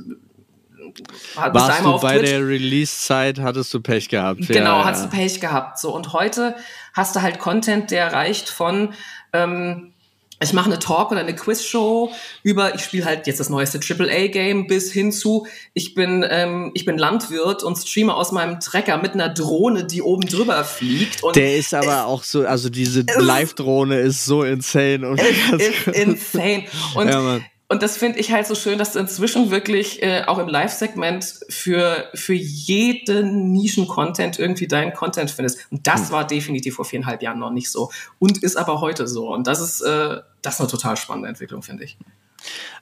warst 1.34 1.84
du 1.84 2.00
bei 2.00 2.18
Twitch. 2.18 2.30
der 2.30 2.48
Release-Zeit, 2.48 3.40
hattest 3.40 3.72
du 3.72 3.80
Pech 3.80 4.08
gehabt. 4.08 4.46
Genau, 4.48 4.78
ja, 4.78 4.84
hast 4.84 5.04
ja. 5.04 5.10
du 5.10 5.16
Pech 5.16 5.40
gehabt. 5.40 5.78
So 5.78 5.94
und 5.94 6.12
heute 6.12 6.56
hast 6.94 7.14
du 7.14 7.22
halt 7.22 7.38
Content, 7.38 7.90
der 7.90 8.12
reicht 8.12 8.48
von 8.48 8.94
ähm, 9.32 9.92
ich 10.40 10.52
mache 10.52 10.66
eine 10.66 10.78
Talk 10.78 11.10
oder 11.10 11.20
eine 11.20 11.34
Quizshow 11.34 12.12
über, 12.42 12.74
ich 12.74 12.82
spiele 12.82 13.04
halt 13.04 13.26
jetzt 13.26 13.40
das 13.40 13.48
neueste 13.48 13.80
AAA-Game 13.80 14.66
bis 14.66 14.92
hin 14.92 15.12
zu, 15.12 15.46
ich 15.72 15.94
bin, 15.94 16.24
ähm, 16.28 16.72
ich 16.74 16.84
bin 16.84 16.98
Landwirt 16.98 17.62
und 17.62 17.76
streame 17.76 18.14
aus 18.14 18.32
meinem 18.32 18.60
Trecker 18.60 18.98
mit 18.98 19.14
einer 19.14 19.30
Drohne, 19.30 19.84
die 19.84 20.02
oben 20.02 20.28
drüber 20.28 20.62
fliegt. 20.64 21.22
Und 21.22 21.36
Der 21.36 21.56
ist 21.56 21.72
aber 21.72 22.06
auch 22.06 22.22
so, 22.22 22.46
also 22.46 22.68
diese 22.68 23.04
Live-Drohne 23.16 23.98
ist 24.00 24.26
so 24.26 24.42
insane. 24.42 25.08
Und 25.08 25.20
ist 25.20 25.86
insane. 25.92 26.64
Und 26.94 27.08
ja, 27.08 27.40
und 27.68 27.82
das 27.82 27.96
finde 27.96 28.20
ich 28.20 28.30
halt 28.30 28.46
so 28.46 28.54
schön, 28.54 28.78
dass 28.78 28.92
du 28.92 29.00
inzwischen 29.00 29.50
wirklich 29.50 30.00
äh, 30.00 30.22
auch 30.26 30.38
im 30.38 30.46
Live-Segment 30.46 31.40
für, 31.48 32.08
für 32.14 32.34
jeden 32.34 33.50
Nischen-Content 33.50 34.38
irgendwie 34.38 34.68
deinen 34.68 34.92
Content 34.92 35.32
findest. 35.32 35.66
Und 35.72 35.84
das 35.86 36.06
hm. 36.06 36.10
war 36.12 36.26
definitiv 36.26 36.76
vor 36.76 36.84
viereinhalb 36.84 37.22
Jahren 37.22 37.40
noch 37.40 37.50
nicht 37.50 37.70
so. 37.70 37.90
Und 38.20 38.42
ist 38.42 38.56
aber 38.56 38.80
heute 38.80 39.08
so. 39.08 39.32
Und 39.32 39.48
das 39.48 39.60
ist, 39.60 39.80
äh, 39.80 40.20
das 40.42 40.54
ist 40.54 40.60
eine 40.60 40.70
total 40.70 40.96
spannende 40.96 41.28
Entwicklung, 41.28 41.62
finde 41.62 41.84
ich. 41.84 41.98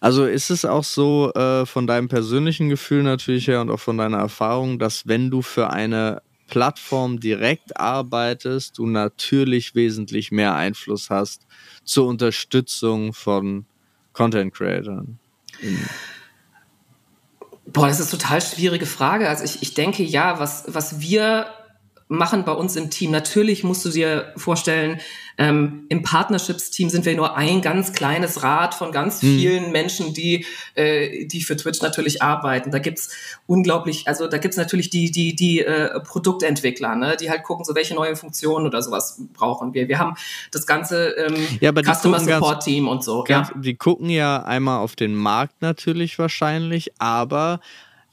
Also 0.01 0.27
ist 0.27 0.51
es 0.51 0.67
auch 0.67 0.85
so 0.85 1.33
äh, 1.33 1.65
von 1.65 1.87
deinem 1.87 2.09
persönlichen 2.09 2.69
Gefühl 2.69 3.05
natürlich 3.05 3.49
her 3.49 3.63
und 3.63 3.71
auch 3.71 3.81
von 3.81 3.97
deiner 3.97 4.19
Erfahrung, 4.19 4.79
dass 4.79 5.07
wenn 5.07 5.31
du 5.31 5.41
für 5.41 5.71
eine 5.71 6.21
Plattform 6.47 7.21
direkt 7.21 7.81
arbeitest, 7.81 8.77
du 8.77 8.87
natürlich 8.87 9.75
wesentlich 9.75 10.31
mehr 10.31 10.55
Einfluss 10.55 11.09
hast 11.09 11.47
zur 11.85 12.07
Unterstützung 12.07 13.15
von 13.15 13.65
Content 14.15 14.55
Creatern? 14.55 15.19
Boah, 17.67 17.89
das 17.89 18.01
ist 18.01 18.13
eine 18.13 18.23
total 18.23 18.41
schwierige 18.41 18.87
Frage. 18.87 19.29
Also 19.29 19.45
ich, 19.45 19.63
ich 19.63 19.75
denke 19.75 20.03
ja, 20.03 20.39
was, 20.39 20.65
was 20.69 21.01
wir 21.01 21.47
machen 22.09 22.45
bei 22.45 22.53
uns 22.53 22.77
im 22.77 22.91
Team. 22.91 23.11
Natürlich 23.11 23.65
musst 23.65 23.85
du 23.85 23.91
dir 23.91 24.33
vorstellen, 24.37 25.01
ähm, 25.37 25.87
im 25.89 26.03
Partnerships-Team 26.03 26.91
sind 26.91 27.05
wir 27.05 27.17
nur 27.17 27.37
ein 27.37 27.61
ganz 27.61 27.93
kleines 27.93 28.43
Rad 28.43 28.75
von 28.75 28.93
ganz 28.93 29.21
hm. 29.21 29.39
vielen 29.39 29.73
Menschen, 29.73 30.15
die, 30.15 30.47
äh, 30.75 31.27
die 31.27 31.43
für 31.43 31.57
Twitch 31.57 31.83
natürlich 31.83 32.23
arbeiten. 32.23 32.71
Da 32.71 32.79
gibt's 32.79 33.11
unglaublich, 33.47 34.07
also 34.07 34.29
da 34.29 34.39
gibt's 34.39 34.57
natürlich 34.57 34.91
die, 34.91 35.11
die, 35.11 35.35
die 35.35 35.61
äh, 35.61 36.01
Produktentwickler, 36.01 36.95
ne, 36.95 37.17
die 37.19 37.31
halt 37.31 37.43
gucken, 37.43 37.65
so 37.65 37.75
welche 37.75 37.95
neue 37.95 38.15
Funktionen 38.15 38.67
oder 38.67 38.83
sowas 38.83 39.21
brauchen 39.33 39.75
wir. 39.75 39.89
Wir 39.89 39.99
haben 39.99 40.15
das 40.53 40.67
ganze 40.67 41.09
ähm, 41.11 41.37
ja, 41.61 41.73
Customer 41.73 42.21
Support-Team 42.21 42.87
und 42.87 43.03
so. 43.03 43.25
Ganz, 43.25 43.49
ja. 43.49 43.55
Die 43.61 43.75
gucken 43.75 44.11
ja 44.11 44.43
einmal 44.45 44.79
auf 44.79 44.95
den 44.95 45.15
Markt 45.15 45.63
natürlich 45.63 46.19
wahrscheinlich, 46.19 46.93
aber 46.99 47.61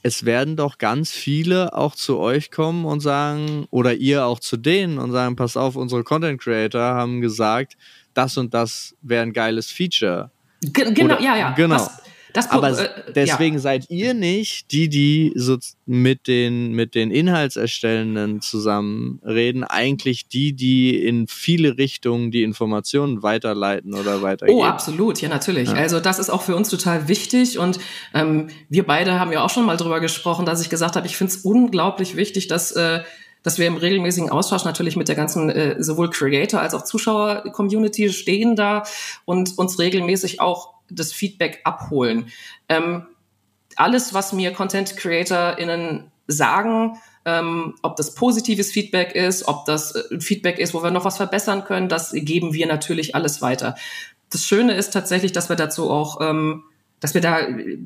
es 0.04 0.26
werden 0.26 0.56
doch 0.56 0.78
ganz 0.78 1.12
viele 1.12 1.74
auch 1.74 1.96
zu 1.96 2.18
euch 2.18 2.52
kommen 2.52 2.86
und 2.86 3.02
sagen, 3.02 3.66
oder 3.70 3.94
ihr 3.94 4.26
auch 4.26 4.40
zu 4.40 4.58
denen 4.58 4.98
und 4.98 5.12
sagen, 5.12 5.36
pass 5.36 5.58
auf, 5.58 5.76
unsere 5.76 6.04
Content 6.04 6.42
Creator 6.42 6.82
haben 6.82 7.22
gesagt, 7.22 7.78
das 8.14 8.38
und 8.38 8.54
das 8.54 8.96
wäre 9.02 9.24
ein 9.24 9.34
geiles 9.34 9.72
Feature. 9.72 10.32
G 10.62 10.92
genau, 10.94 11.16
oder, 11.16 11.22
ja, 11.24 11.38
ja. 11.38 11.52
Genau. 11.52 11.76
Was, 11.76 12.02
Das, 12.34 12.50
Aber 12.50 12.70
äh, 12.78 13.14
deswegen 13.14 13.56
ja. 13.56 13.62
seid 13.62 13.90
ihr 13.90 14.14
nicht 14.14 14.72
die, 14.72 14.90
die 14.90 15.34
so 15.36 15.58
mit 15.86 16.28
den, 16.28 16.74
mit 16.74 16.96
den 16.96 17.12
Inhaltserstellenden 17.12 18.42
zusammen 18.42 19.20
reden, 19.26 19.64
eigentlich 19.64 20.28
die, 20.28 20.54
die 20.54 21.04
in 21.04 21.28
viele 21.28 21.78
Richtungen 21.78 22.32
die 22.32 22.44
Informationen 22.44 23.24
weiterleiten 23.24 23.94
oder 23.94 24.22
weitergeben. 24.22 24.60
Oh, 24.60 24.64
absolut, 24.64 25.22
ja, 25.22 25.30
natürlich. 25.30 25.70
Ja. 25.70 25.76
Also 25.76 26.00
das 26.00 26.20
ist 26.20 26.30
auch 26.30 26.42
für 26.42 26.56
uns 26.56 26.70
total 26.70 27.08
wichtig 27.08 27.60
und 27.60 27.80
ähm, 28.14 28.48
wir 28.70 28.86
beide 28.86 29.20
haben 29.20 29.32
ja 29.32 29.44
auch 29.44 29.50
schon 29.50 29.66
mal 29.66 29.78
drüber 29.78 30.00
gesprochen, 30.00 30.46
dass 30.46 30.62
ich 30.62 30.70
gesagt 30.70 30.96
habe, 30.96 31.08
ich 31.08 31.18
finde 31.18 31.34
es 31.34 31.42
unglaublich 31.42 32.16
wichtig, 32.16 32.48
dass 32.48 32.72
äh, 32.72 33.02
dass 33.44 33.58
wir 33.58 33.68
im 33.68 33.78
regelmäßigen 33.78 34.30
Austausch 34.30 34.66
natürlich 34.66 34.96
mit 34.96 35.08
der 35.08 35.16
ganzen 35.16 35.50
äh, 35.50 35.82
sowohl 35.82 36.10
Creator 36.10 36.62
als 36.62 36.74
auch 36.74 36.84
Zuschauer-Community 36.84 38.12
stehen 38.12 38.56
da 38.56 38.84
und 39.26 39.58
uns 39.58 39.80
regelmäßig 39.80 40.40
auch 40.40 40.74
das 40.96 41.14
Feedback 41.14 41.62
abholen. 41.64 42.28
Ähm, 42.70 43.08
alles, 43.76 44.14
was 44.14 44.34
mir 44.34 44.52
Content 44.54 44.96
CreatorInnen 44.98 46.12
sagen, 46.28 46.98
ähm, 47.26 47.76
ob 47.82 47.96
das 47.96 48.16
positives 48.16 48.72
Feedback 48.72 49.16
ist, 49.16 49.48
ob 49.48 49.66
das 49.66 49.96
äh, 49.96 50.20
Feedback 50.20 50.58
ist, 50.58 50.74
wo 50.74 50.84
wir 50.84 50.92
noch 50.92 51.06
was 51.06 51.18
verbessern 51.18 51.64
können, 51.66 51.88
das 51.88 52.12
geben 52.14 52.54
wir 52.54 52.66
natürlich 52.68 53.16
alles 53.16 53.42
weiter. 53.42 53.76
Das 54.32 54.46
Schöne 54.46 54.74
ist 54.74 54.92
tatsächlich, 54.92 55.32
dass 55.32 55.50
wir 55.50 55.56
dazu 55.56 55.92
auch, 55.92 56.20
ähm, 56.22 56.64
dass 57.00 57.14
wir 57.14 57.22
da 57.22 57.42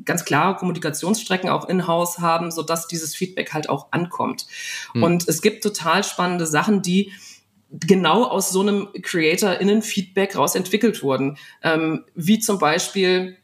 ganz 0.06 0.26
klare 0.26 0.56
Kommunikationsstrecken 0.56 1.50
auch 1.50 1.68
in-house 1.68 2.20
haben, 2.20 2.52
so 2.52 2.62
dass 2.62 2.88
dieses 2.88 3.16
Feedback 3.16 3.54
halt 3.54 3.70
auch 3.70 3.88
ankommt. 3.92 4.46
Mhm. 4.94 5.04
Und 5.04 5.28
es 5.28 5.42
gibt 5.42 5.64
total 5.64 6.04
spannende 6.04 6.46
Sachen, 6.48 6.82
die 6.82 7.12
genau 7.72 8.24
aus 8.26 8.52
so 8.52 8.62
einem 8.62 8.90
Creator-Innen-Feedback 9.02 10.36
raus 10.36 10.56
entwickelt 10.56 11.04
wurden. 11.04 11.38
Ähm, 11.64 12.06
wie 12.16 12.40
zum 12.40 12.60
Beispiel, 12.60 13.38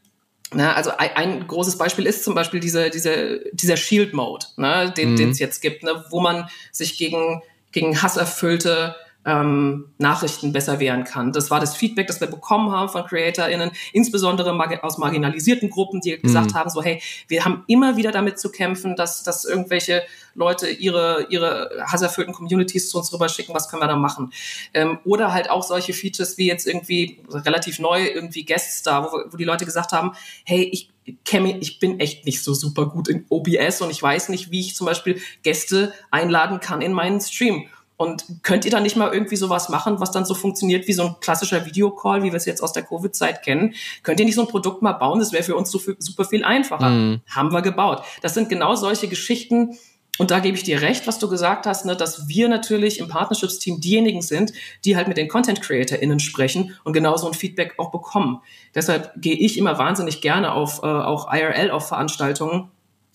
na, 0.54 0.74
also 0.74 0.92
ein, 0.98 1.12
ein, 1.16 1.48
großes 1.48 1.78
Beispiel 1.78 2.06
ist 2.06 2.24
zum 2.24 2.36
Beispiel 2.36 2.60
diese, 2.60 2.90
diese, 2.90 3.44
dieser 3.54 3.78
Shield-Mode, 3.78 4.46
ne, 4.58 4.94
den 4.96 5.16
mhm. 5.16 5.32
es 5.32 5.40
jetzt 5.40 5.62
gibt, 5.62 5.84
ne, 5.84 6.06
wo 6.10 6.22
man 6.22 6.48
sich 6.72 6.98
gegen, 6.98 7.42
gegen 7.72 8.02
hasserfüllte 8.02 8.96
ähm, 9.26 9.90
Nachrichten 9.98 10.52
besser 10.52 10.80
wehren 10.80 11.04
kann. 11.04 11.32
Das 11.32 11.52
war 11.52 11.60
das 11.60 11.76
Feedback, 11.76 12.08
das 12.08 12.20
wir 12.22 12.28
bekommen 12.28 12.72
haben 12.72 12.90
von 12.90 13.06
CreatorInnen, 13.06 13.72
insbesondere 13.94 14.52
aus 14.84 14.98
marginalisierten 14.98 15.70
Gruppen, 15.70 16.02
die 16.02 16.20
gesagt 16.20 16.52
mhm. 16.52 16.56
haben, 16.56 16.70
so 16.70 16.82
hey, 16.82 17.02
wir 17.28 17.46
haben 17.46 17.64
immer 17.68 17.98
wieder 17.98 18.12
damit 18.12 18.40
zu 18.40 18.52
kämpfen, 18.52 18.96
dass, 18.96 19.24
dass 19.24 19.46
irgendwelche 19.46 20.04
Leute 20.34 20.70
ihre, 20.70 21.28
ihre 21.30 21.70
hasserfüllten 21.86 22.34
Communities 22.34 22.90
zu 22.90 22.98
uns 22.98 23.14
rüberschicken, 23.14 23.54
was 23.54 23.70
können 23.70 23.82
wir 23.82 23.88
da 23.88 23.96
machen? 23.96 24.32
Ähm, 24.74 25.00
oder 25.04 25.34
halt 25.34 25.50
auch 25.50 25.64
solche 25.64 25.94
Features 25.94 26.38
wie 26.38 26.48
jetzt 26.48 26.66
irgendwie 26.66 27.20
relativ 27.30 27.80
neu, 27.80 28.08
irgendwie 28.08 28.46
Guests 28.46 28.82
da, 28.82 29.04
wo, 29.04 29.20
wo 29.30 29.38
die 29.38 29.44
Leute 29.44 29.66
gesagt 29.66 29.92
haben, 29.92 30.14
hey, 30.46 30.64
ich 30.64 30.90
kenne 31.26 31.58
ich 31.60 31.80
bin 31.80 32.00
echt 32.00 32.26
nicht 32.26 32.44
so 32.44 32.54
super 32.54 32.86
gut 32.86 33.08
in 33.08 33.26
OBS 33.30 33.82
und 33.82 33.90
ich 33.90 34.02
weiß 34.02 34.30
nicht, 34.30 34.52
wie 34.52 34.60
ich 34.60 34.76
zum 34.76 34.86
Beispiel 34.86 35.20
Gäste 35.44 35.94
einladen 36.12 36.60
kann 36.60 36.82
in 36.82 36.94
meinen 36.94 37.20
Stream. 37.20 37.68
Und 38.02 38.26
könnt 38.42 38.66
ihr 38.66 38.72
da 38.72 38.80
nicht 38.80 38.96
mal 38.96 39.14
irgendwie 39.14 39.36
sowas 39.36 39.70
machen, 39.70 40.00
was 40.00 40.10
dann 40.10 40.26
so 40.26 40.34
funktioniert 40.34 40.88
wie 40.88 40.94
so 40.94 41.04
ein 41.04 41.16
klassischer 41.22 41.68
Videocall, 41.68 42.24
wie 42.24 42.32
wir 42.32 42.38
es 42.38 42.46
jetzt 42.46 42.64
aus 42.64 42.74
der 42.74 42.82
Covid-Zeit 42.82 43.44
kennen? 43.44 43.76
Könnt 44.02 44.20
ihr 44.20 44.26
nicht 44.26 44.34
so 44.34 44.42
ein 44.42 44.48
Produkt 44.48 44.82
mal 44.82 44.94
bauen? 44.94 45.20
Das 45.20 45.32
wäre 45.34 45.44
für 45.44 45.56
uns 45.56 45.70
so 45.70 45.78
viel, 45.78 45.96
super 46.00 46.26
viel 46.26 46.44
einfacher. 46.44 46.90
Mhm. 46.90 47.22
Haben 47.30 47.54
wir 47.54 47.62
gebaut. 47.62 48.02
Das 48.24 48.34
sind 48.34 48.50
genau 48.50 48.74
solche 48.74 49.08
Geschichten, 49.08 49.78
und 50.18 50.30
da 50.30 50.40
gebe 50.40 50.58
ich 50.58 50.64
dir 50.64 50.82
recht, 50.82 51.08
was 51.08 51.20
du 51.20 51.30
gesagt 51.30 51.66
hast, 51.66 51.86
ne, 51.86 51.96
dass 51.96 52.28
wir 52.28 52.50
natürlich 52.50 53.00
im 53.00 53.08
Partnerships-Team 53.08 53.80
diejenigen 53.80 54.22
sind, 54.22 54.52
die 54.84 54.96
halt 54.96 55.08
mit 55.08 55.18
den 55.18 55.28
Content-CreatorInnen 55.28 56.20
sprechen 56.20 56.78
und 56.84 56.94
genau 56.94 57.18
so 57.18 57.28
ein 57.28 57.34
Feedback 57.34 57.76
auch 57.78 57.92
bekommen. 57.92 58.42
Deshalb 58.76 59.14
gehe 59.16 59.36
ich 59.36 59.58
immer 59.58 59.78
wahnsinnig 59.78 60.22
gerne 60.22 60.52
auf 60.52 60.84
äh, 60.84 60.88
auch 60.88 61.32
IRL 61.34 61.72
auf 61.72 61.88
Veranstaltungen, 61.88 62.70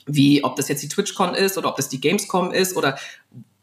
wie 0.07 0.43
ob 0.45 0.57
das 0.57 0.68
jetzt 0.68 0.82
die 0.82 0.89
TwitchCon 0.89 1.34
ist 1.34 1.59
oder 1.59 1.68
ob 1.68 1.76
das 1.76 1.89
die 1.89 2.01
Gamescom 2.01 2.53
ist 2.53 2.76
oder 2.76 2.97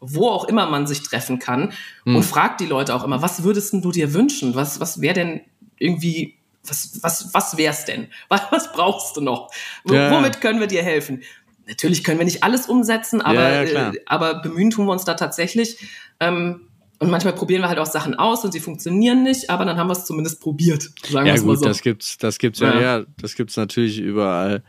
wo 0.05 0.29
auch 0.29 0.45
immer 0.45 0.69
man 0.69 0.87
sich 0.87 1.01
treffen 1.03 1.39
kann 1.39 1.73
mhm. 2.05 2.17
und 2.17 2.23
fragt 2.23 2.59
die 2.61 2.65
Leute 2.65 2.95
auch 2.95 3.03
immer, 3.03 3.21
was 3.21 3.43
würdest 3.43 3.73
du 3.73 3.91
dir 3.91 4.13
wünschen? 4.13 4.55
Was, 4.55 4.79
was 4.79 5.01
wäre 5.01 5.13
denn 5.13 5.41
irgendwie, 5.77 6.37
was, 6.65 6.99
was, 7.01 7.33
was 7.33 7.57
wär's 7.57 7.85
denn? 7.85 8.07
Was, 8.29 8.41
was 8.51 8.71
brauchst 8.71 9.17
du 9.17 9.21
noch? 9.21 9.51
W 9.83 9.95
ja. 9.95 10.11
Womit 10.11 10.39
können 10.39 10.59
wir 10.59 10.67
dir 10.67 10.83
helfen? 10.83 11.23
Natürlich 11.67 12.03
können 12.03 12.19
wir 12.19 12.25
nicht 12.25 12.43
alles 12.43 12.67
umsetzen, 12.67 13.21
aber, 13.21 13.63
ja, 13.65 13.89
äh, 13.89 13.99
aber 14.05 14.41
bemühen 14.41 14.69
tun 14.69 14.85
wir 14.85 14.91
uns 14.91 15.05
da 15.05 15.13
tatsächlich. 15.13 15.77
Ähm, 16.19 16.67
und 16.99 17.09
manchmal 17.09 17.33
probieren 17.33 17.61
wir 17.61 17.67
halt 17.67 17.79
auch 17.79 17.85
Sachen 17.85 18.15
aus 18.15 18.45
und 18.45 18.53
sie 18.53 18.61
funktionieren 18.61 19.23
nicht, 19.23 19.49
aber 19.49 19.65
dann 19.65 19.77
haben 19.77 19.87
wir 19.87 19.93
es 19.93 20.05
zumindest 20.05 20.39
probiert. 20.39 20.89
Sagen 21.09 21.25
ja, 21.25 21.35
gut, 21.35 21.45
mal 21.45 21.57
so. 21.57 21.65
das 21.65 21.81
gibt's, 21.81 22.17
das 22.17 22.37
gibt's 22.37 22.59
ja, 22.59 22.73
ja, 22.73 22.99
ja 22.99 23.05
das 23.17 23.35
gibt's 23.35 23.57
natürlich 23.57 23.99
überall. 23.99 24.63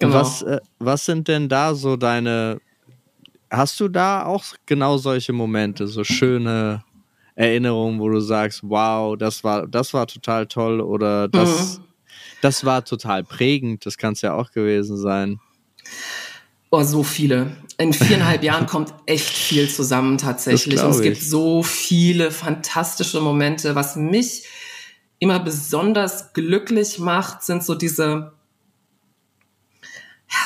Und 0.00 0.08
genau. 0.08 0.14
was, 0.14 0.42
äh, 0.42 0.60
was 0.78 1.04
sind 1.04 1.28
denn 1.28 1.48
da 1.48 1.74
so 1.74 1.96
deine, 1.96 2.60
Hast 3.56 3.78
du 3.80 3.88
da 3.88 4.24
auch 4.24 4.44
genau 4.66 4.96
solche 4.96 5.32
Momente, 5.32 5.86
so 5.86 6.04
schöne 6.04 6.84
Erinnerungen, 7.34 8.00
wo 8.00 8.08
du 8.08 8.20
sagst, 8.20 8.60
wow, 8.62 9.16
das 9.16 9.44
war, 9.44 9.66
das 9.66 9.92
war 9.92 10.06
total 10.06 10.46
toll 10.46 10.80
oder 10.80 11.28
das, 11.28 11.78
mhm. 11.78 11.84
das 12.42 12.64
war 12.64 12.84
total 12.84 13.24
prägend, 13.24 13.86
das 13.86 13.98
kann 13.98 14.12
es 14.12 14.22
ja 14.22 14.34
auch 14.34 14.50
gewesen 14.50 14.96
sein. 14.96 15.40
Oh, 16.70 16.82
so 16.82 17.04
viele. 17.04 17.56
In 17.78 17.92
viereinhalb 17.92 18.42
Jahren 18.42 18.66
kommt 18.66 18.92
echt 19.06 19.28
viel 19.28 19.68
zusammen 19.68 20.18
tatsächlich. 20.18 20.82
Und 20.82 20.90
es 20.90 21.02
gibt 21.02 21.22
so 21.22 21.62
viele 21.62 22.32
fantastische 22.32 23.20
Momente. 23.20 23.76
Was 23.76 23.94
mich 23.94 24.44
immer 25.20 25.38
besonders 25.38 26.32
glücklich 26.32 26.98
macht, 26.98 27.44
sind 27.44 27.62
so 27.62 27.76
diese 27.76 28.32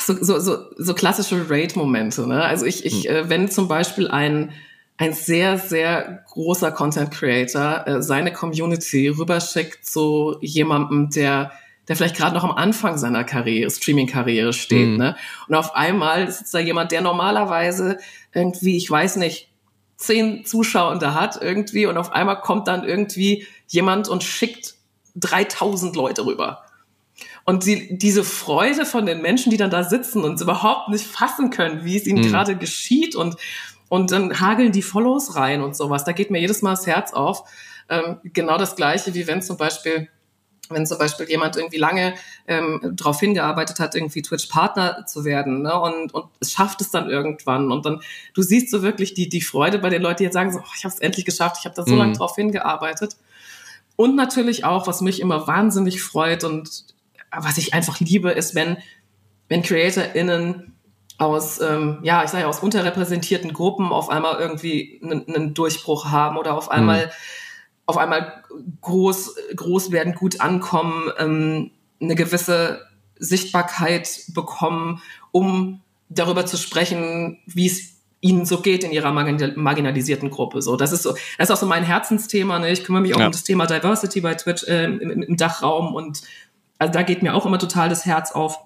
so, 0.05 0.15
so, 0.21 0.39
so, 0.39 0.57
so 0.77 0.93
klassische 0.93 1.49
Raid-Momente. 1.49 2.27
Ne? 2.27 2.43
Also 2.43 2.65
ich, 2.65 2.85
ich 2.85 3.05
hm. 3.05 3.15
äh, 3.15 3.29
wenn 3.29 3.49
zum 3.49 3.67
Beispiel 3.67 4.07
ein, 4.07 4.51
ein 4.97 5.13
sehr, 5.13 5.57
sehr 5.57 6.23
großer 6.29 6.71
Content 6.71 7.11
Creator 7.11 7.87
äh, 7.87 8.01
seine 8.01 8.33
Community 8.33 9.07
rüberschickt 9.07 9.85
zu 9.85 10.37
jemandem, 10.41 11.09
der 11.09 11.51
der 11.87 11.95
vielleicht 11.95 12.17
gerade 12.17 12.35
noch 12.35 12.43
am 12.43 12.51
Anfang 12.51 12.99
seiner 12.99 13.23
Karriere, 13.23 13.71
Streaming-Karriere 13.71 14.53
steht, 14.53 14.89
mhm. 14.89 14.97
ne? 14.97 15.15
Und 15.47 15.55
auf 15.55 15.73
einmal 15.75 16.31
sitzt 16.31 16.53
da 16.53 16.59
jemand, 16.59 16.91
der 16.91 17.01
normalerweise 17.01 17.97
irgendwie, 18.31 18.77
ich 18.77 18.89
weiß 18.89 19.15
nicht, 19.15 19.49
zehn 19.97 20.45
Zuschauer 20.45 20.99
hat 21.13 21.41
irgendwie 21.41 21.87
und 21.87 21.97
auf 21.97 22.13
einmal 22.13 22.41
kommt 22.41 22.67
dann 22.67 22.83
irgendwie 22.83 23.47
jemand 23.67 24.07
und 24.07 24.23
schickt 24.23 24.75
3000 25.15 25.95
Leute 25.95 26.25
rüber. 26.25 26.63
Und 27.49 27.65
die, 27.65 27.97
diese 27.97 28.23
Freude 28.23 28.85
von 28.85 29.07
den 29.07 29.23
Menschen, 29.23 29.49
die 29.49 29.57
dann 29.57 29.71
da 29.71 29.83
sitzen 29.83 30.23
und 30.23 30.39
überhaupt 30.39 30.89
nicht 30.89 31.03
fassen 31.03 31.49
können, 31.49 31.83
wie 31.83 31.97
es 31.97 32.05
ihnen 32.05 32.23
mhm. 32.23 32.29
gerade 32.29 32.55
geschieht 32.55 33.15
und, 33.15 33.37
und 33.87 34.11
dann 34.11 34.39
hageln 34.39 34.71
die 34.71 34.83
Follows 34.83 35.35
rein 35.35 35.63
und 35.63 35.75
sowas. 35.75 36.03
Da 36.03 36.11
geht 36.11 36.29
mir 36.29 36.39
jedes 36.39 36.61
Mal 36.61 36.75
das 36.75 36.85
Herz 36.85 37.11
auf. 37.11 37.49
Ähm, 37.89 38.17
genau 38.23 38.59
das 38.59 38.75
Gleiche, 38.75 39.15
wie 39.15 39.25
wenn 39.25 39.41
zum 39.41 39.57
Beispiel 39.57 40.09
wenn 40.69 40.85
zum 40.85 40.99
Beispiel 40.99 41.27
jemand 41.27 41.55
irgendwie 41.55 41.79
lange 41.79 42.13
ähm, 42.47 42.93
darauf 42.93 43.19
hingearbeitet 43.19 43.79
hat, 43.79 43.95
irgendwie 43.95 44.21
Twitch-Partner 44.21 45.07
zu 45.07 45.25
werden, 45.25 45.63
ne? 45.63 45.81
und, 45.81 46.13
und 46.13 46.25
es 46.39 46.51
schafft 46.51 46.81
es 46.81 46.91
dann 46.91 47.09
irgendwann. 47.09 47.71
Und 47.71 47.83
dann, 47.87 48.03
du 48.35 48.43
siehst 48.43 48.69
so 48.69 48.83
wirklich 48.83 49.15
die, 49.15 49.27
die 49.27 49.41
Freude 49.41 49.79
bei 49.79 49.89
den 49.89 50.03
Leuten, 50.03 50.17
die 50.17 50.25
jetzt 50.25 50.35
sagen, 50.35 50.51
so, 50.51 50.59
oh, 50.59 50.73
ich 50.77 50.85
habe 50.85 50.93
es 50.93 50.99
endlich 50.99 51.25
geschafft, 51.25 51.55
ich 51.57 51.65
habe 51.65 51.73
da 51.73 51.83
so 51.83 51.93
mhm. 51.93 51.97
lange 51.97 52.13
drauf 52.13 52.35
hingearbeitet. 52.35 53.17
Und 53.95 54.15
natürlich 54.15 54.65
auch, 54.65 54.85
was 54.85 55.01
mich 55.01 55.19
immer 55.19 55.47
wahnsinnig 55.47 56.03
freut 56.03 56.43
und 56.43 56.85
was 57.35 57.57
ich 57.57 57.73
einfach 57.73 57.99
liebe, 57.99 58.31
ist, 58.31 58.55
wenn, 58.55 58.77
wenn 59.47 59.61
CreatorInnen 59.61 60.73
aus, 61.17 61.59
ähm, 61.59 61.99
ja, 62.01 62.23
ich 62.23 62.29
sage 62.29 62.43
ja, 62.43 62.49
aus 62.49 62.59
unterrepräsentierten 62.59 63.53
Gruppen 63.53 63.91
auf 63.91 64.09
einmal 64.09 64.39
irgendwie 64.39 65.01
einen, 65.03 65.27
einen 65.27 65.53
Durchbruch 65.53 66.05
haben 66.05 66.37
oder 66.37 66.55
auf 66.55 66.71
einmal, 66.71 67.07
mhm. 67.07 67.11
auf 67.85 67.97
einmal 67.97 68.43
groß, 68.81 69.35
groß 69.55 69.91
werden, 69.91 70.15
gut 70.15 70.39
ankommen, 70.39 71.11
ähm, 71.17 71.71
eine 72.01 72.15
gewisse 72.15 72.85
Sichtbarkeit 73.17 74.21
bekommen, 74.29 75.01
um 75.31 75.81
darüber 76.07 76.45
zu 76.45 76.57
sprechen, 76.57 77.39
wie 77.45 77.67
es 77.67 77.99
ihnen 78.21 78.45
so 78.45 78.61
geht 78.61 78.83
in 78.83 78.91
ihrer 78.91 79.11
marginalisierten 79.11 80.29
Gruppe. 80.29 80.61
So, 80.61 80.75
das 80.75 80.91
ist 80.91 81.03
so, 81.03 81.11
das 81.37 81.49
ist 81.49 81.51
auch 81.51 81.59
so 81.59 81.65
mein 81.65 81.83
Herzensthema. 81.83 82.59
Ne? 82.59 82.71
Ich 82.71 82.83
kümmere 82.83 83.01
mich 83.01 83.15
auch 83.15 83.19
ja. 83.19 83.27
um 83.27 83.31
das 83.31 83.43
Thema 83.43 83.65
Diversity 83.65 84.19
bei 84.21 84.35
Twitch 84.35 84.63
äh, 84.63 84.85
im, 84.85 85.23
im, 85.23 85.37
Dachraum 85.37 85.95
und 85.95 86.21
also 86.79 86.93
da 86.93 87.03
geht 87.03 87.21
mir 87.21 87.35
auch 87.35 87.45
immer 87.45 87.59
total 87.59 87.89
das 87.89 88.05
Herz 88.05 88.31
auf. 88.31 88.59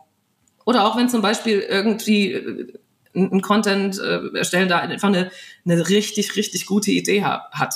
Oder 0.66 0.86
auch 0.86 0.96
wenn 0.96 1.10
zum 1.10 1.22
Beispiel 1.22 1.60
irgendwie 1.60 2.32
äh, 2.32 2.74
ein 3.16 3.42
Content 3.42 4.00
äh, 4.00 4.38
erstellen 4.38 4.70
da 4.70 4.80
einfach 4.80 5.10
eine, 5.10 5.32
eine 5.66 5.90
richtig, 5.90 6.36
richtig 6.36 6.66
gute 6.66 6.92
Idee 6.92 7.24
ha 7.24 7.50
hat. 7.52 7.76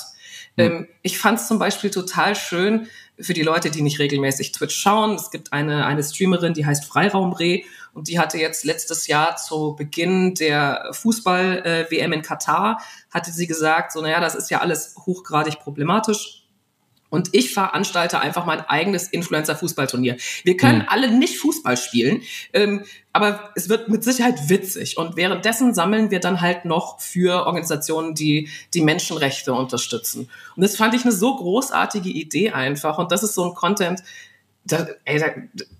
Mhm. 0.56 0.64
Ähm, 0.64 0.88
ich 1.02 1.18
fand 1.18 1.38
es 1.38 1.48
zum 1.48 1.58
Beispiel 1.58 1.90
total 1.90 2.34
schön 2.34 2.88
für 3.20 3.34
die 3.34 3.42
Leute, 3.42 3.70
die 3.70 3.82
nicht 3.82 3.98
regelmäßig 3.98 4.52
Twitch 4.52 4.76
schauen. 4.76 5.16
Es 5.16 5.30
gibt 5.30 5.52
eine, 5.52 5.84
eine 5.86 6.02
Streamerin, 6.02 6.54
die 6.54 6.64
heißt 6.64 6.84
Freiraumreh 6.84 7.64
und 7.92 8.08
die 8.08 8.18
hatte 8.18 8.38
jetzt 8.38 8.64
letztes 8.64 9.08
Jahr 9.08 9.36
zu 9.36 9.74
Beginn 9.76 10.34
der 10.34 10.88
Fußball-WM 10.92 12.12
äh, 12.12 12.14
in 12.14 12.22
Katar, 12.22 12.80
hatte 13.10 13.32
sie 13.32 13.48
gesagt, 13.48 13.92
so 13.92 14.00
naja, 14.00 14.20
das 14.20 14.36
ist 14.36 14.50
ja 14.50 14.60
alles 14.60 14.94
hochgradig 15.04 15.58
problematisch 15.58 16.37
Und 17.10 17.30
ich 17.32 17.54
veranstalte 17.54 18.20
einfach 18.20 18.44
mein 18.44 18.60
eigenes 18.60 19.08
Influencer-Fußballturnier. 19.08 20.16
Wir 20.44 20.56
können 20.56 20.80
mhm. 20.80 20.88
alle 20.88 21.10
nicht 21.10 21.38
Fußball 21.38 21.76
spielen, 21.76 22.22
ähm, 22.52 22.84
aber 23.12 23.50
es 23.56 23.68
wird 23.68 23.88
mit 23.88 24.04
Sicherheit 24.04 24.48
witzig. 24.48 24.98
Und 24.98 25.16
währenddessen 25.16 25.74
sammeln 25.74 26.10
wir 26.10 26.20
dann 26.20 26.40
halt 26.40 26.64
noch 26.64 27.00
für 27.00 27.46
Organisationen, 27.46 28.14
die 28.14 28.48
die 28.74 28.82
Menschenrechte 28.82 29.54
unterstützen. 29.54 30.30
Und 30.54 30.62
das 30.62 30.76
fand 30.76 30.94
ich 30.94 31.02
eine 31.02 31.12
so 31.12 31.34
großartige 31.34 32.10
Idee 32.10 32.50
einfach. 32.50 32.98
Und 32.98 33.10
das 33.10 33.22
ist 33.22 33.34
so 33.34 33.44
ein 33.44 33.54
Content, 33.54 34.02
da, 34.68 34.86
ey, 35.04 35.18
da, 35.18 35.26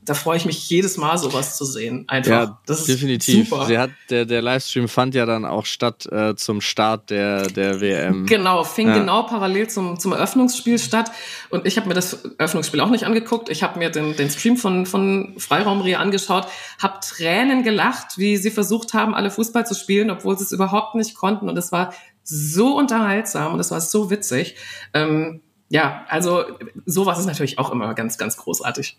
da 0.02 0.14
freue 0.14 0.38
ich 0.38 0.46
mich 0.46 0.68
jedes 0.70 0.96
Mal, 0.96 1.18
sowas 1.18 1.56
zu 1.56 1.64
sehen. 1.64 2.04
Einfach. 2.08 2.30
Ja, 2.30 2.60
das 2.66 2.80
ist 2.80 2.88
definitiv. 2.88 3.50
Super. 3.50 3.66
Sie 3.66 3.78
hat, 3.78 3.90
der, 4.08 4.24
der 4.24 4.40
Livestream 4.40 4.88
fand 4.88 5.14
ja 5.14 5.26
dann 5.26 5.44
auch 5.44 5.66
statt 5.66 6.06
äh, 6.10 6.34
zum 6.36 6.60
Start 6.60 7.10
der, 7.10 7.46
der 7.48 7.80
WM. 7.80 8.26
Genau, 8.26 8.64
fing 8.64 8.88
ja. 8.88 8.98
genau 8.98 9.24
parallel 9.24 9.68
zum, 9.68 10.00
zum 10.00 10.12
Eröffnungsspiel 10.12 10.78
statt. 10.78 11.10
Und 11.50 11.66
ich 11.66 11.76
habe 11.76 11.88
mir 11.88 11.94
das 11.94 12.24
Eröffnungsspiel 12.38 12.80
auch 12.80 12.90
nicht 12.90 13.04
angeguckt. 13.04 13.50
Ich 13.50 13.62
habe 13.62 13.78
mir 13.78 13.90
den, 13.90 14.16
den 14.16 14.30
Stream 14.30 14.56
von, 14.56 14.86
von 14.86 15.34
Freiraumrie 15.38 15.96
angeschaut, 15.96 16.46
habe 16.80 17.00
Tränen 17.02 17.62
gelacht, 17.62 18.16
wie 18.16 18.38
sie 18.38 18.50
versucht 18.50 18.94
haben, 18.94 19.14
alle 19.14 19.30
Fußball 19.30 19.66
zu 19.66 19.74
spielen, 19.74 20.10
obwohl 20.10 20.38
sie 20.38 20.44
es 20.44 20.52
überhaupt 20.52 20.94
nicht 20.94 21.14
konnten. 21.14 21.48
Und 21.48 21.58
es 21.58 21.72
war 21.72 21.92
so 22.24 22.76
unterhaltsam 22.76 23.54
und 23.54 23.60
es 23.60 23.70
war 23.70 23.80
so 23.80 24.10
witzig. 24.10 24.56
Ähm, 24.94 25.42
ja, 25.68 26.04
also 26.08 26.44
sowas 26.86 27.18
ist 27.18 27.26
natürlich 27.26 27.58
auch 27.58 27.70
immer 27.70 27.94
ganz, 27.94 28.18
ganz 28.18 28.36
großartig. 28.36 28.96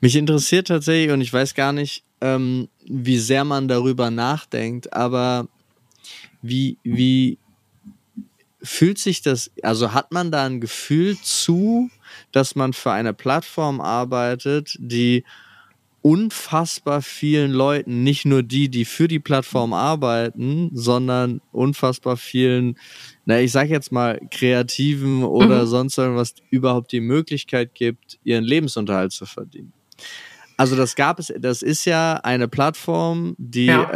Mich 0.00 0.16
interessiert 0.16 0.68
tatsächlich, 0.68 1.12
und 1.12 1.20
ich 1.20 1.32
weiß 1.32 1.54
gar 1.54 1.72
nicht, 1.72 2.04
ähm, 2.20 2.68
wie 2.84 3.18
sehr 3.18 3.44
man 3.44 3.68
darüber 3.68 4.10
nachdenkt, 4.10 4.92
aber 4.92 5.48
wie, 6.40 6.78
wie 6.82 7.38
fühlt 8.62 8.98
sich 8.98 9.22
das, 9.22 9.50
also 9.62 9.92
hat 9.92 10.12
man 10.12 10.30
da 10.30 10.44
ein 10.44 10.60
Gefühl 10.60 11.18
zu, 11.20 11.90
dass 12.30 12.54
man 12.54 12.72
für 12.72 12.92
eine 12.92 13.12
Plattform 13.12 13.80
arbeitet, 13.80 14.76
die 14.78 15.24
unfassbar 16.02 17.00
vielen 17.00 17.52
Leuten, 17.52 18.02
nicht 18.02 18.24
nur 18.24 18.42
die, 18.42 18.68
die 18.68 18.84
für 18.84 19.08
die 19.08 19.20
Plattform 19.20 19.72
arbeiten, 19.72 20.70
sondern 20.74 21.40
unfassbar 21.52 22.16
vielen, 22.16 22.76
na, 23.24 23.40
ich 23.40 23.52
sag 23.52 23.68
jetzt 23.68 23.92
mal, 23.92 24.20
Kreativen 24.30 25.22
oder 25.22 25.62
mhm. 25.62 25.68
sonst 25.68 25.96
irgendwas 25.96 26.34
überhaupt 26.50 26.92
die 26.92 27.00
Möglichkeit 27.00 27.74
gibt, 27.74 28.18
ihren 28.24 28.44
Lebensunterhalt 28.44 29.12
zu 29.12 29.26
verdienen. 29.26 29.72
Also 30.56 30.76
das 30.76 30.96
gab 30.96 31.18
es, 31.18 31.32
das 31.38 31.62
ist 31.62 31.84
ja 31.84 32.14
eine 32.22 32.48
Plattform, 32.48 33.34
die, 33.38 33.66
ja. 33.66 33.88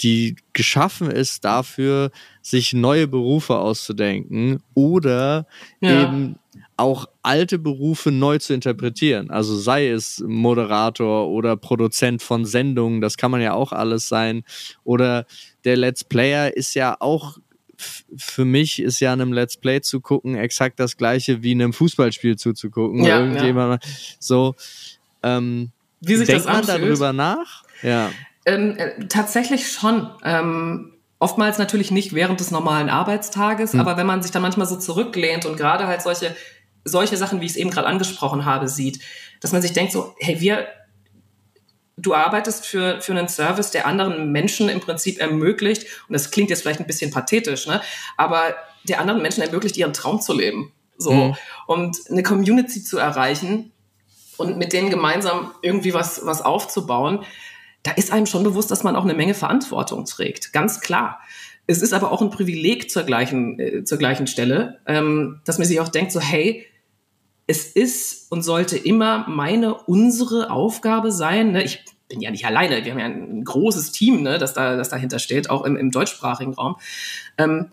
Die 0.00 0.36
geschaffen 0.52 1.10
ist 1.10 1.44
dafür, 1.44 2.10
sich 2.42 2.72
neue 2.72 3.06
Berufe 3.06 3.56
auszudenken 3.56 4.62
oder 4.74 5.46
ja. 5.80 6.04
eben 6.04 6.36
auch 6.76 7.06
alte 7.22 7.58
Berufe 7.58 8.10
neu 8.10 8.38
zu 8.38 8.54
interpretieren. 8.54 9.30
Also 9.30 9.56
sei 9.56 9.88
es 9.88 10.24
Moderator 10.26 11.28
oder 11.28 11.56
Produzent 11.56 12.22
von 12.22 12.46
Sendungen, 12.46 13.02
das 13.02 13.18
kann 13.18 13.30
man 13.30 13.42
ja 13.42 13.52
auch 13.52 13.72
alles 13.72 14.08
sein. 14.08 14.44
Oder 14.82 15.26
der 15.64 15.76
Let's 15.76 16.04
Player 16.04 16.56
ist 16.56 16.74
ja 16.74 16.96
auch 16.98 17.38
für 18.16 18.44
mich 18.44 18.80
ist 18.80 19.00
ja 19.00 19.12
einem 19.12 19.32
Let's 19.32 19.56
Play 19.56 19.80
zu 19.80 20.00
gucken 20.00 20.36
exakt 20.36 20.78
das 20.80 20.98
gleiche 20.98 21.42
wie 21.42 21.52
einem 21.52 21.72
Fußballspiel 21.72 22.36
zuzugucken. 22.36 23.04
Ja, 23.04 23.20
Irgendjemand 23.20 23.84
ja. 23.84 23.90
so. 24.18 24.54
Ähm, 25.22 25.70
wie 26.00 26.16
sich 26.16 26.26
denkt 26.26 26.46
das 26.46 26.52
man 26.52 26.66
darüber 26.66 27.12
nach? 27.12 27.64
Ja. 27.82 28.10
Ähm, 28.46 28.76
äh, 28.76 29.06
tatsächlich 29.06 29.70
schon. 29.70 30.10
Ähm, 30.24 30.94
oftmals 31.18 31.58
natürlich 31.58 31.90
nicht 31.90 32.14
während 32.14 32.40
des 32.40 32.50
normalen 32.50 32.88
Arbeitstages, 32.88 33.74
hm. 33.74 33.80
aber 33.80 33.98
wenn 33.98 34.06
man 34.06 34.22
sich 34.22 34.30
dann 34.30 34.40
manchmal 34.40 34.66
so 34.66 34.76
zurücklehnt 34.76 35.44
und 35.44 35.58
gerade 35.58 35.86
halt 35.86 36.00
solche 36.00 36.34
solche 36.84 37.16
Sachen, 37.16 37.40
wie 37.40 37.46
ich 37.46 37.52
es 37.52 37.56
eben 37.56 37.70
gerade 37.70 37.86
angesprochen 37.86 38.44
habe, 38.44 38.68
sieht, 38.68 39.00
dass 39.40 39.52
man 39.52 39.62
sich 39.62 39.72
denkt 39.72 39.92
so, 39.92 40.14
hey, 40.18 40.40
wir, 40.40 40.68
du 41.96 42.14
arbeitest 42.14 42.66
für, 42.66 43.00
für 43.00 43.12
einen 43.12 43.28
Service, 43.28 43.70
der 43.70 43.86
anderen 43.86 44.32
Menschen 44.32 44.68
im 44.68 44.80
Prinzip 44.80 45.18
ermöglicht, 45.18 45.86
und 46.08 46.12
das 46.12 46.30
klingt 46.30 46.50
jetzt 46.50 46.62
vielleicht 46.62 46.80
ein 46.80 46.86
bisschen 46.86 47.10
pathetisch, 47.10 47.66
ne, 47.66 47.80
aber 48.16 48.54
der 48.84 49.00
anderen 49.00 49.22
Menschen 49.22 49.42
ermöglicht, 49.42 49.76
ihren 49.76 49.92
Traum 49.92 50.20
zu 50.20 50.32
leben. 50.32 50.72
So. 50.96 51.12
Mhm. 51.12 51.36
Und 51.66 51.98
eine 52.10 52.22
Community 52.22 52.82
zu 52.82 52.98
erreichen 52.98 53.72
und 54.36 54.58
mit 54.58 54.72
denen 54.72 54.90
gemeinsam 54.90 55.52
irgendwie 55.62 55.94
was, 55.94 56.24
was 56.24 56.42
aufzubauen, 56.42 57.24
da 57.82 57.92
ist 57.92 58.12
einem 58.12 58.26
schon 58.26 58.44
bewusst, 58.44 58.70
dass 58.70 58.82
man 58.82 58.96
auch 58.96 59.04
eine 59.04 59.14
Menge 59.14 59.34
Verantwortung 59.34 60.04
trägt. 60.04 60.52
Ganz 60.52 60.80
klar. 60.80 61.20
Es 61.66 61.82
ist 61.82 61.92
aber 61.92 62.10
auch 62.10 62.20
ein 62.20 62.30
Privileg 62.30 62.90
zur 62.90 63.04
gleichen, 63.04 63.58
äh, 63.58 63.84
zur 63.84 63.98
gleichen 63.98 64.26
Stelle, 64.26 64.80
ähm, 64.86 65.40
dass 65.44 65.58
man 65.58 65.66
sich 65.66 65.80
auch 65.80 65.88
denkt, 65.88 66.12
so, 66.12 66.20
hey, 66.20 66.66
es 67.46 67.66
ist 67.66 68.30
und 68.30 68.42
sollte 68.42 68.76
immer 68.76 69.26
meine, 69.28 69.74
unsere 69.74 70.50
Aufgabe 70.50 71.10
sein. 71.10 71.52
Ne? 71.52 71.64
Ich 71.64 71.84
bin 72.08 72.20
ja 72.20 72.30
nicht 72.30 72.44
alleine, 72.44 72.84
wir 72.84 72.92
haben 72.92 72.98
ja 72.98 73.06
ein 73.06 73.44
großes 73.44 73.92
Team, 73.92 74.22
ne, 74.22 74.38
das, 74.38 74.52
da, 74.52 74.76
das 74.76 74.88
dahinter 74.88 75.18
steht, 75.18 75.48
auch 75.48 75.64
im, 75.64 75.76
im 75.76 75.90
deutschsprachigen 75.90 76.54
Raum. 76.54 76.76
Ähm, 77.38 77.70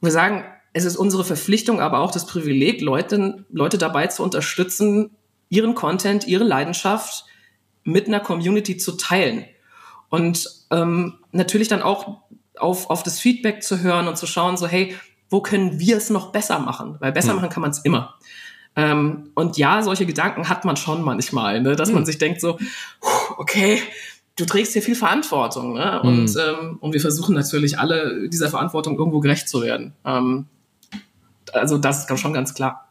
wir 0.00 0.12
sagen, 0.12 0.44
es 0.72 0.84
ist 0.84 0.96
unsere 0.96 1.24
Verpflichtung, 1.24 1.80
aber 1.80 1.98
auch 1.98 2.12
das 2.12 2.26
Privileg, 2.26 2.80
Leute, 2.80 3.44
Leute 3.50 3.78
dabei 3.78 4.06
zu 4.06 4.22
unterstützen, 4.22 5.10
ihren 5.48 5.74
Content, 5.74 6.26
ihre 6.26 6.44
Leidenschaft 6.44 7.24
mit 7.84 8.06
einer 8.06 8.20
Community 8.20 8.76
zu 8.76 8.92
teilen. 8.92 9.44
Und 10.08 10.48
ähm, 10.70 11.18
natürlich 11.32 11.68
dann 11.68 11.82
auch 11.82 12.22
auf, 12.56 12.90
auf 12.90 13.02
das 13.02 13.20
Feedback 13.20 13.62
zu 13.62 13.80
hören 13.80 14.08
und 14.08 14.18
zu 14.18 14.26
schauen, 14.26 14.56
so, 14.56 14.66
hey, 14.66 14.96
wo 15.28 15.40
können 15.40 15.78
wir 15.78 15.96
es 15.96 16.10
noch 16.10 16.32
besser 16.32 16.58
machen? 16.58 16.96
Weil 16.98 17.12
besser 17.12 17.30
hm. 17.30 17.36
machen 17.36 17.50
kann 17.50 17.62
man 17.62 17.70
es 17.70 17.78
immer. 17.78 18.14
Ähm, 18.76 19.30
und 19.34 19.56
ja, 19.56 19.82
solche 19.82 20.06
Gedanken 20.06 20.48
hat 20.48 20.64
man 20.64 20.76
schon 20.76 21.02
manchmal, 21.02 21.60
ne? 21.60 21.76
dass 21.76 21.88
hm. 21.88 21.96
man 21.96 22.06
sich 22.06 22.18
denkt 22.18 22.40
so, 22.40 22.58
okay, 23.36 23.80
du 24.36 24.44
trägst 24.44 24.72
hier 24.72 24.82
viel 24.82 24.94
Verantwortung. 24.94 25.74
Ne? 25.74 26.02
Und, 26.02 26.28
hm. 26.28 26.36
ähm, 26.38 26.78
und 26.80 26.92
wir 26.92 27.00
versuchen 27.00 27.34
natürlich 27.34 27.78
alle 27.78 28.28
dieser 28.28 28.48
Verantwortung 28.48 28.98
irgendwo 28.98 29.20
gerecht 29.20 29.48
zu 29.48 29.62
werden. 29.62 29.94
Ähm, 30.04 30.46
also 31.52 31.78
das 31.78 32.10
ist 32.10 32.20
schon 32.20 32.32
ganz 32.32 32.54
klar. 32.54 32.88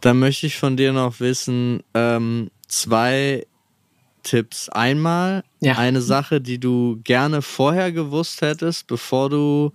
Da 0.00 0.14
möchte 0.14 0.46
ich 0.46 0.58
von 0.58 0.76
dir 0.76 0.92
noch 0.92 1.20
wissen, 1.20 1.82
ähm, 1.94 2.50
zwei 2.66 3.46
Tipps. 4.22 4.68
Einmal 4.68 5.44
ja. 5.60 5.78
eine 5.78 6.00
Sache, 6.00 6.40
die 6.40 6.58
du 6.58 7.00
gerne 7.04 7.42
vorher 7.42 7.92
gewusst 7.92 8.40
hättest, 8.40 8.86
bevor 8.86 9.30
du 9.30 9.72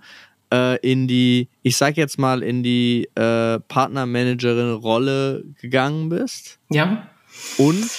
äh, 0.54 0.78
in 0.80 1.08
die, 1.08 1.50
ich 1.64 1.78
sag 1.78 1.98
jetzt 1.98 2.18
mal, 2.18 2.44
in 2.44 2.64
die 2.64 3.10
äh, 3.16 3.60
Partnermanagerin-Rolle 3.60 5.44
gegangen 5.60 6.10
bist. 6.10 6.60
Ja. 6.70 7.10
Und 7.58 7.90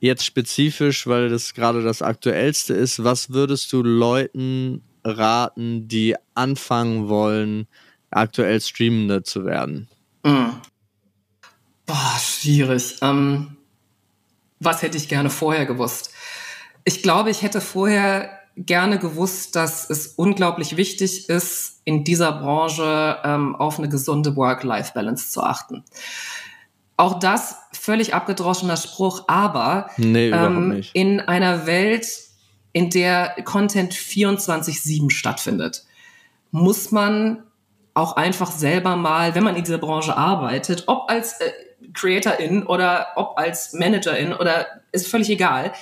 jetzt 0.00 0.24
spezifisch, 0.24 1.06
weil 1.06 1.28
das 1.28 1.54
gerade 1.54 1.82
das 1.82 2.02
Aktuellste 2.02 2.74
ist, 2.74 3.04
was 3.04 3.30
würdest 3.30 3.72
du 3.72 3.82
Leuten 3.82 4.82
raten, 5.04 5.88
die 5.88 6.14
anfangen 6.34 7.08
wollen, 7.08 7.66
aktuell 8.10 8.60
Streamende 8.60 9.22
zu 9.22 9.44
werden? 9.44 9.88
Mhm. 10.24 10.52
Boah, 11.86 12.18
schwierig. 12.20 12.96
Ähm, 13.00 13.57
was 14.60 14.82
hätte 14.82 14.96
ich 14.96 15.08
gerne 15.08 15.30
vorher 15.30 15.66
gewusst? 15.66 16.10
Ich 16.84 17.02
glaube, 17.02 17.30
ich 17.30 17.42
hätte 17.42 17.60
vorher 17.60 18.30
gerne 18.56 18.98
gewusst, 18.98 19.54
dass 19.56 19.88
es 19.88 20.08
unglaublich 20.08 20.76
wichtig 20.76 21.28
ist, 21.28 21.80
in 21.84 22.04
dieser 22.04 22.32
Branche 22.32 23.18
ähm, 23.24 23.54
auf 23.56 23.78
eine 23.78 23.88
gesunde 23.88 24.36
Work-Life-Balance 24.36 25.30
zu 25.30 25.42
achten. 25.42 25.84
Auch 26.96 27.20
das 27.20 27.56
völlig 27.72 28.14
abgedroschener 28.14 28.76
Spruch, 28.76 29.24
aber 29.28 29.90
nee, 29.96 30.30
ähm, 30.30 30.82
in 30.92 31.20
einer 31.20 31.66
Welt, 31.66 32.08
in 32.72 32.90
der 32.90 33.36
Content 33.44 33.94
24-7 33.94 35.10
stattfindet, 35.10 35.84
muss 36.50 36.90
man 36.90 37.44
auch 37.94 38.16
einfach 38.16 38.50
selber 38.50 38.96
mal, 38.96 39.34
wenn 39.34 39.44
man 39.44 39.56
in 39.56 39.64
dieser 39.64 39.78
Branche 39.78 40.16
arbeitet, 40.16 40.84
ob 40.86 41.08
als 41.08 41.40
äh, 41.40 41.50
Creatorin 41.94 42.64
oder 42.64 43.08
ob 43.16 43.38
als 43.38 43.72
Managerin 43.72 44.32
oder 44.32 44.66
ist 44.92 45.08
völlig 45.08 45.30
egal, 45.30 45.72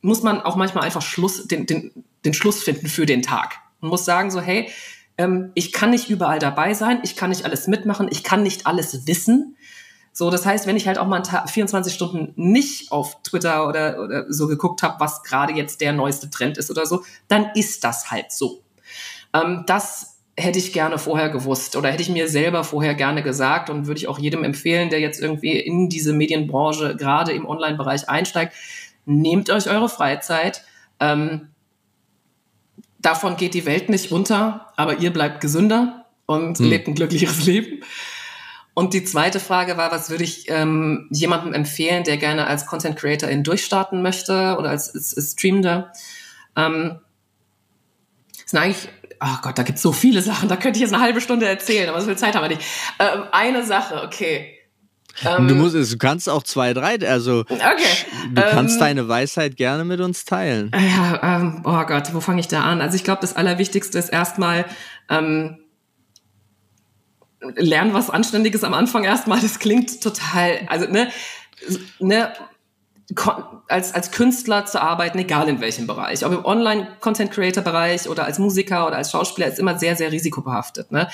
muss 0.00 0.22
man 0.22 0.40
auch 0.40 0.56
manchmal 0.56 0.84
einfach 0.84 1.02
Schluss, 1.02 1.46
den, 1.46 1.66
den, 1.66 2.04
den 2.24 2.34
Schluss 2.34 2.62
finden 2.62 2.86
für 2.86 3.06
den 3.06 3.22
Tag. 3.22 3.56
Man 3.80 3.90
muss 3.90 4.04
sagen 4.04 4.30
so, 4.30 4.40
hey, 4.40 4.70
ähm, 5.18 5.50
ich 5.54 5.72
kann 5.72 5.90
nicht 5.90 6.10
überall 6.10 6.38
dabei 6.38 6.74
sein, 6.74 7.00
ich 7.02 7.16
kann 7.16 7.30
nicht 7.30 7.44
alles 7.44 7.66
mitmachen, 7.66 8.08
ich 8.10 8.22
kann 8.22 8.42
nicht 8.42 8.66
alles 8.66 9.06
wissen. 9.06 9.56
So, 10.12 10.30
das 10.30 10.46
heißt, 10.46 10.66
wenn 10.66 10.76
ich 10.76 10.86
halt 10.86 10.98
auch 10.98 11.06
mal 11.06 11.22
24 11.24 11.92
Stunden 11.92 12.32
nicht 12.36 12.90
auf 12.90 13.22
Twitter 13.22 13.68
oder, 13.68 14.00
oder 14.02 14.32
so 14.32 14.46
geguckt 14.46 14.82
habe, 14.82 14.98
was 14.98 15.22
gerade 15.22 15.52
jetzt 15.52 15.80
der 15.80 15.92
neueste 15.92 16.30
Trend 16.30 16.56
ist 16.56 16.70
oder 16.70 16.86
so, 16.86 17.04
dann 17.28 17.50
ist 17.54 17.84
das 17.84 18.10
halt 18.10 18.32
so. 18.32 18.62
Ähm, 19.34 19.64
das 19.66 20.15
hätte 20.36 20.58
ich 20.58 20.72
gerne 20.72 20.98
vorher 20.98 21.30
gewusst 21.30 21.76
oder 21.76 21.90
hätte 21.90 22.02
ich 22.02 22.10
mir 22.10 22.28
selber 22.28 22.62
vorher 22.62 22.94
gerne 22.94 23.22
gesagt 23.22 23.70
und 23.70 23.86
würde 23.86 23.98
ich 23.98 24.08
auch 24.08 24.18
jedem 24.18 24.44
empfehlen, 24.44 24.90
der 24.90 25.00
jetzt 25.00 25.20
irgendwie 25.20 25.58
in 25.58 25.88
diese 25.88 26.12
Medienbranche 26.12 26.94
gerade 26.96 27.32
im 27.32 27.46
Online-Bereich 27.46 28.08
einsteigt, 28.08 28.54
nehmt 29.06 29.48
euch 29.48 29.68
eure 29.68 29.88
Freizeit. 29.88 30.62
Ähm, 31.00 31.48
davon 32.98 33.36
geht 33.36 33.54
die 33.54 33.64
Welt 33.64 33.88
nicht 33.88 34.10
runter, 34.10 34.72
aber 34.76 34.98
ihr 34.98 35.12
bleibt 35.12 35.40
gesünder 35.40 36.06
und 36.26 36.58
hm. 36.58 36.68
lebt 36.68 36.88
ein 36.88 36.94
glücklicheres 36.94 37.46
Leben. 37.46 37.82
und 38.74 38.92
die 38.92 39.04
zweite 39.04 39.40
Frage 39.40 39.78
war, 39.78 39.90
was 39.90 40.10
würde 40.10 40.24
ich 40.24 40.50
ähm, 40.50 41.08
jemandem 41.10 41.54
empfehlen, 41.54 42.04
der 42.04 42.18
gerne 42.18 42.46
als 42.46 42.66
Content 42.66 42.96
Creator 42.96 43.30
in 43.30 43.42
durchstarten 43.42 44.02
möchte 44.02 44.56
oder 44.58 44.68
als, 44.68 44.94
als, 44.94 45.16
als 45.16 45.32
Streamender? 45.32 45.92
Ähm, 46.56 46.98
sind 48.44 48.58
eigentlich, 48.58 48.88
oh 49.20 49.36
Gott, 49.42 49.58
da 49.58 49.62
gibt 49.62 49.76
es 49.76 49.82
so 49.82 49.92
viele 49.92 50.22
Sachen, 50.22 50.48
da 50.48 50.56
könnte 50.56 50.78
ich 50.78 50.82
jetzt 50.82 50.94
eine 50.94 51.02
halbe 51.02 51.20
Stunde 51.20 51.46
erzählen, 51.46 51.88
aber 51.88 52.00
so 52.00 52.06
viel 52.06 52.16
Zeit 52.16 52.34
haben 52.34 52.42
wir 52.42 52.56
nicht. 52.56 52.66
Ähm, 52.98 53.24
eine 53.32 53.64
Sache, 53.64 54.02
okay. 54.04 54.52
Ähm, 55.24 55.48
du, 55.48 55.54
musst, 55.54 55.74
du 55.74 55.98
kannst 55.98 56.28
auch 56.28 56.42
zwei, 56.42 56.74
drei, 56.74 56.98
also 57.08 57.40
okay. 57.40 57.62
du 58.32 58.42
kannst 58.42 58.74
ähm, 58.74 58.80
deine 58.80 59.08
Weisheit 59.08 59.56
gerne 59.56 59.84
mit 59.84 60.00
uns 60.00 60.24
teilen. 60.24 60.70
Ja, 60.74 61.36
ähm, 61.36 61.62
oh 61.64 61.84
Gott, 61.84 62.12
wo 62.12 62.20
fange 62.20 62.40
ich 62.40 62.48
da 62.48 62.62
an? 62.62 62.82
Also 62.82 62.96
ich 62.96 63.04
glaube, 63.04 63.22
das 63.22 63.34
Allerwichtigste 63.34 63.98
ist 63.98 64.10
erstmal 64.10 64.66
ähm, 65.08 65.58
lernen 67.54 67.94
was 67.94 68.10
Anständiges 68.10 68.64
am 68.64 68.74
Anfang 68.74 69.04
erstmal. 69.04 69.40
Das 69.40 69.58
klingt 69.58 70.02
total, 70.02 70.60
also 70.68 70.86
ne, 70.86 71.08
ne 71.98 72.32
als, 73.68 73.94
als 73.94 74.10
Künstler 74.10 74.66
zu 74.66 74.80
arbeiten, 74.82 75.18
egal 75.18 75.48
in 75.48 75.60
welchem 75.60 75.86
Bereich, 75.86 76.24
ob 76.24 76.32
im 76.32 76.44
Online-Content-Creator-Bereich 76.44 78.08
oder 78.08 78.24
als 78.24 78.38
Musiker 78.38 78.86
oder 78.86 78.96
als 78.96 79.12
Schauspieler, 79.12 79.46
ist 79.46 79.58
immer 79.58 79.78
sehr, 79.78 79.96
sehr 79.96 80.10
risikobehaftet. 80.10 80.90
Ne? 80.90 81.08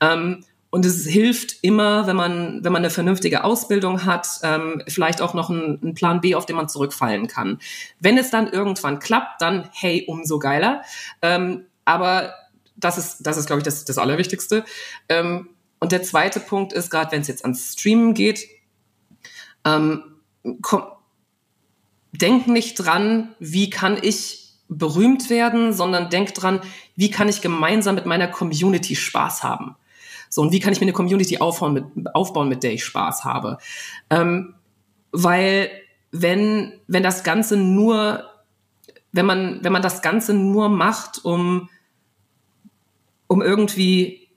Ähm, 0.00 0.44
und 0.70 0.86
es 0.86 1.06
hilft 1.06 1.56
immer, 1.62 2.06
wenn 2.06 2.16
man, 2.16 2.64
wenn 2.64 2.72
man 2.72 2.80
eine 2.80 2.90
vernünftige 2.90 3.44
Ausbildung 3.44 4.06
hat, 4.06 4.26
ähm, 4.42 4.82
vielleicht 4.88 5.20
auch 5.20 5.34
noch 5.34 5.50
einen, 5.50 5.82
einen 5.82 5.94
Plan 5.94 6.20
B, 6.20 6.34
auf 6.34 6.46
den 6.46 6.56
man 6.56 6.68
zurückfallen 6.68 7.26
kann. 7.26 7.58
Wenn 8.00 8.16
es 8.16 8.30
dann 8.30 8.50
irgendwann 8.50 8.98
klappt, 8.98 9.42
dann 9.42 9.68
hey, 9.72 10.04
umso 10.06 10.38
geiler. 10.38 10.82
Ähm, 11.20 11.66
aber 11.84 12.32
das 12.76 12.96
ist, 12.96 13.26
das 13.26 13.36
ist, 13.36 13.46
glaube 13.46 13.60
ich, 13.60 13.64
das, 13.64 13.84
das 13.84 13.98
Allerwichtigste. 13.98 14.64
Ähm, 15.08 15.50
und 15.78 15.92
der 15.92 16.02
zweite 16.04 16.40
Punkt 16.40 16.72
ist, 16.72 16.90
gerade 16.90 17.12
wenn 17.12 17.20
es 17.20 17.28
jetzt 17.28 17.44
ans 17.44 17.72
Streamen 17.72 18.14
geht, 18.14 18.46
ähm, 19.66 20.02
komm, 20.62 20.84
denk 22.12 22.46
nicht 22.46 22.74
dran, 22.74 23.34
wie 23.38 23.70
kann 23.70 23.98
ich 24.00 24.42
berühmt 24.68 25.30
werden, 25.30 25.72
sondern 25.72 26.10
denk 26.10 26.34
dran, 26.34 26.60
wie 26.96 27.10
kann 27.10 27.28
ich 27.28 27.40
gemeinsam 27.40 27.94
mit 27.94 28.06
meiner 28.06 28.28
Community 28.28 28.94
Spaß 28.94 29.42
haben. 29.42 29.76
So, 30.28 30.40
und 30.40 30.52
wie 30.52 30.60
kann 30.60 30.72
ich 30.72 30.80
mir 30.80 30.86
eine 30.86 30.92
Community 30.92 31.38
aufbauen, 31.38 31.72
mit, 31.74 32.14
aufbauen, 32.14 32.48
mit 32.48 32.62
der 32.62 32.72
ich 32.72 32.84
Spaß 32.84 33.24
habe? 33.24 33.58
Ähm, 34.08 34.54
weil 35.10 35.70
wenn, 36.10 36.80
wenn 36.86 37.02
das 37.02 37.22
Ganze 37.22 37.56
nur, 37.56 38.24
wenn 39.12 39.26
man, 39.26 39.58
wenn 39.62 39.72
man 39.72 39.82
das 39.82 40.00
Ganze 40.00 40.32
nur 40.32 40.68
macht, 40.68 41.24
um, 41.24 41.68
um 43.26 43.42
irgendwie, 43.42 44.28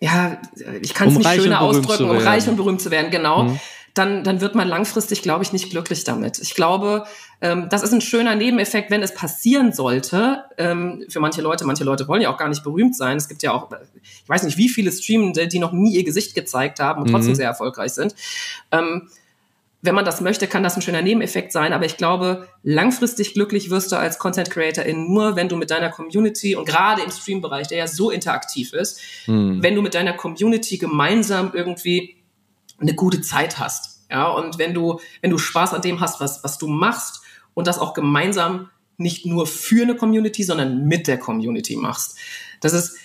ja, 0.00 0.38
ich 0.82 0.94
kann 0.94 1.08
es 1.08 1.16
um 1.16 1.22
nicht 1.22 1.34
schöner 1.34 1.60
ausdrücken, 1.60 2.10
um 2.10 2.16
reich 2.16 2.48
und 2.48 2.56
berühmt 2.56 2.80
zu 2.80 2.90
werden, 2.92 3.10
genau, 3.10 3.44
mhm 3.44 3.60
dann, 3.94 4.24
dann 4.24 4.40
wird 4.40 4.56
man 4.56 4.66
langfristig, 4.66 5.22
glaube 5.22 5.44
ich, 5.44 5.52
nicht 5.52 5.70
glücklich 5.70 6.02
damit. 6.02 6.40
Ich 6.40 6.56
glaube, 6.56 7.04
ähm, 7.40 7.68
das 7.70 7.84
ist 7.84 7.92
ein 7.92 8.00
schöner 8.00 8.34
Nebeneffekt, 8.34 8.90
wenn 8.90 9.02
es 9.02 9.14
passieren 9.14 9.72
sollte. 9.72 10.44
Ähm, 10.58 11.04
für 11.08 11.20
manche 11.20 11.42
Leute, 11.42 11.64
manche 11.64 11.84
Leute 11.84 12.08
wollen 12.08 12.20
ja 12.20 12.32
auch 12.32 12.36
gar 12.36 12.48
nicht 12.48 12.64
berühmt 12.64 12.96
sein. 12.96 13.16
Es 13.16 13.28
gibt 13.28 13.44
ja 13.44 13.52
auch, 13.52 13.70
ich 14.02 14.28
weiß 14.28 14.42
nicht, 14.42 14.58
wie 14.58 14.68
viele 14.68 14.90
Streamende, 14.90 15.46
die 15.46 15.60
noch 15.60 15.72
nie 15.72 15.94
ihr 15.94 16.02
Gesicht 16.02 16.34
gezeigt 16.34 16.80
haben 16.80 17.02
und 17.02 17.10
trotzdem 17.10 17.32
mhm. 17.32 17.36
sehr 17.36 17.46
erfolgreich 17.46 17.92
sind. 17.92 18.16
Ähm, 18.72 19.08
wenn 19.80 19.94
man 19.94 20.06
das 20.06 20.20
möchte, 20.20 20.48
kann 20.48 20.62
das 20.62 20.76
ein 20.76 20.82
schöner 20.82 21.02
Nebeneffekt 21.02 21.52
sein, 21.52 21.74
aber 21.74 21.84
ich 21.84 21.98
glaube, 21.98 22.48
langfristig 22.62 23.34
glücklich 23.34 23.68
wirst 23.68 23.92
du 23.92 23.96
als 23.96 24.18
Content 24.18 24.50
Creatorin 24.50 25.12
nur, 25.12 25.36
wenn 25.36 25.50
du 25.50 25.56
mit 25.56 25.70
deiner 25.70 25.90
Community 25.90 26.56
und 26.56 26.66
gerade 26.66 27.02
im 27.02 27.10
Stream-Bereich, 27.10 27.68
der 27.68 27.78
ja 27.78 27.86
so 27.86 28.10
interaktiv 28.10 28.72
ist, 28.72 28.98
mhm. 29.26 29.62
wenn 29.62 29.74
du 29.74 29.82
mit 29.82 29.94
deiner 29.94 30.14
Community 30.14 30.78
gemeinsam 30.78 31.52
irgendwie 31.52 32.16
eine 32.80 32.94
gute 32.94 33.20
Zeit 33.20 33.58
hast. 33.58 34.06
Ja, 34.10 34.28
und 34.28 34.58
wenn 34.58 34.74
du, 34.74 35.00
wenn 35.22 35.30
du 35.30 35.38
Spaß 35.38 35.74
an 35.74 35.82
dem 35.82 36.00
hast, 36.00 36.20
was, 36.20 36.44
was 36.44 36.58
du 36.58 36.66
machst 36.66 37.22
und 37.54 37.66
das 37.66 37.78
auch 37.78 37.94
gemeinsam 37.94 38.70
nicht 38.96 39.26
nur 39.26 39.46
für 39.46 39.82
eine 39.82 39.96
Community, 39.96 40.44
sondern 40.44 40.86
mit 40.86 41.06
der 41.08 41.18
Community 41.18 41.76
machst. 41.76 42.16
Das 42.60 42.72
ist, 42.72 42.96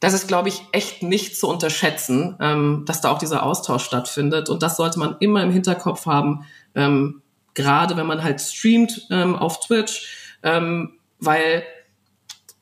das 0.00 0.12
ist, 0.12 0.28
glaube 0.28 0.48
ich, 0.48 0.62
echt 0.72 1.02
nicht 1.02 1.38
zu 1.38 1.48
unterschätzen, 1.48 2.36
ähm, 2.40 2.84
dass 2.86 3.00
da 3.00 3.10
auch 3.10 3.18
dieser 3.18 3.42
Austausch 3.42 3.84
stattfindet. 3.84 4.48
Und 4.48 4.62
das 4.62 4.76
sollte 4.76 4.98
man 4.98 5.16
immer 5.20 5.42
im 5.42 5.50
Hinterkopf 5.50 6.06
haben, 6.06 6.44
ähm, 6.74 7.22
gerade 7.54 7.96
wenn 7.96 8.06
man 8.06 8.22
halt 8.22 8.40
streamt 8.40 9.06
ähm, 9.10 9.34
auf 9.34 9.60
Twitch, 9.60 10.36
ähm, 10.42 10.98
weil 11.18 11.64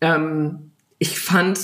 ähm, 0.00 0.70
ich 0.98 1.18
fand 1.18 1.58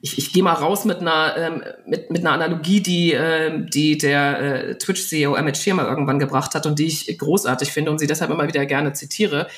ich, 0.00 0.18
ich 0.18 0.32
gehe 0.32 0.42
mal 0.42 0.52
raus 0.52 0.84
mit 0.84 1.00
einer, 1.00 1.36
ähm, 1.36 1.64
mit, 1.86 2.10
mit 2.10 2.20
einer 2.20 2.32
Analogie, 2.32 2.80
die, 2.80 3.12
äh, 3.12 3.66
die 3.68 3.98
der 3.98 4.40
äh, 4.40 4.78
Twitch-CEO 4.78 5.34
Emmett 5.34 5.56
Schirmer 5.56 5.86
irgendwann 5.88 6.18
gebracht 6.18 6.54
hat 6.54 6.66
und 6.66 6.78
die 6.78 6.86
ich 6.86 7.18
großartig 7.18 7.72
finde 7.72 7.90
und 7.90 7.98
sie 7.98 8.06
deshalb 8.06 8.30
immer 8.30 8.46
wieder 8.46 8.64
gerne 8.66 8.92
zitiere. 8.92 9.48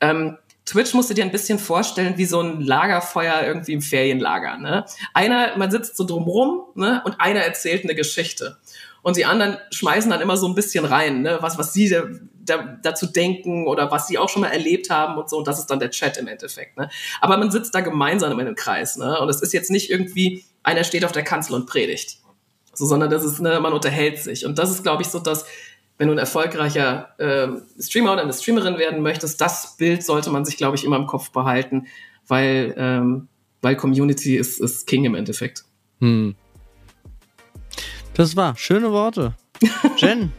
Ähm, 0.00 0.38
Twitch 0.66 0.94
musst 0.94 1.10
du 1.10 1.14
dir 1.14 1.24
ein 1.24 1.30
bisschen 1.30 1.58
vorstellen 1.58 2.14
wie 2.16 2.24
so 2.24 2.40
ein 2.40 2.62
Lagerfeuer 2.62 3.42
irgendwie 3.44 3.74
im 3.74 3.82
Ferienlager. 3.82 4.56
Ne? 4.56 4.86
Einer, 5.12 5.56
man 5.58 5.70
sitzt 5.70 5.96
so 5.96 6.04
drumrum 6.04 6.62
ne? 6.74 7.02
und 7.04 7.20
einer 7.20 7.40
erzählt 7.40 7.84
eine 7.84 7.94
Geschichte. 7.94 8.56
Und 9.04 9.18
die 9.18 9.26
anderen 9.26 9.58
schmeißen 9.70 10.10
dann 10.10 10.22
immer 10.22 10.38
so 10.38 10.48
ein 10.48 10.54
bisschen 10.54 10.86
rein, 10.86 11.20
ne? 11.20 11.36
was, 11.42 11.58
was 11.58 11.74
sie 11.74 11.90
da, 11.90 12.04
da, 12.40 12.78
dazu 12.82 13.04
denken 13.04 13.66
oder 13.66 13.90
was 13.90 14.08
sie 14.08 14.16
auch 14.16 14.30
schon 14.30 14.40
mal 14.40 14.48
erlebt 14.48 14.88
haben 14.88 15.18
und 15.18 15.28
so. 15.28 15.36
Und 15.36 15.46
das 15.46 15.58
ist 15.58 15.66
dann 15.66 15.78
der 15.78 15.90
Chat 15.90 16.16
im 16.16 16.26
Endeffekt. 16.26 16.78
Ne? 16.78 16.88
Aber 17.20 17.36
man 17.36 17.50
sitzt 17.50 17.74
da 17.74 17.80
gemeinsam 17.80 18.32
in 18.32 18.40
einem 18.40 18.54
Kreis. 18.54 18.96
Ne? 18.96 19.20
Und 19.20 19.28
es 19.28 19.42
ist 19.42 19.52
jetzt 19.52 19.70
nicht 19.70 19.90
irgendwie, 19.90 20.46
einer 20.62 20.84
steht 20.84 21.04
auf 21.04 21.12
der 21.12 21.22
Kanzel 21.22 21.54
und 21.54 21.66
predigt. 21.66 22.16
So, 22.72 22.86
sondern 22.86 23.10
das 23.10 23.26
ist, 23.26 23.40
ne, 23.40 23.60
man 23.60 23.74
unterhält 23.74 24.20
sich. 24.20 24.46
Und 24.46 24.58
das 24.58 24.70
ist, 24.70 24.82
glaube 24.82 25.02
ich, 25.02 25.08
so 25.08 25.18
dass 25.18 25.44
wenn 25.98 26.08
du 26.08 26.14
ein 26.14 26.18
erfolgreicher 26.18 27.10
äh, 27.18 27.48
Streamer 27.80 28.14
oder 28.14 28.22
eine 28.22 28.32
Streamerin 28.32 28.78
werden 28.78 29.02
möchtest, 29.02 29.38
das 29.38 29.76
Bild 29.76 30.02
sollte 30.02 30.30
man 30.30 30.46
sich, 30.46 30.56
glaube 30.56 30.76
ich, 30.76 30.84
immer 30.84 30.96
im 30.96 31.06
Kopf 31.06 31.30
behalten, 31.30 31.88
weil, 32.26 32.74
ähm, 32.78 33.28
weil 33.60 33.76
Community 33.76 34.36
ist, 34.36 34.60
ist 34.60 34.86
King 34.86 35.04
im 35.04 35.14
Endeffekt. 35.14 35.64
Hm. 36.00 36.34
Das 38.14 38.36
war 38.36 38.56
schöne 38.56 38.92
Worte. 38.92 39.34
Jen, 39.96 40.32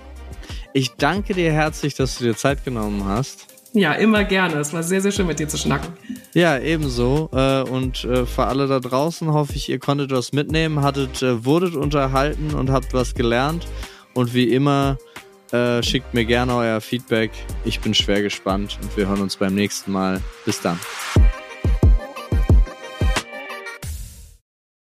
ich 0.73 0.91
danke 0.95 1.34
dir 1.34 1.51
herzlich, 1.51 1.95
dass 1.95 2.17
du 2.17 2.23
dir 2.23 2.36
Zeit 2.36 2.63
genommen 2.63 3.05
hast. 3.05 3.47
Ja, 3.73 3.91
immer 3.91 4.23
gerne. 4.23 4.55
Es 4.55 4.71
war 4.71 4.84
sehr, 4.84 5.01
sehr 5.01 5.11
schön 5.11 5.28
mit 5.28 5.38
dir 5.38 5.49
zu 5.49 5.57
schnacken. 5.57 5.91
Ja, 6.34 6.57
ebenso. 6.57 7.30
Äh, 7.34 7.63
und 7.63 8.05
äh, 8.05 8.26
für 8.26 8.45
alle 8.45 8.67
da 8.67 8.80
draußen 8.80 9.34
hoffe 9.34 9.53
ich, 9.55 9.67
ihr 9.67 9.80
konntet 9.80 10.11
was 10.11 10.32
mitnehmen, 10.32 10.82
hattet, 10.82 11.21
äh, 11.21 11.43
wurdet 11.43 11.76
unterhalten 11.76 12.53
und 12.53 12.71
habt 12.71 12.93
was 12.93 13.13
gelernt. 13.13 13.67
Und 14.13 14.34
wie 14.34 14.53
immer, 14.53 14.97
schickt 15.82 16.13
mir 16.13 16.26
gerne 16.26 16.53
euer 16.53 16.82
Feedback. 16.82 17.32
Ich 17.63 17.80
bin 17.80 17.93
schwer 17.93 18.21
gespannt 18.21 18.78
und 18.82 18.97
wir 18.97 19.07
hören 19.07 19.21
uns 19.21 19.38
beim 19.38 19.55
nächsten 19.55 19.91
Mal. 19.91 20.19
Bis 20.43 20.59
dann. 20.59 20.78